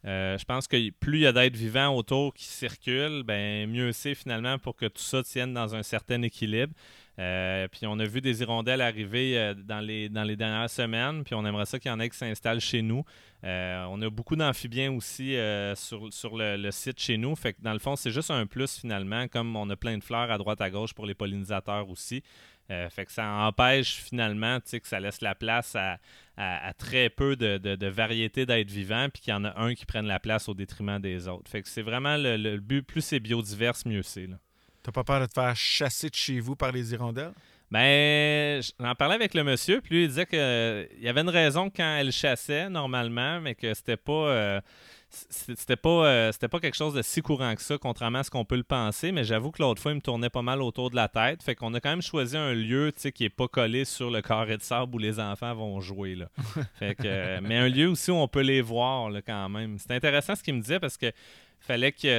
Je 0.04 0.44
pense 0.44 0.68
que 0.68 0.92
plus 0.92 1.20
il 1.20 1.22
y 1.22 1.28
a 1.28 1.32
d'êtres 1.32 1.58
vivants 1.58 1.96
autour 1.96 2.34
qui 2.34 2.44
circulent, 2.44 3.24
ben 3.24 3.68
mieux 3.68 3.92
c'est 3.94 4.14
finalement 4.14 4.60
pour 4.60 4.76
que 4.76 4.86
tout 4.86 5.02
ça 5.02 5.24
tienne 5.24 5.54
dans 5.54 5.74
un 5.74 5.82
certain 5.82 6.22
équilibre. 6.22 6.74
Euh, 7.18 7.68
puis 7.70 7.88
on 7.88 7.98
a 8.00 8.06
vu 8.06 8.20
des 8.20 8.42
hirondelles 8.42 8.82
arriver 8.82 9.38
euh, 9.38 9.54
dans, 9.54 9.80
les, 9.80 10.10
dans 10.10 10.24
les 10.24 10.36
dernières 10.36 10.70
semaines, 10.70 11.24
puis 11.24 11.34
on 11.34 11.46
aimerait 11.46 11.66
ça 11.66 11.80
qu'il 11.80 11.90
y 11.90 11.94
en 11.94 12.00
ait 12.00 12.10
qui 12.10 12.18
s'installent 12.18 12.60
chez 12.60 12.82
nous. 12.82 13.06
Euh, 13.44 13.86
on 13.90 14.02
a 14.02 14.10
beaucoup 14.10 14.36
d'amphibiens 14.36 14.92
aussi 14.92 15.38
sur, 15.76 16.12
sur 16.12 16.36
le, 16.36 16.72
site 16.72 17.00
chez 17.00 17.18
nous. 17.18 17.36
Fait 17.36 17.54
que 17.54 17.62
dans 17.62 17.74
le 17.74 17.80
fond, 17.80 17.96
c'est 17.96 18.12
juste 18.12 18.32
un 18.32 18.46
plus 18.46 18.80
finalement, 18.80 19.28
comme 19.28 19.56
on 19.56 19.70
a 19.70 19.76
plein 19.76 19.98
de 19.98 20.04
fleurs 20.04 20.32
à 20.32 20.38
droite 20.38 20.62
à 20.62 20.70
gauche 20.70 20.94
pour 20.94 21.06
les 21.06 21.14
pollinisateurs 21.14 21.90
aussi. 21.90 22.24
Fait 22.68 23.06
que 23.06 23.12
ça 23.12 23.30
empêche 23.30 23.98
finalement 23.98 24.60
que 24.60 24.88
ça 24.88 25.00
laisse 25.00 25.22
la 25.22 25.36
place 25.36 25.76
à, 25.76 26.74
très 26.80 27.10
peu 27.10 27.36
de, 27.36 27.88
variétés 27.88 28.48
d'êtres 28.48 28.74
vivants, 28.74 29.10
puis 29.14 29.22
qu'il 29.22 29.32
y 29.32 29.36
en 29.36 29.46
a 29.46 29.60
un 29.60 29.76
qui 29.76 29.86
prenne 29.86 30.08
la 30.08 30.20
place 30.20 30.50
au 30.50 30.56
détriment 30.56 31.00
des 31.00 31.28
autres. 31.28 31.50
Fait 31.52 31.62
que 31.62 31.70
c'est 31.70 31.84
vraiment 31.84 32.18
le, 32.18 32.58
but, 32.58 32.82
plus 32.82 33.02
c'est 33.02 33.20
biodivers, 33.20 33.76
mieux 33.86 34.02
c'est. 34.02 34.28
T'as 34.86 34.92
pas 34.92 35.04
peur 35.04 35.20
de 35.20 35.26
te 35.26 35.34
faire 35.34 35.56
chasser 35.56 36.12
de 36.12 36.16
chez 36.16 36.40
vous 36.40 36.56
par 36.56 36.72
les 36.72 36.94
hirondelles? 36.94 37.34
Ben, 37.72 38.62
j'en 38.80 38.94
parlais 38.94 39.16
avec 39.16 39.34
le 39.34 39.44
monsieur, 39.44 39.82
puis 39.82 39.96
lui, 39.96 40.04
il 40.04 40.10
disait 40.10 40.28
que 40.28 40.88
il 40.96 41.04
y 41.04 41.10
avait 41.10 41.22
une 41.22 41.30
raison 41.30 41.72
quand 41.76 41.98
elle 41.98 42.12
chassait 42.12 42.70
normalement, 42.70 43.42
mais 43.42 43.56
que 43.56 43.74
c'était 43.74 43.98
pas. 43.98 44.12
euh, 44.12 44.62
c'était 45.10 45.76
pas, 45.76 46.06
euh, 46.06 46.32
c'était 46.32 46.48
pas 46.48 46.60
quelque 46.60 46.76
chose 46.76 46.94
de 46.94 47.02
si 47.02 47.22
courant 47.22 47.56
que 47.56 47.62
ça, 47.62 47.78
contrairement 47.78 48.20
à 48.20 48.24
ce 48.24 48.30
qu'on 48.30 48.46
peut 48.46 48.58
le 48.58 48.64
penser, 48.64 49.12
mais 49.12 49.24
j'avoue 49.24 49.50
que 49.50 49.62
l'autre 49.62 49.82
fois, 49.82 49.92
il 49.94 49.96
me 49.96 50.02
tournait 50.02 50.30
pas 50.30 50.42
mal 50.42 50.62
autour 50.62 50.90
de 50.92 50.96
la 50.96 51.08
tête. 51.08 51.42
Fait 51.42 51.56
qu'on 51.56 51.74
a 51.74 51.80
quand 51.80 51.90
même 51.90 52.02
choisi 52.02 52.38
un 52.38 52.54
lieu 52.54 52.92
tu 52.94 53.02
sais, 53.02 53.12
qui 53.12 53.24
est 53.26 53.30
pas 53.30 53.48
collé 53.48 53.86
sur 53.86 54.12
le 54.12 54.22
carré 54.22 54.58
de 54.58 54.62
sable 54.62 54.94
où 54.94 54.98
les 54.98 55.20
enfants 55.20 55.56
vont 55.56 55.80
jouer. 55.80 56.16
Là. 56.16 56.28
fait 56.80 56.96
que, 56.96 57.04
euh, 57.06 57.40
mais 57.42 57.58
un 57.58 57.70
lieu 57.70 57.88
aussi 57.88 58.12
où 58.12 58.16
on 58.16 58.28
peut 58.28 58.42
les 58.42 58.62
voir 58.62 59.10
là, 59.10 59.22
quand 59.22 59.50
même. 59.50 59.78
C'est 59.80 59.92
intéressant 59.92 60.36
ce 60.36 60.44
qu'il 60.44 60.54
me 60.54 60.62
disait 60.62 60.80
parce 60.80 60.98
que 60.98 61.12
fallait 61.60 61.92
qu'il 61.92 62.10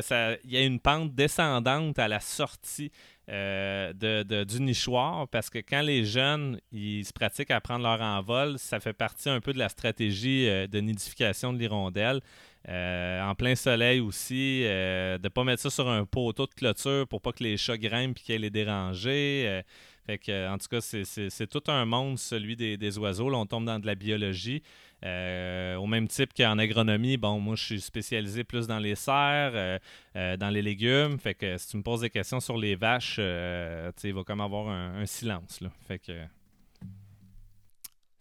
y 0.45 0.57
ait 0.57 0.67
une 0.67 0.81
pente 0.81 1.15
descendante 1.15 1.99
à 1.99 2.09
la 2.09 2.21
sortie 2.21 2.91
euh, 3.29 3.93
de, 3.93 4.23
de- 4.23 4.45
du 4.45 4.61
nichoir 4.61 5.27
parce 5.29 5.51
que 5.51 5.59
quand 5.59 5.83
les 5.83 6.05
jeunes 6.05 6.61
ils 6.71 7.05
se 7.05 7.13
pratiquent 7.13 7.51
à 7.51 7.61
prendre 7.61 7.83
leur 7.83 8.01
envol, 8.01 8.59
ça 8.59 8.79
fait 8.81 8.93
partie 8.93 9.29
un 9.29 9.41
peu 9.41 9.53
de 9.53 9.59
la 9.59 9.69
stratégie 9.69 10.49
euh, 10.49 10.67
de 10.67 10.79
nidification 10.81 11.53
de 11.53 11.59
l'hirondelle. 11.59 12.21
Euh, 12.69 13.23
en 13.23 13.35
plein 13.37 13.55
soleil 13.55 14.01
aussi, 14.01 14.63
de 14.65 15.21
ne 15.23 15.29
pas 15.29 15.45
mettre 15.45 15.63
ça 15.63 15.71
sur 15.71 15.89
un 15.89 16.05
poteau 16.05 16.47
de 16.47 16.55
clôture 16.55 17.07
pour 17.07 17.21
pas 17.21 17.31
que 17.33 17.45
les 17.45 17.57
chats 17.57 17.79
grimpent 17.79 18.19
et 18.29 18.35
aient 18.35 18.39
les 18.39 18.51
déranger. 18.51 19.63
Fait 20.07 20.19
que, 20.19 20.49
en 20.49 20.57
tout 20.59 20.69
cas, 20.69 20.81
c'est 20.81 21.47
tout 21.49 21.63
un 21.69 21.85
monde, 21.85 22.19
celui 22.19 22.57
des, 22.57 22.77
des 22.77 22.99
oiseaux. 22.99 23.29
Là, 23.29 23.39
on 23.39 23.47
tombe 23.47 23.65
dans 23.65 23.79
de 23.79 23.87
la 23.87 23.95
biologie. 23.97 24.63
Euh, 25.05 25.77
au 25.77 25.87
même 25.87 26.09
type 26.09 26.33
qu'en 26.35 26.59
agronomie, 26.59 27.17
bon, 27.17 27.39
moi, 27.39 27.55
je 27.55 27.65
suis 27.65 27.81
spécialisé 27.81 28.45
plus 28.45 28.67
dans 28.67 28.79
les 28.79 28.95
serres, 28.95 29.53
euh, 29.55 29.79
euh, 30.17 30.37
dans 30.37 30.49
les 30.49 30.63
légumes. 30.63 31.19
Fait 31.19 31.35
que 31.35 31.59
si 31.59 31.69
tu 31.69 31.77
me 31.77 31.83
poses 31.83 32.01
des 32.01 32.11
questions 32.11 32.41
sur 32.41 32.57
les 32.57 32.77
vaches, 32.77 33.19
il 33.19 34.15
va 34.15 34.25
comme 34.25 34.41
avoir 34.41 34.69
un, 34.69 35.05
silence. 35.07 35.61
Là. 35.61 35.71
Fait 35.87 35.99
que. 35.99 36.13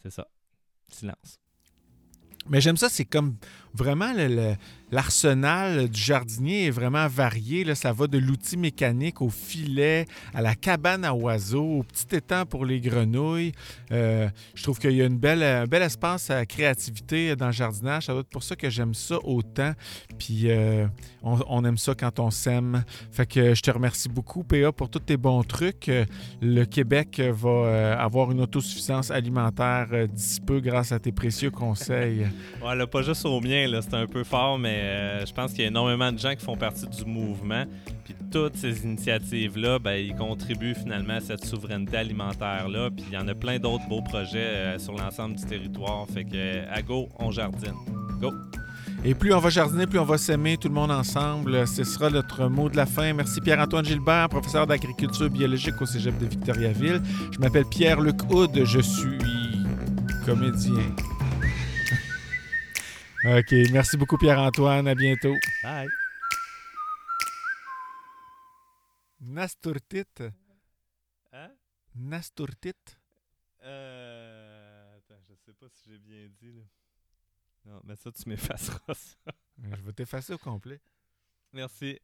C'est 0.04 0.12
ça. 0.12 0.28
Silence. 0.90 1.40
Mais 2.48 2.62
j'aime 2.62 2.78
ça, 2.78 2.90
c'est 2.90 3.06
comme 3.06 3.38
vraiment 3.74 4.14
le- 4.16 4.56
l'arsenal 4.96 5.90
du 5.90 6.00
jardinier 6.00 6.68
est 6.68 6.72
vraiment 6.72 7.08
varié. 7.08 7.76
Ça 7.76 7.92
va 7.92 8.08
de 8.08 8.18
l'outil 8.18 8.56
mécanique 8.56 9.22
au 9.22 9.30
filet, 9.30 10.06
à 10.34 10.42
la 10.42 10.56
cabane 10.56 11.04
à 11.04 11.14
oiseaux, 11.14 11.80
au 11.80 11.84
petit 11.84 12.16
étang 12.16 12.46
pour 12.46 12.66
les 12.66 12.80
grenouilles. 12.80 13.52
Euh, 13.92 14.30
je 14.54 14.64
trouve 14.64 14.80
qu'il 14.80 14.94
y 14.94 15.02
a 15.02 15.06
une 15.06 15.18
belle, 15.18 15.44
un 15.44 15.66
bel 15.66 15.82
espace 15.82 16.30
à 16.30 16.46
créativité 16.46 17.36
dans 17.36 17.48
le 17.48 17.52
jardinage. 17.52 18.06
Ça 18.06 18.14
doit 18.14 18.22
être 18.22 18.30
pour 18.30 18.44
ça 18.44 18.56
que 18.56 18.70
j'aime 18.70 18.94
ça 18.94 19.18
autant. 19.24 19.74
Puis 20.18 20.44
euh, 20.46 20.88
on, 21.24 21.66
aime 21.66 21.78
ça 21.78 21.94
quand 21.94 22.20
on 22.20 22.32
s'aime. 22.32 22.86
Fait 23.12 23.26
que 23.26 23.54
je 23.54 23.62
te 23.62 23.72
remercie 23.72 24.08
beaucoup, 24.08 24.46
PA, 24.46 24.72
pour 24.72 24.90
tous 24.90 25.00
tes 25.00 25.18
bons 25.18 25.44
trucs. 25.44 25.92
Le 26.42 26.64
Québec 26.64 27.20
va 27.20 27.50
euh, 27.50 27.98
avoir 27.98 28.32
une 28.32 28.40
autosuffisance 28.40 29.12
alimentaire 29.12 30.08
d'ici 30.08 30.40
peu 30.40 30.62
grâce 30.62 30.94
à 30.94 31.00
tes 31.00 31.12
précieux 31.12 31.52
conseils. 31.52 32.28
Ouais, 32.64 32.76
là, 32.76 32.88
pas 32.88 33.02
juste 33.02 33.26
au 33.26 33.42
mien, 33.42 33.68
c'est 33.82 33.94
un 33.94 34.08
peu 34.08 34.24
fort, 34.24 34.58
mais 34.58 34.85
euh, 34.86 35.26
je 35.26 35.34
pense 35.34 35.52
qu'il 35.52 35.62
y 35.62 35.64
a 35.66 35.68
énormément 35.68 36.12
de 36.12 36.18
gens 36.18 36.36
qui 36.36 36.44
font 36.44 36.56
partie 36.56 36.88
du 36.88 37.06
mouvement. 37.06 37.66
Puis 38.04 38.16
toutes 38.32 38.56
ces 38.56 38.84
initiatives-là, 38.84 39.80
ben, 39.80 39.96
ils 39.96 40.16
contribuent 40.16 40.76
finalement 40.76 41.16
à 41.16 41.22
cette 41.22 41.46
souveraineté 41.46 41.98
alimentaire-là. 41.98 42.90
Puis 42.92 43.06
il 43.10 43.14
y 43.14 43.18
en 43.18 43.28
a 43.28 43.34
plein 43.34 43.60
d'autres 43.60 43.88
beaux 43.88 44.02
projets 44.02 44.38
euh, 44.38 44.80
sur 44.80 44.94
l'ensemble 44.94 45.36
du 45.36 45.46
territoire. 45.46 46.06
Fait 46.14 46.24
que, 46.24 46.32
euh, 46.36 46.66
à 46.72 46.82
go, 46.82 47.10
on 47.20 47.32
jardine. 47.32 47.76
Go! 48.20 48.32
Et 49.04 49.14
plus 49.14 49.34
on 49.34 49.40
va 49.40 49.50
jardiner, 49.50 49.86
plus 49.86 50.00
on 50.00 50.06
va 50.06 50.18
s'aimer, 50.18 50.58
tout 50.58 50.68
le 50.68 50.74
monde 50.74 50.92
ensemble. 50.92 51.68
Ce 51.68 51.84
sera 51.84 52.10
notre 52.10 52.48
mot 52.48 52.70
de 52.70 52.76
la 52.76 52.88
fin. 52.88 53.14
Merci 53.14 53.40
Pierre-Antoine 53.40 53.86
Gilbert, 53.86 54.30
professeur 54.30 54.66
d'agriculture 54.66 55.30
biologique 55.30 55.80
au 55.80 55.86
Cégep 55.86 56.18
de 56.18 56.26
Victoriaville. 56.26 57.02
Je 57.32 57.38
m'appelle 57.40 57.66
Pierre-Luc 57.66 58.24
Houd, 58.32 58.64
je 58.64 58.80
suis 58.80 59.20
comédien. 60.26 60.82
OK, 63.28 63.54
merci 63.72 63.98
beaucoup 63.98 64.20
Pierre-Antoine, 64.20 64.88
à 64.88 64.94
bientôt. 64.94 65.34
Bye! 65.64 65.88
Nasturtit. 69.20 70.06
Hein? 71.34 71.52
Nasturtit. 71.96 72.76
Euh... 73.64 74.98
Attends, 74.98 75.20
je 75.28 75.34
sais 75.34 75.54
pas 75.54 75.66
si 75.70 75.90
j'ai 75.90 75.98
bien 75.98 76.30
dit, 76.40 76.52
là. 76.52 76.62
Non, 77.66 77.82
mais 77.84 77.96
ça, 77.96 78.12
tu 78.12 78.30
m'effaceras 78.30 78.94
ça. 78.94 79.18
Je 79.58 79.82
vais 79.82 79.94
t'effacer 79.94 80.34
au 80.34 80.38
complet. 80.38 80.80
Merci. 81.52 82.00